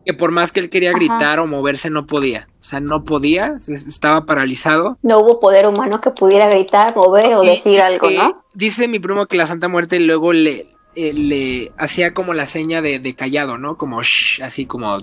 Que 0.06 0.14
por 0.14 0.32
más 0.32 0.52
que 0.52 0.60
él 0.60 0.70
quería 0.70 0.90
Ajá. 0.92 1.00
gritar 1.00 1.40
o 1.40 1.48
moverse, 1.48 1.90
no 1.90 2.06
podía. 2.06 2.46
O 2.60 2.64
sea, 2.64 2.80
no 2.80 3.04
podía, 3.04 3.56
estaba 3.68 4.26
paralizado. 4.26 4.98
No 5.02 5.20
hubo 5.20 5.40
poder 5.40 5.68
humano 5.68 6.00
que 6.02 6.12
pudiera 6.12 6.48
gritar, 6.48 6.96
mover 6.96 7.34
o 7.36 7.44
Y- 7.44 7.48
decir 7.48 7.82
algo, 7.82 8.10
¿no? 8.12 8.44
Dice 8.54 8.88
mi 8.88 9.00
primo 9.00 9.26
que 9.26 9.36
la 9.38 9.48
Santa 9.48 9.68
Muerte 9.68 10.00
luego 10.00 10.32
le, 10.32 10.68
eh, 10.96 11.12
le 11.14 11.72
hacía 11.78 12.14
como 12.14 12.34
la 12.36 12.46
seña 12.46 12.82
de, 12.84 13.00
de 13.00 13.16
callado, 13.16 13.58
¿no? 13.58 13.78
Como 13.78 14.02
shh, 14.04 14.42
así 14.44 14.66
como. 14.68 14.94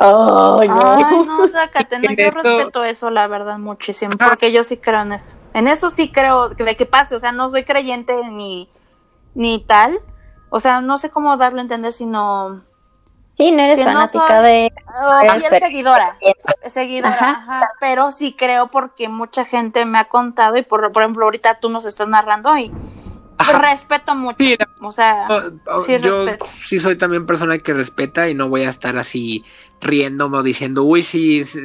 Ay, 0.00 0.68
no. 0.68 0.80
Ay, 0.96 1.04
no, 1.26 1.48
sácate, 1.52 1.98
no, 1.98 2.04
yo 2.14 2.26
esto- 2.28 2.40
respeto 2.58 2.84
eso, 2.84 3.10
la 3.10 3.26
verdad, 3.26 3.58
muchísimo, 3.58 4.12
Ajá. 4.18 4.28
porque 4.28 4.52
yo 4.52 4.62
sí 4.62 4.76
creo 4.76 5.02
en 5.02 5.12
eso. 5.12 5.36
En 5.54 5.66
eso 5.66 5.90
sí 5.90 6.12
creo 6.12 6.50
que 6.56 6.62
de 6.62 6.76
que 6.76 6.86
pase, 6.86 7.16
o 7.16 7.20
sea, 7.20 7.32
no 7.32 7.50
soy 7.50 7.64
creyente 7.64 8.14
ni, 8.30 8.68
ni 9.34 9.58
tal, 9.64 9.98
o 10.50 10.60
sea, 10.60 10.80
no 10.80 10.98
sé 10.98 11.10
cómo 11.10 11.36
darlo 11.36 11.58
a 11.58 11.62
entender, 11.62 11.92
sino 11.92 12.62
Sí, 13.38 13.52
no 13.52 13.62
eres 13.62 13.78
no 13.78 13.84
fanática 13.84 14.26
soy- 14.42 14.46
de... 14.48 14.72
oh, 14.88 15.20
fiel 15.38 15.58
seguidora, 15.60 16.18
seguidora, 16.66 17.14
Ajá. 17.14 17.30
ajá, 17.30 17.68
pero 17.80 18.10
sí 18.10 18.34
creo 18.36 18.66
porque 18.66 19.08
mucha 19.08 19.44
gente 19.44 19.84
me 19.84 19.98
ha 19.98 20.08
contado 20.08 20.56
y 20.56 20.62
por, 20.62 20.90
por 20.92 21.02
ejemplo 21.02 21.24
ahorita 21.24 21.60
tú 21.60 21.70
nos 21.70 21.84
estás 21.84 22.08
narrando 22.08 22.56
y 22.58 22.70
pues, 23.36 23.56
respeto 23.58 24.16
mucho, 24.16 24.36
Sí, 24.40 24.56
o 24.82 24.90
sea, 24.90 25.28
Oh, 25.66 25.80
sí, 25.82 25.96
yo 26.00 26.24
respeto. 26.26 26.46
sí 26.66 26.80
soy 26.80 26.98
también 26.98 27.26
persona 27.26 27.58
que 27.58 27.72
respeta 27.74 28.28
y 28.28 28.34
no 28.34 28.48
voy 28.48 28.62
a 28.64 28.68
estar 28.70 28.98
así 28.98 29.44
riéndome 29.80 30.38
o 30.38 30.42
diciendo, 30.42 30.82
uy, 30.82 31.02
sí, 31.04 31.44
sí, 31.44 31.60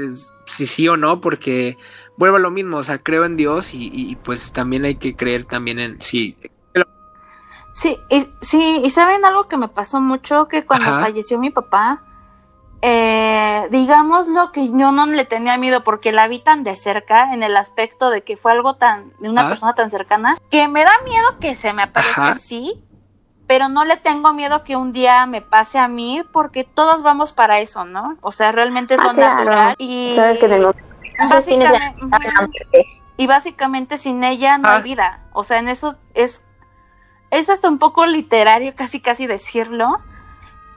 sí, 0.45 0.67
sí 0.67 0.87
o 0.87 0.95
no, 0.95 1.21
porque 1.21 1.77
vuelvo 2.17 2.37
a 2.37 2.39
lo 2.39 2.51
mismo, 2.51 2.77
o 2.77 2.83
sea, 2.83 2.99
creo 2.99 3.25
en 3.25 3.35
Dios 3.35 3.73
y, 3.73 3.89
y, 3.91 4.15
pues 4.17 4.53
también 4.53 4.85
hay 4.85 4.95
que 4.97 5.15
creer 5.15 5.45
también 5.45 5.79
en, 5.79 5.99
sí, 6.01 6.37
Sí, 7.73 7.97
y, 8.09 8.27
sí, 8.41 8.81
y 8.83 8.89
saben 8.91 9.25
algo 9.25 9.47
que 9.47 9.57
me 9.57 9.67
pasó 9.67 9.99
mucho, 9.99 10.47
que 10.47 10.63
cuando 10.65 10.91
Ajá. 10.91 10.99
falleció 11.01 11.39
mi 11.39 11.49
papá, 11.49 12.03
eh, 12.81 13.67
digamos 13.71 14.27
lo 14.27 14.51
que 14.51 14.67
yo 14.69 14.91
no 14.91 15.05
le 15.07 15.25
tenía 15.25 15.57
miedo 15.57 15.83
porque 15.83 16.11
la 16.11 16.27
vi 16.27 16.39
tan 16.39 16.63
de 16.63 16.75
cerca 16.75 17.33
en 17.33 17.41
el 17.41 17.55
aspecto 17.57 18.09
de 18.09 18.23
que 18.23 18.37
fue 18.37 18.51
algo 18.51 18.75
tan, 18.75 19.11
de 19.19 19.29
una 19.29 19.45
Ah. 19.45 19.49
persona 19.49 19.73
tan 19.73 19.89
cercana, 19.89 20.37
que 20.51 20.67
me 20.67 20.83
da 20.83 20.91
miedo 21.05 21.39
que 21.39 21.55
se 21.55 21.73
me 21.73 21.81
aparezca 21.81 22.21
Ajá. 22.21 22.31
así, 22.33 22.83
pero 23.47 23.69
no 23.69 23.85
le 23.85 23.97
tengo 23.97 24.33
miedo 24.33 24.63
que 24.63 24.75
un 24.75 24.93
día 24.93 25.25
me 25.25 25.41
pase 25.41 25.79
a 25.79 25.87
mí 25.87 26.21
porque 26.31 26.63
todos 26.63 27.01
vamos 27.01 27.33
para 27.33 27.59
eso, 27.59 27.85
¿no? 27.85 28.17
O 28.21 28.31
sea, 28.31 28.51
realmente 28.51 28.93
es 28.95 28.99
Ah, 28.99 29.07
lo 29.07 29.13
claro. 29.13 29.35
natural 29.45 29.75
y 29.79 30.13
Sabes 30.13 30.39
que 30.39 30.47
la, 30.47 30.59
básicamente. 31.29 32.85
Y 33.17 33.27
básicamente 33.27 33.97
sin 33.97 34.23
ella 34.23 34.57
no 34.57 34.67
Ah. 34.67 34.75
hay 34.77 34.81
vida. 34.83 35.21
O 35.33 35.43
sea, 35.43 35.59
en 35.59 35.69
eso 35.69 35.95
es, 36.13 36.41
es 37.33 37.49
hasta 37.49 37.67
un 37.67 37.79
poco 37.79 38.05
literario 38.05 38.75
casi 38.75 38.99
casi 38.99 39.27
decirlo. 39.27 39.99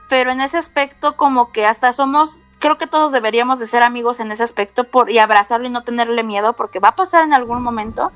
Pero 0.09 0.31
en 0.31 0.41
ese 0.41 0.57
aspecto 0.57 1.15
como 1.15 1.51
que 1.51 1.65
hasta 1.65 1.93
somos, 1.93 2.39
creo 2.59 2.77
que 2.77 2.87
todos 2.87 3.11
deberíamos 3.11 3.59
de 3.59 3.67
ser 3.67 3.83
amigos 3.83 4.19
en 4.19 4.31
ese 4.31 4.43
aspecto 4.43 4.85
por, 4.85 5.11
y 5.11 5.19
abrazarlo 5.19 5.67
y 5.67 5.69
no 5.69 5.83
tenerle 5.83 6.23
miedo 6.23 6.53
porque 6.53 6.79
va 6.79 6.89
a 6.89 6.95
pasar 6.95 7.23
en 7.23 7.33
algún 7.33 7.61
momento. 7.61 8.11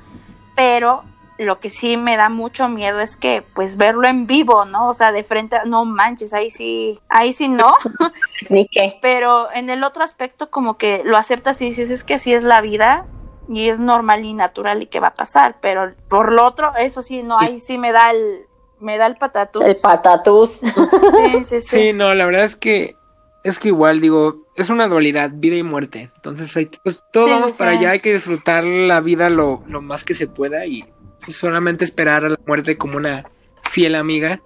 Pero 0.55 1.03
lo 1.37 1.59
que 1.59 1.69
sí 1.69 1.97
me 1.97 2.17
da 2.17 2.29
mucho 2.29 2.67
miedo 2.67 2.99
es 2.99 3.15
que 3.15 3.43
pues 3.53 3.77
verlo 3.77 4.07
en 4.07 4.25
vivo, 4.25 4.65
¿no? 4.65 4.89
O 4.89 4.93
sea, 4.93 5.11
de 5.11 5.23
frente, 5.23 5.57
no 5.65 5.85
manches, 5.85 6.33
ahí 6.33 6.49
sí, 6.49 6.99
ahí 7.09 7.33
sí 7.33 7.47
no. 7.47 7.73
Ni 8.49 8.67
qué. 8.67 8.97
Pero 9.01 9.51
en 9.53 9.69
el 9.69 9.83
otro 9.83 10.03
aspecto 10.03 10.49
como 10.49 10.77
que 10.77 11.03
lo 11.03 11.17
aceptas 11.17 11.61
y 11.61 11.65
dices, 11.65 11.91
es 11.91 12.03
que 12.03 12.15
así 12.15 12.33
es 12.33 12.43
la 12.43 12.61
vida 12.61 13.05
y 13.53 13.69
es 13.69 13.79
normal 13.79 14.23
y 14.25 14.33
natural 14.33 14.81
y 14.81 14.85
que 14.87 14.99
va 14.99 15.07
a 15.07 15.13
pasar, 15.13 15.57
pero 15.61 15.93
por 16.07 16.31
lo 16.31 16.45
otro, 16.45 16.71
eso 16.77 17.01
sí, 17.01 17.23
no, 17.23 17.37
ahí 17.39 17.59
sí 17.59 17.77
me 17.77 17.91
da 17.91 18.11
el, 18.11 18.45
me 18.79 18.97
da 18.97 19.07
el 19.07 19.17
patatús. 19.17 19.65
El 19.65 19.75
patatús. 19.75 20.59
Sí, 20.61 21.43
sí, 21.43 21.61
sí. 21.61 21.67
Sí, 21.69 21.93
no, 21.93 22.13
la 22.13 22.25
verdad 22.25 22.45
es 22.45 22.55
que 22.55 22.95
es 23.43 23.57
que 23.57 23.69
igual 23.69 23.99
digo, 23.99 24.35
es 24.55 24.69
una 24.69 24.87
dualidad, 24.87 25.31
vida 25.33 25.55
y 25.55 25.63
muerte. 25.63 26.11
Entonces, 26.15 26.55
hay, 26.55 26.69
pues 26.83 27.03
todos 27.11 27.27
Sí, 27.27 27.33
vamos 27.33 27.51
sí. 27.51 27.57
para 27.57 27.71
allá, 27.71 27.91
hay 27.91 27.99
que 27.99 28.13
disfrutar 28.13 28.63
la 28.63 29.01
vida 29.01 29.29
lo, 29.29 29.63
lo 29.67 29.81
más 29.81 30.03
que 30.03 30.13
se 30.13 30.27
pueda 30.27 30.65
y 30.67 30.85
solamente 31.27 31.83
esperar 31.83 32.23
a 32.23 32.29
la 32.29 32.39
muerte 32.45 32.77
como 32.77 32.97
una 32.97 33.29
fiel 33.69 33.95
amiga. 33.95 34.41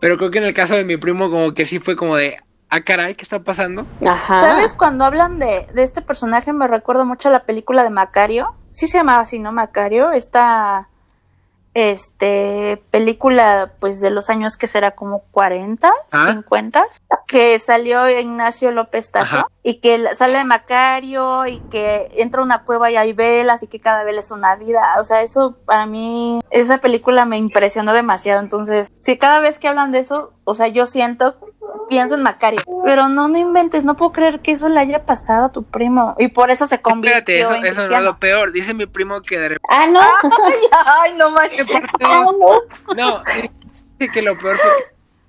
Pero 0.00 0.18
creo 0.18 0.30
que 0.30 0.38
en 0.38 0.44
el 0.44 0.54
caso 0.54 0.76
de 0.76 0.84
mi 0.84 0.98
primo 0.98 1.30
como 1.30 1.54
que 1.54 1.64
sí 1.64 1.78
fue 1.78 1.96
como 1.96 2.16
de, 2.16 2.36
ah, 2.70 2.80
caray, 2.80 3.14
¿qué 3.14 3.22
está 3.22 3.40
pasando? 3.40 3.86
Ajá. 4.06 4.40
¿Sabes? 4.40 4.74
Cuando 4.74 5.04
hablan 5.04 5.38
de, 5.38 5.66
de 5.74 5.82
este 5.82 6.02
personaje 6.02 6.52
me 6.52 6.66
recuerdo 6.66 7.04
mucho 7.04 7.28
a 7.28 7.32
la 7.32 7.44
película 7.44 7.82
de 7.82 7.90
Macario. 7.90 8.54
Sí 8.72 8.86
se 8.86 8.98
llamaba 8.98 9.20
así, 9.22 9.38
¿no? 9.38 9.52
Macario. 9.52 10.10
Esta 10.12 10.88
este 11.76 12.82
película 12.90 13.72
pues 13.80 14.00
de 14.00 14.08
los 14.08 14.30
años 14.30 14.56
que 14.56 14.66
será 14.66 14.92
como 14.92 15.24
40, 15.30 15.92
Ah. 16.10 16.32
50, 16.32 16.82
que 17.26 17.58
salió 17.58 18.08
Ignacio 18.08 18.70
López 18.70 19.10
Tacho 19.10 19.36
Ajá. 19.36 19.46
y 19.62 19.80
que 19.80 20.02
sale 20.14 20.38
de 20.38 20.44
Macario 20.44 21.46
y 21.46 21.60
que 21.68 22.08
entra 22.16 22.40
a 22.40 22.44
una 22.44 22.64
cueva 22.64 22.90
y 22.90 22.96
hay 22.96 23.12
velas 23.12 23.62
y 23.62 23.66
que 23.66 23.78
cada 23.78 24.04
vela 24.04 24.20
es 24.20 24.30
una 24.30 24.56
vida. 24.56 24.80
O 24.98 25.04
sea, 25.04 25.20
eso 25.20 25.58
para 25.66 25.84
mí, 25.84 26.40
esa 26.48 26.78
película 26.78 27.26
me 27.26 27.36
impresionó 27.36 27.92
demasiado. 27.92 28.40
Entonces, 28.40 28.88
si 28.94 29.18
cada 29.18 29.40
vez 29.40 29.58
que 29.58 29.68
hablan 29.68 29.92
de 29.92 29.98
eso, 29.98 30.32
o 30.44 30.54
sea, 30.54 30.68
yo 30.68 30.86
siento 30.86 31.36
pienso 31.88 32.14
en 32.14 32.22
Macario. 32.22 32.60
Pero 32.84 33.08
no, 33.08 33.28
no 33.28 33.38
inventes, 33.38 33.84
no 33.84 33.96
puedo 33.96 34.12
creer 34.12 34.40
que 34.40 34.52
eso 34.52 34.68
le 34.68 34.80
haya 34.80 35.04
pasado 35.04 35.46
a 35.46 35.52
tu 35.52 35.62
primo. 35.62 36.14
Y 36.18 36.28
por 36.28 36.50
eso 36.50 36.66
se 36.66 36.80
convirtió 36.80 37.18
Espérate, 37.18 37.40
eso, 37.40 37.54
en 37.54 37.66
eso 37.66 37.88
no 37.88 37.96
es 37.96 38.02
lo 38.02 38.18
peor. 38.18 38.52
Dice 38.52 38.74
mi 38.74 38.86
primo 38.86 39.20
que 39.20 39.38
de 39.38 39.48
repente... 39.50 39.66
Ah, 39.68 39.86
no. 39.86 40.00
Ay, 41.02 41.14
no 41.16 41.30
manches. 41.30 41.66
Ah, 42.02 42.24
no. 42.38 42.94
No, 42.94 43.22
dice 43.98 44.12
que 44.12 44.22
lo 44.22 44.38
peor 44.38 44.56
fue 44.56 44.70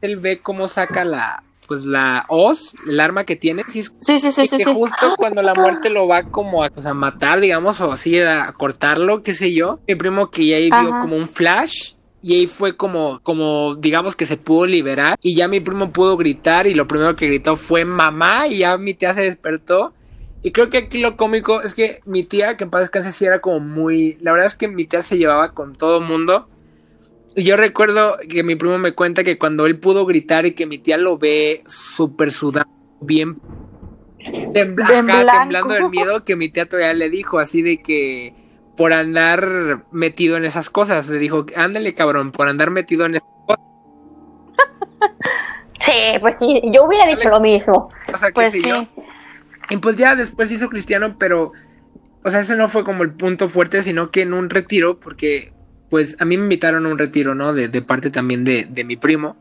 que 0.02 0.08
él 0.08 0.18
ve 0.18 0.40
cómo 0.40 0.68
saca 0.68 1.04
la, 1.04 1.44
pues 1.68 1.86
la 1.86 2.26
hoz, 2.30 2.76
el 2.88 3.00
arma 3.00 3.24
que 3.26 3.36
tiene, 3.36 3.64
sí, 3.68 3.84
Sí, 4.00 4.20
sí, 4.20 4.32
sí, 4.32 4.48
que 4.48 4.64
sí. 4.64 4.74
justo 4.74 5.16
cuando 5.18 5.42
la 5.42 5.54
muerte 5.54 5.90
lo 5.90 6.08
va 6.08 6.24
como 6.24 6.64
a, 6.64 6.70
pues, 6.70 6.86
a 6.86 6.94
matar, 6.94 7.40
digamos, 7.40 7.82
o 7.82 7.92
así 7.92 8.20
a 8.20 8.52
cortarlo, 8.54 9.22
qué 9.24 9.34
sé 9.34 9.54
yo. 9.54 9.80
Mi 9.88 9.96
primo 9.96 10.32
que 10.32 10.48
ya 10.48 10.58
ahí 10.58 10.70
vio 10.70 11.00
como 11.00 11.16
un 11.16 11.28
flash. 11.28 11.94
Y 12.28 12.34
ahí 12.40 12.48
fue 12.48 12.76
como, 12.76 13.22
como, 13.24 13.76
digamos 13.76 14.18
que 14.18 14.26
se 14.26 14.36
pudo 14.36 14.66
liberar. 14.66 15.16
Y 15.22 15.34
ya 15.34 15.48
mi 15.48 15.62
primo 15.62 15.94
pudo 15.94 16.18
gritar. 16.18 16.68
Y 16.68 16.74
lo 16.74 16.86
primero 16.86 17.16
que 17.16 17.28
gritó 17.28 17.56
fue 17.56 17.86
mamá. 17.86 18.48
Y 18.48 18.58
ya 18.58 18.78
mi 18.78 18.94
tía 18.94 19.14
se 19.14 19.22
despertó. 19.22 19.94
Y 20.44 20.52
creo 20.52 20.70
que 20.70 20.78
aquí 20.78 21.00
lo 21.00 21.16
cómico 21.16 21.62
es 21.62 21.74
que 21.74 22.02
mi 22.04 22.24
tía, 22.24 22.58
que 22.58 22.66
en 22.66 22.70
paz 22.70 22.82
descanse, 22.82 23.14
sí 23.14 23.24
era 23.24 23.40
como 23.40 23.62
muy. 23.62 24.18
La 24.20 24.34
verdad 24.34 24.48
es 24.48 24.56
que 24.56 24.68
mi 24.68 24.84
tía 24.84 25.02
se 25.02 25.18
llevaba 25.18 25.54
con 25.54 25.72
todo 25.72 26.02
mundo. 26.02 26.50
Y 27.34 27.44
yo 27.46 27.56
recuerdo 27.56 28.18
que 28.28 28.44
mi 28.44 28.56
primo 28.58 28.78
me 28.78 28.92
cuenta 28.92 29.24
que 29.24 29.38
cuando 29.38 29.66
él 29.66 29.80
pudo 29.80 30.06
gritar 30.06 30.46
y 30.46 30.52
que 30.52 30.66
mi 30.66 30.80
tía 30.80 30.98
lo 30.98 31.18
ve 31.18 31.64
súper 31.66 32.34
sudado, 32.34 32.68
bien 33.00 33.38
tembla- 34.54 35.00
En 35.00 35.10
ajá, 35.10 35.22
blanco. 35.22 35.40
temblando 35.40 35.74
del 35.76 35.90
miedo, 35.90 36.24
que 36.26 36.36
mi 36.36 36.50
tía 36.50 36.68
todavía 36.68 36.94
le 36.94 37.10
dijo 37.10 37.40
así 37.40 37.62
de 37.62 37.78
que 37.82 38.34
por 38.78 38.94
andar 38.94 39.86
metido 39.92 40.38
en 40.38 40.46
esas 40.46 40.70
cosas, 40.70 41.10
le 41.10 41.18
dijo, 41.20 41.46
ándale 41.56 41.94
cabrón, 41.96 42.32
por 42.32 42.48
andar 42.48 42.70
metido 42.72 43.06
en 43.06 43.16
esas 43.16 43.28
Sí, 45.80 45.92
pues 46.22 46.38
sí, 46.40 46.62
yo 46.74 46.86
hubiera 46.86 47.06
dicho 47.08 47.30
lo 47.30 47.40
mismo. 47.40 47.90
cosas, 48.12 48.30
qué 48.38 48.42
Pues 48.42 48.52
sí. 48.52 48.62
yo. 48.62 48.88
Y 49.70 49.78
pues 49.78 49.96
ya 49.98 50.16
después 50.16 50.52
hizo 50.52 50.70
cristiano, 50.70 51.18
pero, 51.20 51.52
o 52.24 52.30
sea, 52.30 52.40
ese 52.42 52.56
no 52.56 52.70
fue 52.70 52.84
como 52.84 53.04
el 53.04 53.12
punto 53.14 53.48
fuerte, 53.50 53.82
sino 53.84 54.12
que 54.12 54.22
en 54.22 54.34
un 54.34 54.50
retiro, 54.50 55.00
porque, 55.00 55.54
pues, 55.90 56.20
a 56.22 56.26
mí 56.26 56.38
me 56.38 56.44
invitaron 56.44 56.86
a 56.86 56.90
un 56.90 56.98
retiro, 56.98 57.36
¿no? 57.36 57.54
De, 57.54 57.68
de 57.68 57.82
parte 57.82 58.10
también 58.10 58.44
de, 58.46 58.66
de 58.70 58.84
mi 58.84 58.96
primo. 58.98 59.38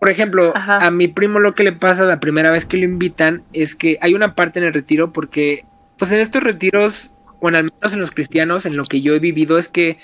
Por 0.00 0.10
ejemplo, 0.10 0.52
Ajá. 0.56 0.84
a 0.86 0.90
mi 0.90 1.08
primo 1.08 1.40
lo 1.40 1.54
que 1.54 1.64
le 1.64 1.72
pasa 1.72 2.04
la 2.04 2.20
primera 2.20 2.50
vez 2.50 2.64
que 2.64 2.76
lo 2.76 2.84
invitan 2.84 3.42
es 3.52 3.74
que 3.74 3.98
hay 4.00 4.14
una 4.14 4.34
parte 4.36 4.58
en 4.60 4.64
el 4.66 4.74
retiro, 4.74 5.12
porque, 5.12 5.64
pues, 5.98 6.12
en 6.12 6.20
estos 6.20 6.42
retiros, 6.42 7.10
bueno, 7.40 7.58
al 7.58 7.64
menos 7.64 7.92
en 7.92 8.00
los 8.00 8.10
cristianos, 8.10 8.66
en 8.66 8.76
lo 8.76 8.84
que 8.84 9.00
yo 9.00 9.14
he 9.14 9.18
vivido, 9.18 9.58
es 9.58 9.68
que, 9.68 9.98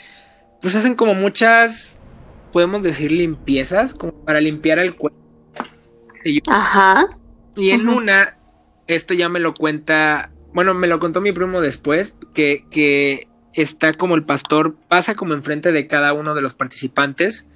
pues, 0.61 0.77
hacen 0.77 0.95
como 0.95 1.15
muchas, 1.15 1.99
podemos 2.53 2.83
decir, 2.83 3.13
limpiezas, 3.13 3.95
como 3.95 4.13
para 4.25 4.41
limpiar 4.41 4.79
el 4.79 4.97
cuerpo. 4.97 5.19
Ajá. 6.47 7.07
Y 7.57 7.71
en 7.71 7.89
una, 7.89 8.37
esto 8.87 9.15
ya 9.15 9.29
me 9.29 9.41
lo 9.41 9.55
cuenta, 9.55 10.31
bueno, 10.53 10.75
me 10.75 10.87
lo 10.87 10.99
contó 10.99 11.21
mi 11.21 11.33
primo 11.33 11.61
después, 11.61 12.17
que, 12.35 12.65
que 12.71 13.29
está 13.53 13.93
como 13.95 14.15
el 14.15 14.25
pastor, 14.25 14.77
pasa 14.89 15.15
como 15.15 15.35
enfrente 15.35 15.73
de 15.73 15.87
cada 15.87 16.13
uno 16.13 16.35
de 16.35 16.43
los 16.43 16.55
participantes 16.55 17.47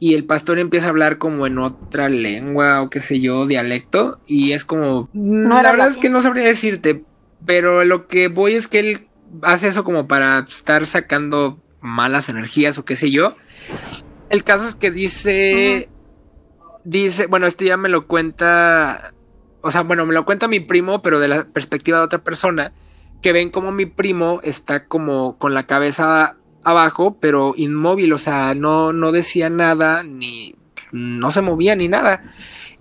y 0.00 0.14
el 0.14 0.24
pastor 0.24 0.58
empieza 0.58 0.86
a 0.86 0.90
hablar 0.90 1.18
como 1.18 1.46
en 1.46 1.58
otra 1.58 2.08
lengua 2.08 2.82
o 2.82 2.90
qué 2.90 3.00
sé 3.00 3.20
yo, 3.20 3.46
dialecto, 3.46 4.20
y 4.26 4.52
es 4.52 4.64
como, 4.64 5.08
No 5.12 5.60
la 5.62 5.72
verdad 5.72 5.88
es 5.88 5.96
que 5.96 6.08
no 6.08 6.20
sabría 6.20 6.46
decirte, 6.46 7.04
pero 7.44 7.84
lo 7.84 8.06
que 8.08 8.28
voy 8.28 8.54
es 8.54 8.68
que 8.68 8.78
él 8.80 9.08
hace 9.42 9.68
eso 9.68 9.84
como 9.84 10.08
para 10.08 10.40
estar 10.40 10.86
sacando 10.86 11.62
malas 11.80 12.28
energías 12.28 12.78
o 12.78 12.84
qué 12.84 12.96
sé 12.96 13.10
yo. 13.10 13.36
El 14.30 14.44
caso 14.44 14.68
es 14.68 14.74
que 14.74 14.90
dice, 14.90 15.88
dice, 16.84 17.26
bueno, 17.26 17.46
esto 17.46 17.64
ya 17.64 17.76
me 17.76 17.88
lo 17.88 18.06
cuenta, 18.06 19.14
o 19.62 19.70
sea, 19.70 19.82
bueno, 19.82 20.06
me 20.06 20.14
lo 20.14 20.24
cuenta 20.24 20.48
mi 20.48 20.60
primo, 20.60 21.02
pero 21.02 21.18
de 21.18 21.28
la 21.28 21.44
perspectiva 21.44 21.98
de 21.98 22.04
otra 22.04 22.22
persona, 22.22 22.72
que 23.22 23.32
ven 23.32 23.50
como 23.50 23.72
mi 23.72 23.86
primo 23.86 24.40
está 24.42 24.86
como 24.86 25.38
con 25.38 25.54
la 25.54 25.66
cabeza 25.66 26.36
abajo, 26.64 27.18
pero 27.20 27.54
inmóvil, 27.56 28.12
o 28.12 28.18
sea, 28.18 28.54
no, 28.54 28.92
no 28.92 29.12
decía 29.12 29.48
nada, 29.48 30.02
ni 30.02 30.54
no 30.92 31.30
se 31.30 31.42
movía 31.42 31.74
ni 31.74 31.88
nada. 31.88 32.34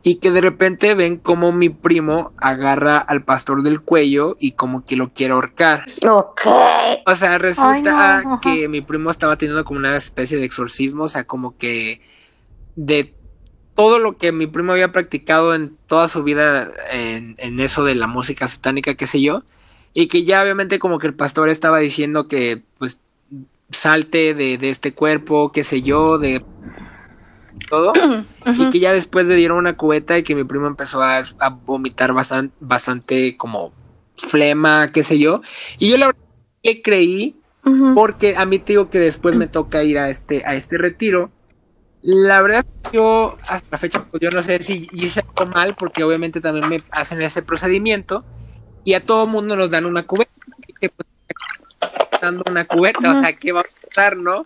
Y 0.04 0.16
que 0.16 0.32
de 0.32 0.42
repente 0.42 0.94
ven 0.94 1.18
como 1.18 1.52
mi 1.52 1.70
primo 1.70 2.32
agarra 2.38 2.98
al 2.98 3.24
pastor 3.24 3.64
del 3.64 3.82
cuello 3.82 4.38
y 4.40 4.54
como 4.54 4.86
que 4.86 4.96
lo 4.96 5.10
quiere 5.10 5.34
ahorcar. 5.34 5.86
Ok. 6.08 6.42
O 7.06 7.16
sea, 7.16 7.38
resulta 7.38 8.18
Ay, 8.18 8.24
no, 8.26 8.34
ajá. 8.34 8.40
que 8.42 8.68
mi 8.70 8.82
primo 8.82 9.10
estaba 9.12 9.38
teniendo 9.38 9.66
como 9.66 9.80
una 9.80 9.98
especie 9.98 10.38
de 10.38 10.46
exorcismo, 10.46 11.06
o 11.06 11.08
sea, 11.08 11.26
como 11.26 11.58
que 11.58 12.02
de 12.76 13.14
todo 13.76 14.00
lo 14.00 14.18
que 14.18 14.32
mi 14.32 14.48
primo 14.48 14.72
había 14.72 14.92
practicado 14.92 15.54
en 15.54 15.78
toda 15.88 16.08
su 16.08 16.24
vida 16.24 16.72
en, 16.92 17.36
en 17.38 17.60
eso 17.60 17.84
de 17.84 17.96
la 17.96 18.08
música 18.08 18.48
satánica, 18.48 18.96
qué 18.96 19.08
sé 19.08 19.22
yo, 19.22 19.44
y 19.94 20.08
que 20.08 20.24
ya 20.24 20.42
obviamente 20.42 20.80
como 20.80 21.00
que 21.00 21.08
el 21.08 21.14
pastor 21.14 21.50
estaba 21.50 21.80
diciendo 21.80 22.28
que 22.28 22.64
pues 22.80 23.02
salte 23.72 24.34
de, 24.34 24.58
de 24.58 24.70
este 24.70 24.94
cuerpo, 24.94 25.52
qué 25.52 25.64
sé 25.64 25.82
yo, 25.82 26.18
de 26.18 26.44
todo, 27.58 27.94
y 28.46 28.70
que 28.70 28.80
ya 28.80 28.94
después 28.94 29.28
le 29.28 29.36
dieron 29.36 29.58
una 29.58 29.78
cubeta 29.78 30.18
y 30.18 30.24
que 30.24 30.36
mi 30.36 30.44
primo 30.44 30.68
empezó 30.68 31.02
a, 31.02 31.18
a 31.18 31.50
vomitar 31.50 32.14
bastante, 32.14 32.56
bastante 32.60 33.38
como 33.38 33.74
flema, 34.18 34.92
qué 34.92 35.04
sé 35.04 35.20
yo, 35.20 35.42
y 35.78 35.90
yo 35.90 35.98
la 35.98 36.08
verdad 36.08 36.22
que 36.64 36.82
creí 36.82 37.36
porque 37.96 38.36
a 38.38 38.46
mí 38.46 38.60
te 38.60 38.74
digo 38.74 38.90
que 38.90 39.00
después 39.00 39.36
me 39.36 39.48
toca 39.48 39.84
ir 39.84 39.98
a 39.98 40.10
este, 40.10 40.44
a 40.46 40.56
este 40.56 40.78
retiro. 40.78 41.32
La 42.02 42.42
verdad, 42.42 42.66
yo 42.94 43.38
hasta 43.48 43.68
la 43.72 43.78
fecha, 43.78 44.06
pues 44.06 44.22
yo 44.22 44.30
no 44.32 44.42
sé 44.42 44.62
si 44.64 44.88
hice 44.94 45.22
algo 45.22 45.52
mal, 45.52 45.76
porque 45.76 46.04
obviamente 46.04 46.40
también 46.40 46.70
me 46.70 46.84
hacen 46.92 47.22
ese 47.22 47.42
procedimiento 47.42 48.24
y 48.84 48.94
a 48.94 49.04
todo 49.04 49.28
mundo 49.28 49.56
nos 49.56 49.72
dan 49.72 49.86
una 49.86 50.04
cubeta. 50.04 50.32
que, 50.80 50.90
pues, 50.90 51.08
dando 52.22 52.44
una 52.50 52.66
cubeta, 52.66 53.12
o 53.12 53.20
sea, 53.20 53.34
¿qué 53.34 53.52
va 53.52 53.62
a 53.62 53.88
pasar, 53.88 54.18
no? 54.18 54.46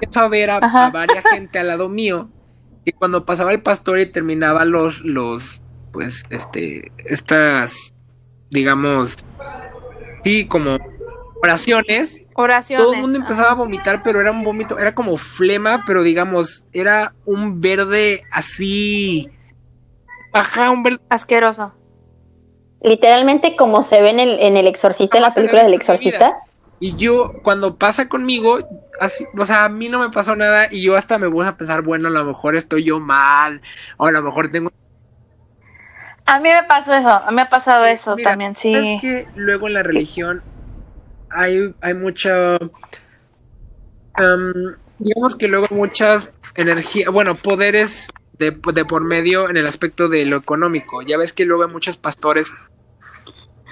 Empiezo 0.00 0.20
a 0.20 0.28
ver 0.28 0.50
a, 0.50 0.56
a 0.58 0.90
varias 0.90 1.24
gente 1.30 1.58
al 1.58 1.66
lado 1.66 1.88
mío 1.88 2.28
que 2.84 2.92
cuando 2.92 3.26
pasaba 3.26 3.52
el 3.52 3.62
pastor 3.62 3.98
y 3.98 4.06
terminaba 4.06 4.64
los, 4.64 5.00
los, 5.00 5.60
pues, 5.92 6.24
este, 6.30 6.92
estas, 7.04 7.92
digamos, 8.50 9.16
sí, 10.22 10.46
como 10.46 10.78
oraciones, 11.42 12.22
Oraciones. 12.34 12.84
todo 12.84 12.94
el 12.94 13.00
mundo 13.00 13.18
empezaba 13.18 13.50
a 13.50 13.54
vomitar, 13.54 14.02
pero 14.04 14.20
era 14.20 14.30
un 14.30 14.44
vómito, 14.44 14.78
era 14.78 14.94
como 14.94 15.16
flema, 15.16 15.82
pero 15.86 16.02
digamos, 16.04 16.66
era 16.72 17.14
un 17.24 17.60
verde 17.60 18.22
así. 18.32 19.28
Ajá, 20.32 20.70
un 20.70 20.84
verde. 20.84 21.00
Asqueroso. 21.08 21.72
Literalmente 22.82 23.56
como 23.56 23.82
se 23.82 24.00
ve 24.00 24.10
en 24.10 24.20
el, 24.20 24.38
en 24.38 24.56
el 24.56 24.68
exorcista, 24.68 25.16
en 25.18 25.24
la 25.24 25.32
película 25.32 25.64
del 25.64 25.74
exorcista. 25.74 26.38
Y 26.80 26.94
yo, 26.94 27.32
cuando 27.42 27.76
pasa 27.76 28.08
conmigo, 28.08 28.58
así, 29.00 29.24
o 29.36 29.44
sea, 29.44 29.64
a 29.64 29.68
mí 29.68 29.88
no 29.88 29.98
me 29.98 30.10
pasó 30.10 30.36
nada 30.36 30.68
y 30.70 30.82
yo 30.82 30.96
hasta 30.96 31.18
me 31.18 31.26
voy 31.26 31.46
a 31.46 31.56
pensar, 31.56 31.82
bueno, 31.82 32.08
a 32.08 32.10
lo 32.10 32.24
mejor 32.24 32.54
estoy 32.54 32.84
yo 32.84 33.00
mal, 33.00 33.60
o 33.96 34.06
a 34.06 34.12
lo 34.12 34.22
mejor 34.22 34.50
tengo... 34.50 34.70
A 36.24 36.38
mí 36.38 36.48
me 36.48 36.62
pasó 36.64 36.94
eso, 36.94 37.08
a 37.10 37.30
mí 37.30 37.36
me 37.36 37.42
ha 37.42 37.48
pasado 37.48 37.84
eso 37.84 38.14
Mira, 38.14 38.30
también, 38.30 38.54
sí. 38.54 38.74
Es 38.74 39.00
que 39.00 39.26
luego 39.34 39.66
en 39.66 39.74
la 39.74 39.82
religión 39.82 40.42
hay, 41.30 41.74
hay 41.80 41.94
mucha... 41.94 42.58
digamos 44.98 45.34
que 45.36 45.48
luego 45.48 45.66
muchas 45.70 46.30
energías, 46.54 47.10
bueno, 47.10 47.34
poderes 47.34 48.08
de, 48.34 48.56
de 48.72 48.84
por 48.84 49.02
medio 49.02 49.50
en 49.50 49.56
el 49.56 49.66
aspecto 49.66 50.08
de 50.08 50.24
lo 50.26 50.36
económico. 50.36 51.02
Ya 51.02 51.16
ves 51.16 51.32
que 51.32 51.44
luego 51.44 51.64
hay 51.64 51.72
muchos 51.72 51.96
pastores... 51.96 52.52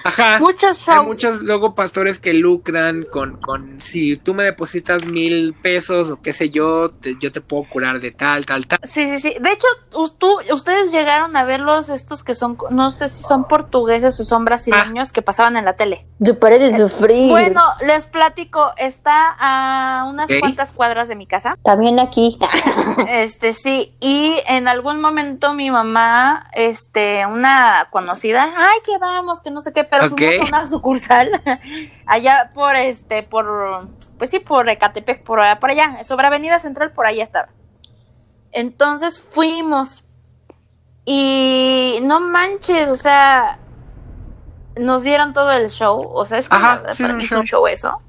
Ajá. 0.03 0.39
Muchos 0.39 0.87
Hay 0.87 0.95
shows. 0.95 1.05
muchos 1.07 1.41
luego 1.41 1.75
pastores 1.75 2.19
que 2.19 2.33
lucran 2.33 3.05
con, 3.11 3.37
con 3.41 3.81
si 3.81 4.15
tú 4.17 4.33
me 4.33 4.43
depositas 4.43 5.05
mil 5.05 5.53
pesos 5.53 6.09
o 6.11 6.21
qué 6.21 6.33
sé 6.33 6.49
yo, 6.49 6.89
te- 6.89 7.15
yo 7.19 7.31
te 7.31 7.41
puedo 7.41 7.63
curar 7.69 7.99
de 7.99 8.11
tal, 8.11 8.45
tal, 8.45 8.67
tal. 8.67 8.79
Sí, 8.83 9.05
sí, 9.07 9.19
sí. 9.19 9.35
De 9.39 9.51
hecho, 9.51 9.67
tú, 10.19 10.39
ustedes 10.53 10.91
llegaron 10.91 11.35
a 11.35 11.43
ver 11.43 11.59
los 11.59 11.89
estos 11.89 12.23
que 12.23 12.35
son, 12.35 12.57
no 12.69 12.91
sé 12.91 13.09
si 13.09 13.23
son 13.23 13.47
portugueses 13.47 14.19
o 14.19 14.23
son 14.23 14.45
brasileños 14.45 15.11
que 15.11 15.21
pasaban 15.21 15.57
en 15.57 15.65
la 15.65 15.73
tele. 15.73 16.05
Tú 16.23 16.37
pares 16.39 16.59
de 16.59 16.77
sufrir. 16.77 17.29
Bueno, 17.29 17.61
les 17.85 18.05
platico, 18.05 18.71
está 18.77 19.35
a 19.39 20.05
unas 20.09 20.29
cuantas 20.39 20.71
cuadras 20.71 21.07
de 21.07 21.15
mi 21.15 21.25
casa. 21.27 21.55
También 21.63 21.99
aquí. 21.99 22.37
Este, 23.09 23.53
sí, 23.53 23.95
y 23.99 24.33
en 24.47 24.67
algún 24.67 24.99
momento 25.01 25.53
mi 25.53 25.69
mamá, 25.71 26.49
este, 26.53 27.25
una 27.25 27.87
conocida, 27.91 28.51
ay, 28.57 28.79
que 28.83 28.97
vamos, 28.97 29.39
que 29.41 29.51
no 29.51 29.61
sé 29.61 29.71
qué, 29.71 29.83
pero 29.89 30.07
Ok. 30.07 30.17
fuimos 30.17 30.53
a 30.53 30.57
una 30.57 30.67
sucursal 30.67 31.41
allá 32.05 32.49
por, 32.53 32.75
este, 32.75 33.23
por, 33.23 33.45
pues 34.17 34.29
sí, 34.29 34.39
por 34.39 34.67
Ecatepec, 34.69 35.23
por, 35.23 35.39
por 35.59 35.69
allá, 35.69 36.03
sobre 36.03 36.27
Avenida 36.27 36.59
Central, 36.59 36.91
por 36.91 37.05
allá 37.05 37.23
estaba. 37.23 37.49
Entonces 38.51 39.19
fuimos 39.19 40.03
y 41.05 41.99
no 42.01 42.19
manches, 42.19 42.89
o 42.89 42.95
sea, 42.95 43.59
nos 44.75 45.03
dieron 45.03 45.33
todo 45.33 45.51
el 45.51 45.69
show, 45.69 46.01
o 46.13 46.25
sea, 46.25 46.37
es 46.37 46.49
que 46.49 46.55
Ajá, 46.55 46.93
sí, 46.93 47.03
para 47.03 47.13
mí 47.15 47.23
es 47.23 47.31
un 47.31 47.45
show 47.45 47.65
eso. 47.67 48.01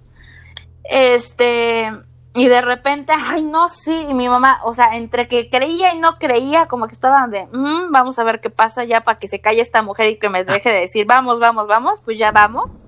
Este, 0.90 1.90
y 2.39 2.47
de 2.47 2.61
repente, 2.61 3.12
ay, 3.16 3.43
no, 3.43 3.68
sí, 3.68 4.07
y 4.09 4.14
mi 4.14 4.28
mamá, 4.28 4.61
o 4.64 4.72
sea, 4.72 4.97
entre 4.97 5.26
que 5.26 5.51
creía 5.51 5.93
y 5.93 5.99
no 5.99 6.18
creía, 6.18 6.66
como 6.68 6.86
que 6.86 6.95
estaban 6.95 7.30
de, 7.30 7.47
"Mm, 7.53 7.91
vamos 7.91 8.18
a 8.18 8.24
ver 8.24 8.41
qué 8.41 8.49
pasa 8.49 8.84
ya 8.84 9.01
para 9.03 9.18
que 9.18 9.26
se 9.26 9.41
calle 9.41 9.61
esta 9.61 9.82
mujer 9.82 10.09
y 10.09 10.18
que 10.18 10.28
me 10.28 10.45
deje 10.45 10.70
de 10.70 10.80
decir, 10.80 11.05
vamos, 11.05 11.41
vamos, 11.41 11.66
vamos, 11.66 12.01
pues 12.05 12.16
ya 12.16 12.30
vamos. 12.30 12.84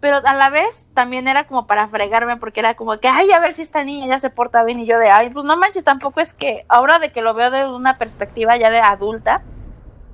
Pero 0.00 0.16
a 0.24 0.34
la 0.34 0.50
vez 0.50 0.84
también 0.94 1.28
era 1.28 1.44
como 1.46 1.66
para 1.66 1.88
fregarme 1.88 2.36
porque 2.36 2.60
era 2.60 2.74
como 2.74 2.98
que, 2.98 3.08
ay, 3.08 3.30
a 3.32 3.40
ver 3.40 3.54
si 3.54 3.62
esta 3.62 3.84
niña 3.84 4.06
ya 4.06 4.18
se 4.18 4.30
porta 4.30 4.62
bien 4.64 4.80
y 4.80 4.86
yo 4.86 4.98
de, 4.98 5.10
ay, 5.10 5.30
pues 5.30 5.44
no 5.44 5.56
manches, 5.56 5.84
tampoco 5.84 6.20
es 6.20 6.32
que 6.32 6.64
ahora 6.68 6.98
de 6.98 7.12
que 7.12 7.22
lo 7.22 7.34
veo 7.34 7.50
de 7.50 7.66
una 7.66 7.98
perspectiva 7.98 8.56
ya 8.56 8.70
de 8.70 8.80
adulta, 8.80 9.42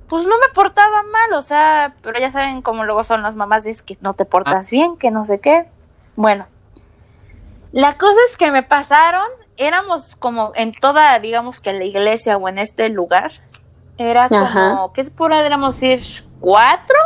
pues 0.09 0.25
no 0.25 0.35
me 0.39 0.53
portaba 0.53 1.03
mal, 1.03 1.33
o 1.33 1.41
sea, 1.41 1.93
pero 2.01 2.19
ya 2.19 2.31
saben 2.31 2.61
cómo 2.61 2.83
luego 2.83 3.03
son 3.05 3.21
las 3.21 3.37
mamás, 3.37 3.65
es 3.65 3.81
que 3.81 3.97
no 4.01 4.13
te 4.13 4.25
portas 4.25 4.69
bien, 4.69 4.97
que 4.97 5.09
no 5.09 5.23
sé 5.25 5.39
qué. 5.41 5.63
Bueno, 6.17 6.45
la 7.73 7.97
cosa 7.97 8.17
es 8.29 8.37
que 8.37 8.51
me 8.51 8.63
pasaron, 8.63 9.25
éramos 9.57 10.15
como 10.15 10.51
en 10.55 10.73
toda, 10.73 11.17
digamos 11.19 11.59
que 11.59 11.73
la 11.73 11.83
iglesia 11.85 12.37
o 12.37 12.49
en 12.49 12.57
este 12.59 12.89
lugar, 12.89 13.31
era 13.97 14.27
como, 14.29 14.41
Ajá. 14.41 14.77
¿qué 14.95 15.03
podríamos 15.05 15.81
ir? 15.83 16.01
¿Cuatro? 16.39 16.97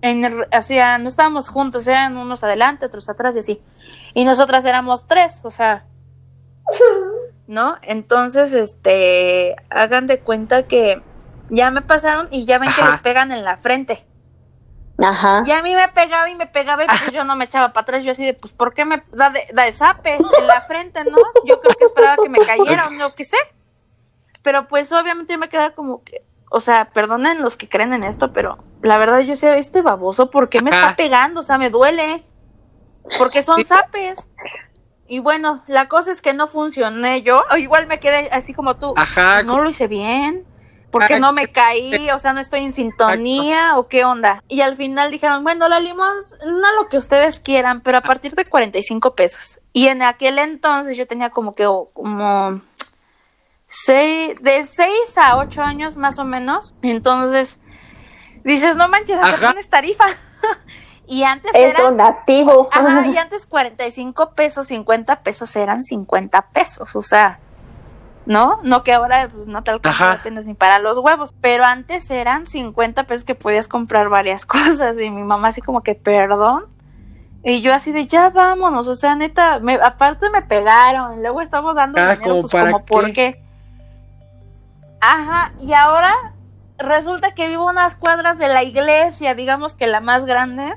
En 0.00 0.24
el- 0.24 0.46
o 0.52 0.62
sea, 0.62 0.98
no 0.98 1.08
estábamos 1.08 1.48
juntos, 1.48 1.86
eran 1.86 2.16
unos 2.16 2.42
adelante, 2.42 2.86
otros 2.86 3.08
atrás 3.08 3.36
y 3.36 3.40
así. 3.40 3.60
Y 4.14 4.24
nosotras 4.24 4.64
éramos 4.64 5.06
tres, 5.06 5.40
o 5.44 5.50
sea, 5.50 5.84
¿no? 7.46 7.76
Entonces, 7.82 8.52
este, 8.52 9.56
hagan 9.70 10.06
de 10.06 10.20
cuenta 10.20 10.64
que 10.64 11.02
ya 11.50 11.70
me 11.70 11.82
pasaron 11.82 12.28
y 12.30 12.44
ya 12.44 12.58
ven 12.58 12.70
que 12.74 12.82
les 12.90 13.00
pegan 13.00 13.30
en 13.32 13.44
la 13.44 13.56
frente. 13.58 14.04
Ajá. 14.98 15.42
Y 15.46 15.50
a 15.50 15.62
mí 15.62 15.74
me 15.74 15.88
pegaba 15.88 16.28
y 16.28 16.34
me 16.34 16.46
pegaba 16.46 16.84
y 16.84 16.86
pues 16.86 17.12
yo 17.12 17.24
no 17.24 17.34
me 17.36 17.46
echaba 17.46 17.72
para 17.72 17.82
atrás. 17.82 18.04
Yo 18.04 18.12
así 18.12 18.24
de, 18.24 18.34
pues, 18.34 18.52
¿por 18.52 18.74
qué 18.74 18.84
me 18.84 19.02
da 19.12 19.30
de, 19.30 19.46
da 19.52 19.64
de 19.64 19.72
zapes 19.72 20.20
en 20.38 20.46
la 20.46 20.62
frente, 20.62 21.02
no? 21.04 21.18
Yo 21.44 21.60
creo 21.60 21.74
que 21.74 21.84
esperaba 21.84 22.16
que 22.22 22.28
me 22.28 22.38
cayera 22.46 22.88
o 22.88 22.90
no, 22.90 23.14
qué 23.14 23.24
sé. 23.24 23.36
Pero 24.42 24.68
pues 24.68 24.92
obviamente 24.92 25.32
yo 25.32 25.38
me 25.38 25.48
quedaba 25.48 25.70
como 25.70 26.02
que, 26.02 26.24
o 26.50 26.60
sea, 26.60 26.90
perdonen 26.90 27.42
los 27.42 27.56
que 27.56 27.68
creen 27.68 27.92
en 27.92 28.04
esto, 28.04 28.32
pero 28.32 28.58
la 28.82 28.98
verdad 28.98 29.20
yo 29.20 29.36
sé, 29.36 29.56
este 29.58 29.82
baboso, 29.82 30.30
¿por 30.30 30.48
qué 30.48 30.60
me 30.60 30.70
está 30.70 30.96
pegando? 30.96 31.40
O 31.40 31.44
sea, 31.44 31.58
me 31.58 31.70
duele. 31.70 32.24
Porque 33.18 33.42
son 33.42 33.64
zapes. 33.64 34.28
Y 35.06 35.18
bueno, 35.18 35.62
la 35.66 35.88
cosa 35.88 36.12
es 36.12 36.22
que 36.22 36.32
no 36.34 36.46
funcioné 36.46 37.22
yo. 37.22 37.42
O 37.50 37.56
igual 37.56 37.86
me 37.86 38.00
quedé 38.00 38.30
así 38.32 38.54
como 38.54 38.76
tú. 38.76 38.94
Ajá, 38.96 39.42
No 39.42 39.60
lo 39.60 39.68
hice 39.68 39.86
bien. 39.86 40.46
Porque 40.92 41.18
no 41.18 41.32
me 41.32 41.48
caí, 41.48 42.10
o 42.10 42.18
sea, 42.18 42.34
no 42.34 42.40
estoy 42.40 42.64
en 42.64 42.72
sintonía 42.72 43.78
o 43.78 43.88
qué 43.88 44.04
onda. 44.04 44.44
Y 44.46 44.60
al 44.60 44.76
final 44.76 45.10
dijeron, 45.10 45.42
bueno, 45.42 45.68
la 45.68 45.80
limón, 45.80 46.14
no 46.46 46.74
lo 46.76 46.88
que 46.88 46.98
ustedes 46.98 47.40
quieran, 47.40 47.80
pero 47.80 47.98
a 47.98 48.02
partir 48.02 48.34
de 48.34 48.44
45 48.44 49.14
pesos. 49.14 49.58
Y 49.72 49.88
en 49.88 50.02
aquel 50.02 50.38
entonces 50.38 50.96
yo 50.96 51.06
tenía 51.06 51.30
como 51.30 51.54
que 51.54 51.66
oh, 51.66 51.90
como 51.94 52.60
seis, 53.66 54.34
de 54.42 54.66
6 54.66 55.16
a 55.16 55.38
8 55.38 55.62
años 55.62 55.96
más 55.96 56.18
o 56.18 56.24
menos. 56.24 56.74
Entonces 56.82 57.58
dices, 58.44 58.76
no 58.76 58.88
manches, 58.88 59.18
Ajá. 59.18 59.48
tienes 59.48 59.68
tarifa. 59.70 60.04
y 61.06 61.24
antes 61.24 61.50
Es 61.54 61.70
era 61.70 61.82
donativo. 61.84 62.68
Ajá, 62.70 63.06
y 63.06 63.16
antes 63.18 63.46
45 63.46 64.34
pesos, 64.34 64.66
50 64.68 65.22
pesos 65.22 65.56
eran 65.56 65.82
50 65.82 66.48
pesos, 66.52 66.94
o 66.96 67.02
sea, 67.02 67.40
¿no? 68.26 68.60
No 68.62 68.82
que 68.84 68.92
ahora 68.92 69.28
pues 69.32 69.46
no 69.48 69.62
te 69.64 69.70
alcanza 69.72 70.12
apenas 70.12 70.46
ni 70.46 70.54
para 70.54 70.78
los 70.78 70.98
huevos, 70.98 71.34
pero 71.40 71.64
antes 71.64 72.10
eran 72.10 72.46
50 72.46 73.04
pesos 73.04 73.24
que 73.24 73.34
podías 73.34 73.68
comprar 73.68 74.08
varias 74.08 74.46
cosas 74.46 74.96
y 74.98 75.10
mi 75.10 75.22
mamá 75.24 75.48
así 75.48 75.60
como 75.60 75.82
que, 75.82 75.94
perdón, 75.94 76.66
Y 77.44 77.60
yo 77.60 77.74
así 77.74 77.90
de, 77.90 78.06
ya 78.06 78.30
vámonos, 78.30 78.86
o 78.86 78.94
sea, 78.94 79.16
neta, 79.16 79.58
me, 79.58 79.74
aparte 79.74 80.30
me 80.30 80.42
pegaron, 80.42 81.20
luego 81.20 81.40
estamos 81.40 81.74
dando 81.74 82.00
Ah, 82.00 82.12
dinero, 82.14 82.30
¿como 82.30 82.40
pues 82.42 82.52
para 82.52 82.72
como 82.72 82.84
por 82.84 83.06
qué? 83.06 83.12
qué. 83.12 83.42
Ajá, 85.00 85.52
y 85.58 85.72
ahora 85.72 86.14
resulta 86.78 87.34
que 87.34 87.48
vivo 87.48 87.66
unas 87.68 87.96
cuadras 87.96 88.38
de 88.38 88.46
la 88.48 88.62
iglesia, 88.62 89.34
digamos 89.34 89.74
que 89.74 89.88
la 89.88 90.00
más 90.00 90.24
grande. 90.24 90.74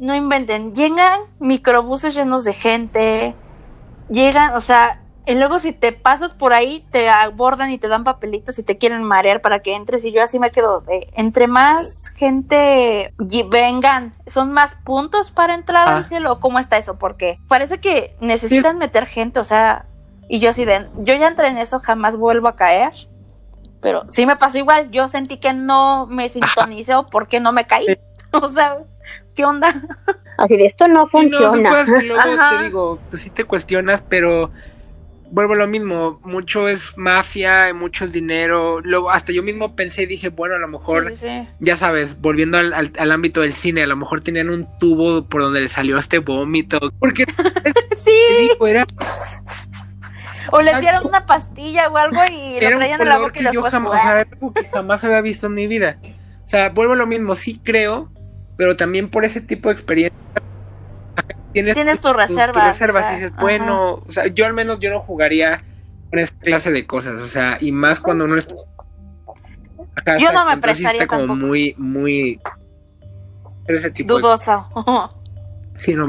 No 0.00 0.14
inventen, 0.14 0.74
llegan 0.74 1.20
microbuses 1.38 2.14
llenos 2.14 2.42
de 2.44 2.54
gente, 2.54 3.36
llegan, 4.08 4.54
o 4.54 4.60
sea, 4.62 5.01
y 5.26 5.34
luego 5.34 5.58
si 5.58 5.72
te 5.72 5.92
pasas 5.92 6.32
por 6.32 6.52
ahí, 6.52 6.84
te 6.90 7.08
abordan 7.08 7.70
y 7.70 7.78
te 7.78 7.88
dan 7.88 8.02
papelitos 8.04 8.58
y 8.58 8.62
te 8.64 8.76
quieren 8.78 9.04
marear 9.04 9.40
para 9.40 9.60
que 9.60 9.74
entres. 9.76 10.04
Y 10.04 10.10
yo 10.12 10.22
así 10.22 10.38
me 10.38 10.50
quedo 10.50 10.80
de, 10.80 11.08
entre 11.14 11.46
más 11.46 12.08
gente 12.16 13.14
vengan, 13.48 14.14
¿son 14.26 14.52
más 14.52 14.74
puntos 14.84 15.30
para 15.30 15.54
entrar 15.54 15.88
Ah. 15.88 15.96
al 15.98 16.04
cielo? 16.04 16.32
¿O 16.32 16.40
¿Cómo 16.40 16.58
está 16.58 16.76
eso? 16.78 16.98
Porque 16.98 17.38
parece 17.48 17.78
que 17.78 18.16
necesitan 18.20 18.78
meter 18.78 19.06
gente, 19.06 19.38
o 19.38 19.44
sea, 19.44 19.86
y 20.28 20.38
yo 20.40 20.50
así 20.50 20.64
de, 20.64 20.88
yo 20.98 21.14
ya 21.14 21.28
entré 21.28 21.48
en 21.48 21.58
eso, 21.58 21.78
jamás 21.80 22.16
vuelvo 22.16 22.48
a 22.48 22.56
caer. 22.56 22.92
Pero 23.80 24.04
sí 24.08 24.26
me 24.26 24.36
pasó 24.36 24.58
igual, 24.58 24.90
yo 24.92 25.08
sentí 25.08 25.38
que 25.38 25.52
no 25.52 26.06
me 26.06 26.28
sintonicé 26.30 26.94
o 26.94 27.06
porque 27.06 27.40
no 27.40 27.52
me 27.52 27.66
caí. 27.66 27.86
Sí. 27.86 27.96
O 28.34 28.48
sea, 28.48 28.78
¿qué 29.34 29.44
onda? 29.44 29.74
Así 30.38 30.56
de 30.56 30.64
esto 30.64 30.88
no 30.88 31.04
Sí, 31.04 31.10
funciona. 31.10 31.84
que 31.84 32.00
luego 32.02 32.22
Ajá. 32.40 32.56
te 32.56 32.64
digo, 32.64 32.98
pues 33.10 33.20
sí 33.20 33.28
te 33.28 33.44
cuestionas, 33.44 34.02
pero 34.08 34.50
vuelvo 35.32 35.54
a 35.54 35.56
lo 35.56 35.66
mismo, 35.66 36.20
mucho 36.24 36.68
es 36.68 36.96
mafia, 36.98 37.72
mucho 37.74 38.04
es 38.04 38.12
dinero, 38.12 38.80
luego 38.82 39.10
hasta 39.10 39.32
yo 39.32 39.42
mismo 39.42 39.74
pensé 39.74 40.02
y 40.02 40.06
dije, 40.06 40.28
bueno, 40.28 40.54
a 40.54 40.58
lo 40.58 40.68
mejor, 40.68 41.08
Sí, 41.10 41.16
sí, 41.16 41.26
sí. 41.26 41.48
ya 41.58 41.76
sabes, 41.76 42.20
volviendo 42.20 42.58
al, 42.58 42.74
al- 42.74 42.92
al 42.98 43.10
ámbito 43.12 43.40
del 43.40 43.54
cine, 43.54 43.82
a 43.82 43.86
lo 43.86 43.96
mejor 43.96 44.20
tenían 44.20 44.50
un 44.50 44.68
tubo 44.78 45.24
por 45.26 45.40
donde 45.40 45.62
le 45.62 45.68
salió 45.68 45.96
este 45.98 46.18
vómito, 46.18 46.78
porque 46.98 47.24
Sí, 48.04 48.50
o 50.50 50.60
les 50.60 50.80
dieron 50.80 51.06
una 51.06 51.24
pastilla 51.24 51.88
o 51.88 51.96
algo 51.96 52.20
y 52.30 52.60
lo 52.60 52.76
traían 52.76 53.00
en 53.00 53.08
la 53.08 53.18
boca 53.18 53.40
y 53.40 53.44
después 53.44 53.72
jamás, 53.72 54.00
o 54.00 54.02
sea, 54.02 54.20
algo 54.30 54.52
que 54.52 54.64
jamás 54.66 55.02
había 55.04 55.20
visto 55.22 55.46
en 55.46 55.54
mi 55.54 55.66
vida. 55.66 55.98
O 56.44 56.48
sea, 56.48 56.68
vuelvo 56.68 56.92
a 56.92 56.96
lo 56.96 57.06
mismo, 57.06 57.34
sí 57.34 57.60
creo, 57.62 58.12
pero 58.56 58.76
también 58.76 59.08
por 59.08 59.24
ese 59.24 59.40
tipo 59.40 59.68
de 59.70 59.74
experiencia 59.74 60.18
tienes, 61.52 61.74
tienes 61.74 62.00
tu 62.00 62.08
tus- 62.08 62.16
reserva. 62.16 62.52
tus 62.52 62.64
reservas 62.64 63.04
o 63.04 63.08
sea, 63.08 63.12
y 63.12 63.14
dices, 63.16 63.32
ajá. 63.32 63.40
bueno, 63.42 63.94
o 64.06 64.12
sea, 64.12 64.26
yo 64.28 64.46
al 64.46 64.54
menos 64.54 64.78
yo 64.80 64.90
no 64.90 65.00
jugaría 65.00 65.58
con 66.10 66.18
esa 66.18 66.34
clase 66.40 66.70
de 66.72 66.86
cosas, 66.86 67.20
o 67.20 67.26
sea, 67.28 67.58
y 67.60 67.72
más 67.72 68.00
cuando 68.00 68.24
uno 68.26 68.36
está 68.36 68.54
acá, 69.96 70.18
Yo 70.18 70.32
no 70.32 70.44
me 70.46 70.56
prestaría 70.58 71.02
está 71.02 71.06
como 71.06 71.26
tampoco. 71.26 71.46
muy, 71.46 71.74
muy 71.78 72.40
ese 73.66 73.90
tipo 73.90 74.14
de 74.16 74.20
Dudosa. 74.22 74.66
sí, 75.74 75.94
no, 75.94 76.08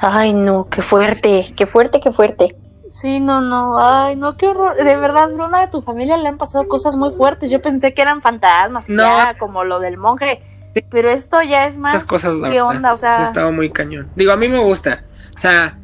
Ay, 0.00 0.32
no, 0.32 0.68
qué 0.68 0.80
fuerte, 0.82 1.52
qué 1.56 1.66
fuerte, 1.66 2.00
qué 2.00 2.10
fuerte. 2.12 2.56
Sí, 2.90 3.20
no, 3.20 3.40
no, 3.40 3.78
ay, 3.78 4.16
no, 4.16 4.36
qué 4.36 4.46
horror. 4.48 4.76
De 4.76 4.96
verdad, 4.96 5.28
Bruna, 5.34 5.60
de 5.60 5.68
tu 5.68 5.80
familia 5.82 6.16
le 6.18 6.28
han 6.28 6.36
pasado 6.38 6.68
cosas 6.68 6.94
muy 6.96 7.10
fuertes. 7.10 7.50
Yo 7.50 7.60
pensé 7.62 7.94
que 7.94 8.02
eran 8.02 8.20
fantasmas, 8.22 8.88
No. 8.88 9.02
ya, 9.02 9.36
como 9.38 9.64
lo 9.64 9.80
del 9.80 9.96
monje. 9.96 10.42
Pero 10.90 11.10
esto 11.10 11.42
ya 11.42 11.66
es 11.66 11.76
más. 11.76 12.04
cosas 12.04 12.34
la 12.34 12.48
¿Qué 12.48 12.54
verdad, 12.54 12.68
onda? 12.76 12.92
O 12.92 12.96
sea, 12.96 13.22
estaba 13.24 13.50
muy 13.50 13.70
cañón. 13.70 14.08
Digo, 14.16 14.32
a 14.32 14.36
mí 14.36 14.48
me 14.48 14.58
gusta. 14.58 15.04
O 15.34 15.38
sea, 15.38 15.78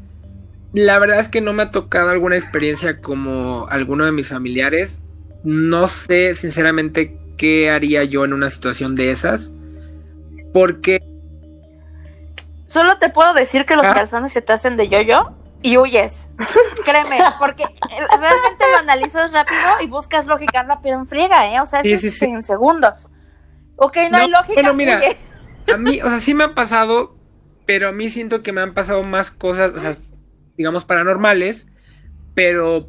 la 0.73 0.99
verdad 0.99 1.21
es 1.21 1.29
que 1.29 1.41
no 1.41 1.53
me 1.53 1.65
ha 1.65 1.71
tocado 1.71 2.11
alguna 2.11 2.37
experiencia 2.37 3.01
como 3.01 3.67
alguno 3.69 4.05
de 4.05 4.13
mis 4.13 4.29
familiares. 4.29 5.05
No 5.45 5.87
sé, 5.87 6.35
sinceramente, 6.35 7.19
qué 7.37 7.71
haría 7.71 8.05
yo 8.05 8.25
en 8.25 8.33
una 8.33 8.51
situación 8.51 8.95
de 8.95 9.11
esas. 9.11 9.53
Porque 10.53 11.01
solo 12.67 12.99
te 12.99 13.09
puedo 13.11 13.35
decir 13.35 13.65
que 13.67 13.77
los 13.77 13.87
Ah. 13.87 13.95
calzones 13.95 14.33
se 14.33 14.43
te 14.43 14.53
hacen 14.53 14.77
de 14.77 14.89
yo-yo 14.89 15.33
y 15.63 15.77
huyes. 15.77 16.29
Créeme, 16.85 17.19
porque 17.39 17.65
realmente 18.19 18.65
lo 18.73 18.79
analizas 18.79 19.33
rápido 19.33 19.61
y 19.83 19.87
buscas 19.87 20.27
lógica 20.27 20.63
rápido 20.63 20.99
en 20.99 21.07
friega, 21.07 21.53
¿eh? 21.53 21.61
O 21.61 21.67
sea, 21.67 21.83
Sí, 21.83 21.93
eso 21.93 22.03
sí, 22.03 22.09
es 22.09 22.19
sí. 22.19 22.25
en 22.27 22.43
segundos. 22.43 23.09
Ok, 23.79 23.97
no, 24.11 24.11
No, 24.11 24.19
hay 24.19 24.31
lógica. 24.31 24.55
bueno, 24.55 24.75
mira, 24.75 25.01
a 25.73 25.77
mí, 25.79 26.01
o 26.03 26.09
sea, 26.09 26.21
sí 26.21 26.35
me 26.35 26.45
ha 26.45 26.55
pasado, 26.55 27.17
pero 27.65 27.89
a 27.89 27.93
mí 27.93 28.11
siento 28.11 28.43
que 28.43 28.53
me 28.53 28.61
han 28.61 28.75
pasado 28.75 29.03
más 29.05 29.31
cosas, 29.31 29.73
o 29.75 29.79
sea, 29.79 29.97
digamos, 30.57 30.85
paranormales, 30.85 31.69
pero 32.35 32.89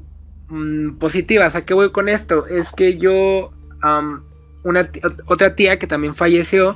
mm, 0.49 0.97
positivas. 0.97 1.55
¿A 1.55 1.61
qué 1.63 1.75
voy 1.75 1.91
con 1.91 2.09
esto? 2.09 2.47
Es 2.47 2.71
que 2.71 2.97
yo, 2.97 3.51
una 4.63 4.91
otra 5.27 5.55
tía 5.55 5.77
que 5.77 5.85
también 5.85 6.15
falleció, 6.15 6.75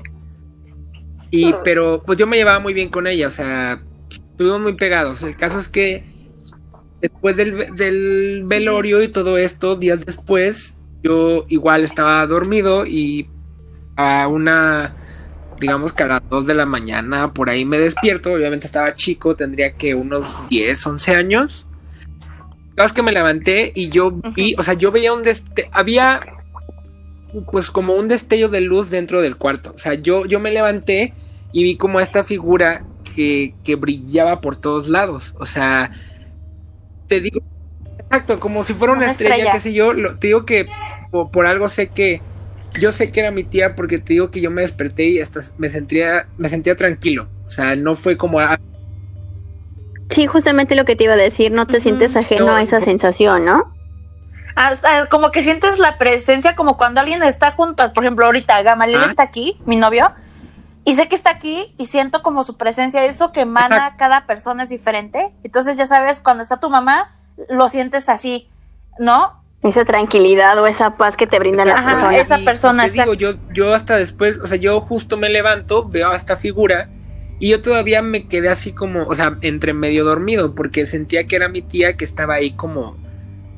y, 1.32 1.56
pero 1.64 2.04
pues 2.06 2.20
yo 2.20 2.28
me 2.28 2.38
llevaba 2.38 2.60
muy 2.60 2.76
bien 2.76 2.90
con 2.90 3.08
ella, 3.08 3.28
o 3.28 3.32
sea, 3.32 3.82
estuvimos 4.12 4.62
muy 4.62 4.76
pegados. 4.76 5.24
El 5.24 5.36
caso 5.36 5.60
es 5.60 5.68
que 5.68 6.04
después 7.02 7.36
del 7.36 8.44
velorio 8.46 9.02
y 9.02 9.08
todo 9.08 9.38
esto, 9.40 9.76
días 9.76 10.06
después, 10.06 10.78
yo 11.02 11.46
igual 11.50 11.84
estaba 11.84 12.26
dormido 12.28 12.86
y 12.86 13.28
a 13.96 14.28
una, 14.28 14.96
digamos 15.60 15.94
que 15.94 16.04
a 16.04 16.08
las 16.08 16.22
2 16.30 16.48
de 16.48 16.54
la 16.54 16.66
mañana, 16.66 17.34
por 17.34 17.50
ahí 17.50 17.66
me 17.66 17.78
despierto, 17.78 18.34
obviamente 18.34 18.68
estaba 18.68 18.94
chico, 18.94 19.36
tendría 19.36 19.74
que 19.74 19.96
unos 19.96 20.48
10, 20.50 20.88
11 20.88 21.16
años. 21.16 21.66
La 22.76 22.90
que 22.90 23.04
me 23.04 23.12
levanté 23.12 23.72
y 23.76 23.90
yo 23.90 24.12
vi, 24.36 24.56
o 24.58 24.64
sea, 24.64 24.74
yo 24.74 24.92
veía 24.92 25.14
un 25.14 25.22
deste 25.22 25.70
había 25.72 26.20
pues 27.52 27.72
como 27.72 27.94
un 27.94 28.08
destello 28.08 28.50
de 28.50 28.62
luz 28.62 28.90
dentro 28.90 29.22
del 29.22 29.38
cuarto. 29.38 29.74
O 29.76 29.78
sea, 29.78 29.94
yo, 29.94 30.26
yo 30.26 30.40
me 30.40 30.52
levanté 30.52 31.14
y 31.52 31.64
vi 31.64 31.78
como 31.78 32.00
esta 32.00 32.24
figura 32.24 32.86
que, 33.16 33.56
que 33.64 33.76
brillaba 33.76 34.42
por 34.42 34.58
todos 34.58 34.90
lados. 34.90 35.36
O 35.40 35.46
sea, 35.46 35.92
te 37.08 37.22
digo, 37.22 37.42
exacto, 38.00 38.40
como 38.40 38.64
si 38.64 38.74
fuera 38.74 38.94
una, 38.94 39.04
Una 39.04 39.12
estrella, 39.12 39.36
estrella. 39.36 39.52
qué 39.54 39.60
sé 39.60 39.74
yo. 39.74 39.94
Lo, 39.94 40.18
te 40.18 40.28
digo 40.28 40.46
que 40.46 40.68
por, 41.12 41.32
por 41.32 41.48
algo 41.48 41.70
sé 41.70 41.90
que 41.90 42.22
yo 42.80 42.92
sé 42.92 43.12
que 43.12 43.20
era 43.20 43.32
mi 43.32 43.44
tía 43.44 43.76
porque 43.76 43.98
te 44.00 44.14
digo 44.14 44.32
que 44.32 44.42
yo 44.42 44.52
me 44.52 44.62
desperté 44.62 45.04
y 45.06 45.20
hasta 45.22 45.40
me 45.58 45.70
sentía, 45.70 46.28
me 46.38 46.50
sentía 46.50 46.76
tranquilo. 46.76 47.28
O 47.46 47.50
sea, 47.50 47.76
no 47.76 47.96
fue 47.96 48.18
como 48.18 48.40
ah, 48.40 48.60
Sí, 50.10 50.26
justamente 50.28 50.76
lo 50.76 50.86
que 50.86 50.96
te 50.96 51.06
iba 51.06 51.14
a 51.14 51.18
decir, 51.18 51.52
no 51.52 51.66
te 51.66 51.80
sientes 51.80 52.16
ajeno 52.16 52.46
No, 52.48 52.56
a 52.56 52.62
esa 52.62 52.78
por- 52.78 52.86
sensación, 52.86 53.46
¿no? 53.46 53.74
Hasta 54.56 55.08
como 55.08 55.32
que 55.32 55.42
sientes 55.42 55.80
la 55.80 55.98
presencia 55.98 56.56
como 56.56 56.78
cuando 56.78 57.00
alguien 57.00 57.24
está 57.24 57.52
junto, 57.52 57.92
por 57.94 58.04
ejemplo, 58.04 58.26
ahorita 58.26 58.62
Gamaliel 58.62 59.02
Ah. 59.04 59.08
está 59.10 59.24
aquí, 59.24 59.60
mi 59.66 59.76
novio, 59.78 60.12
y 60.86 60.96
sé 60.96 61.08
que 61.08 61.16
está 61.16 61.32
aquí 61.32 61.74
y 61.80 61.88
siento 61.88 62.22
como 62.22 62.44
su 62.44 62.58
presencia, 62.58 63.04
eso 63.06 63.32
que 63.32 63.42
emana 63.42 63.96
cada 63.98 64.28
persona 64.28 64.64
es 64.64 64.70
diferente. 64.70 65.32
Entonces 65.44 65.78
ya 65.78 65.88
sabes, 65.88 66.20
cuando 66.22 66.44
está 66.44 66.60
tu 66.60 66.70
mamá, 66.70 67.16
lo 67.50 67.68
sientes 67.70 68.10
así, 68.10 68.50
¿no? 69.00 69.43
Esa 69.64 69.86
tranquilidad 69.86 70.62
o 70.62 70.68
esa 70.68 70.98
paz 70.98 71.16
que 71.16 71.26
te 71.26 71.40
brinda 71.40 71.64
la 71.66 71.76
Ajá, 71.76 71.94
persona. 71.94 72.18
esa 72.20 72.38
persona, 72.40 72.86
Te 72.86 72.92
digo, 72.92 73.14
yo, 73.14 73.34
yo 73.54 73.74
hasta 73.74 73.98
después, 73.98 74.38
o 74.44 74.48
sea, 74.48 74.58
yo 74.58 74.80
justo 74.82 75.16
me 75.18 75.30
levanto, 75.30 75.88
veo 75.88 76.10
a 76.10 76.16
esta 76.16 76.36
figura 76.36 76.90
y 77.40 77.50
yo 77.50 77.62
todavía 77.62 78.02
me 78.02 78.28
quedé 78.28 78.50
así 78.50 78.74
como, 78.74 79.08
o 79.08 79.16
sea, 79.16 79.38
entre 79.42 79.74
medio 79.74 80.04
dormido, 80.04 80.54
porque 80.54 80.86
sentía 80.86 81.26
que 81.28 81.36
era 81.38 81.48
mi 81.50 81.62
tía 81.62 81.96
que 81.96 82.04
estaba 82.06 82.36
ahí 82.36 82.56
como, 82.56 82.98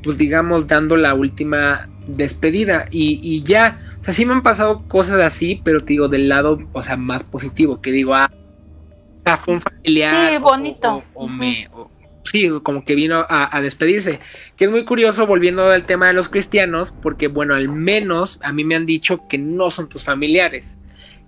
pues 0.04 0.18
digamos, 0.18 0.68
dando 0.68 0.96
la 0.98 1.16
última 1.16 1.82
despedida 2.08 2.86
y, 2.92 3.20
y 3.24 3.44
ya, 3.44 3.80
o 4.00 4.04
sea, 4.04 4.14
sí 4.14 4.26
me 4.26 4.34
han 4.34 4.44
pasado 4.44 4.88
cosas 4.88 5.20
así, 5.22 5.62
pero 5.64 5.80
te 5.82 5.94
digo, 5.94 6.08
del 6.08 6.30
lado, 6.30 6.60
o 6.72 6.84
sea, 6.84 6.98
más 6.98 7.24
positivo, 7.24 7.82
que 7.82 7.92
digo, 7.92 8.14
ah, 8.16 8.30
o 8.32 9.30
sea, 9.30 9.38
fue 9.38 9.54
un 9.56 9.62
familiar. 9.62 10.32
Sí, 10.32 10.38
o- 10.38 10.40
bonito. 10.42 10.90
O, 11.14 11.26
o 11.26 11.28
me, 11.28 11.68
o- 11.74 11.92
sí, 12.26 12.50
como 12.64 12.84
que 12.84 12.96
vino 12.96 13.26
a, 13.30 13.56
a 13.56 13.62
despedirse. 13.62 14.20
Que 14.58 14.66
es 14.66 14.72
muy 14.72 14.84
curioso 14.84 15.26
volviendo 15.26 15.70
al 15.70 15.86
tema 15.86 16.08
de 16.08 16.14
los 16.14 16.30
cristianos, 16.30 16.94
porque 17.02 17.28
bueno, 17.28 17.56
al 17.56 17.70
menos 17.70 18.40
a 18.44 18.52
mí 18.52 18.66
me 18.66 18.76
han 18.76 18.86
dicho 18.86 19.28
que 19.30 19.38
no 19.38 19.72
son 19.72 19.88
tus 19.88 20.04
familiares, 20.04 20.78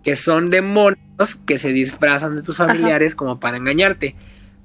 que 0.03 0.15
son 0.15 0.49
demonios 0.49 0.97
que 1.45 1.57
se 1.57 1.69
disfrazan 1.69 2.35
de 2.35 2.43
tus 2.43 2.57
familiares 2.57 3.15
como 3.15 3.39
para 3.39 3.57
engañarte. 3.57 4.15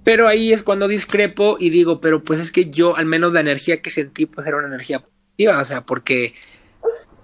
Pero 0.05 0.27
ahí 0.27 0.53
es 0.53 0.63
cuando 0.63 0.89
discrepo 0.89 1.57
y 1.61 1.71
digo, 1.71 2.01
pero 2.01 2.25
pues 2.25 2.41
es 2.41 2.51
que 2.51 2.71
yo, 2.71 2.97
al 2.97 3.07
menos 3.07 3.33
la 3.33 3.41
energía 3.41 3.81
que 3.81 3.91
sentí, 3.91 4.27
pues 4.27 4.47
era 4.47 4.57
una 4.57 4.67
energía 4.67 5.01
positiva, 5.01 5.61
o 5.61 5.65
sea, 5.65 5.83
porque 5.83 6.35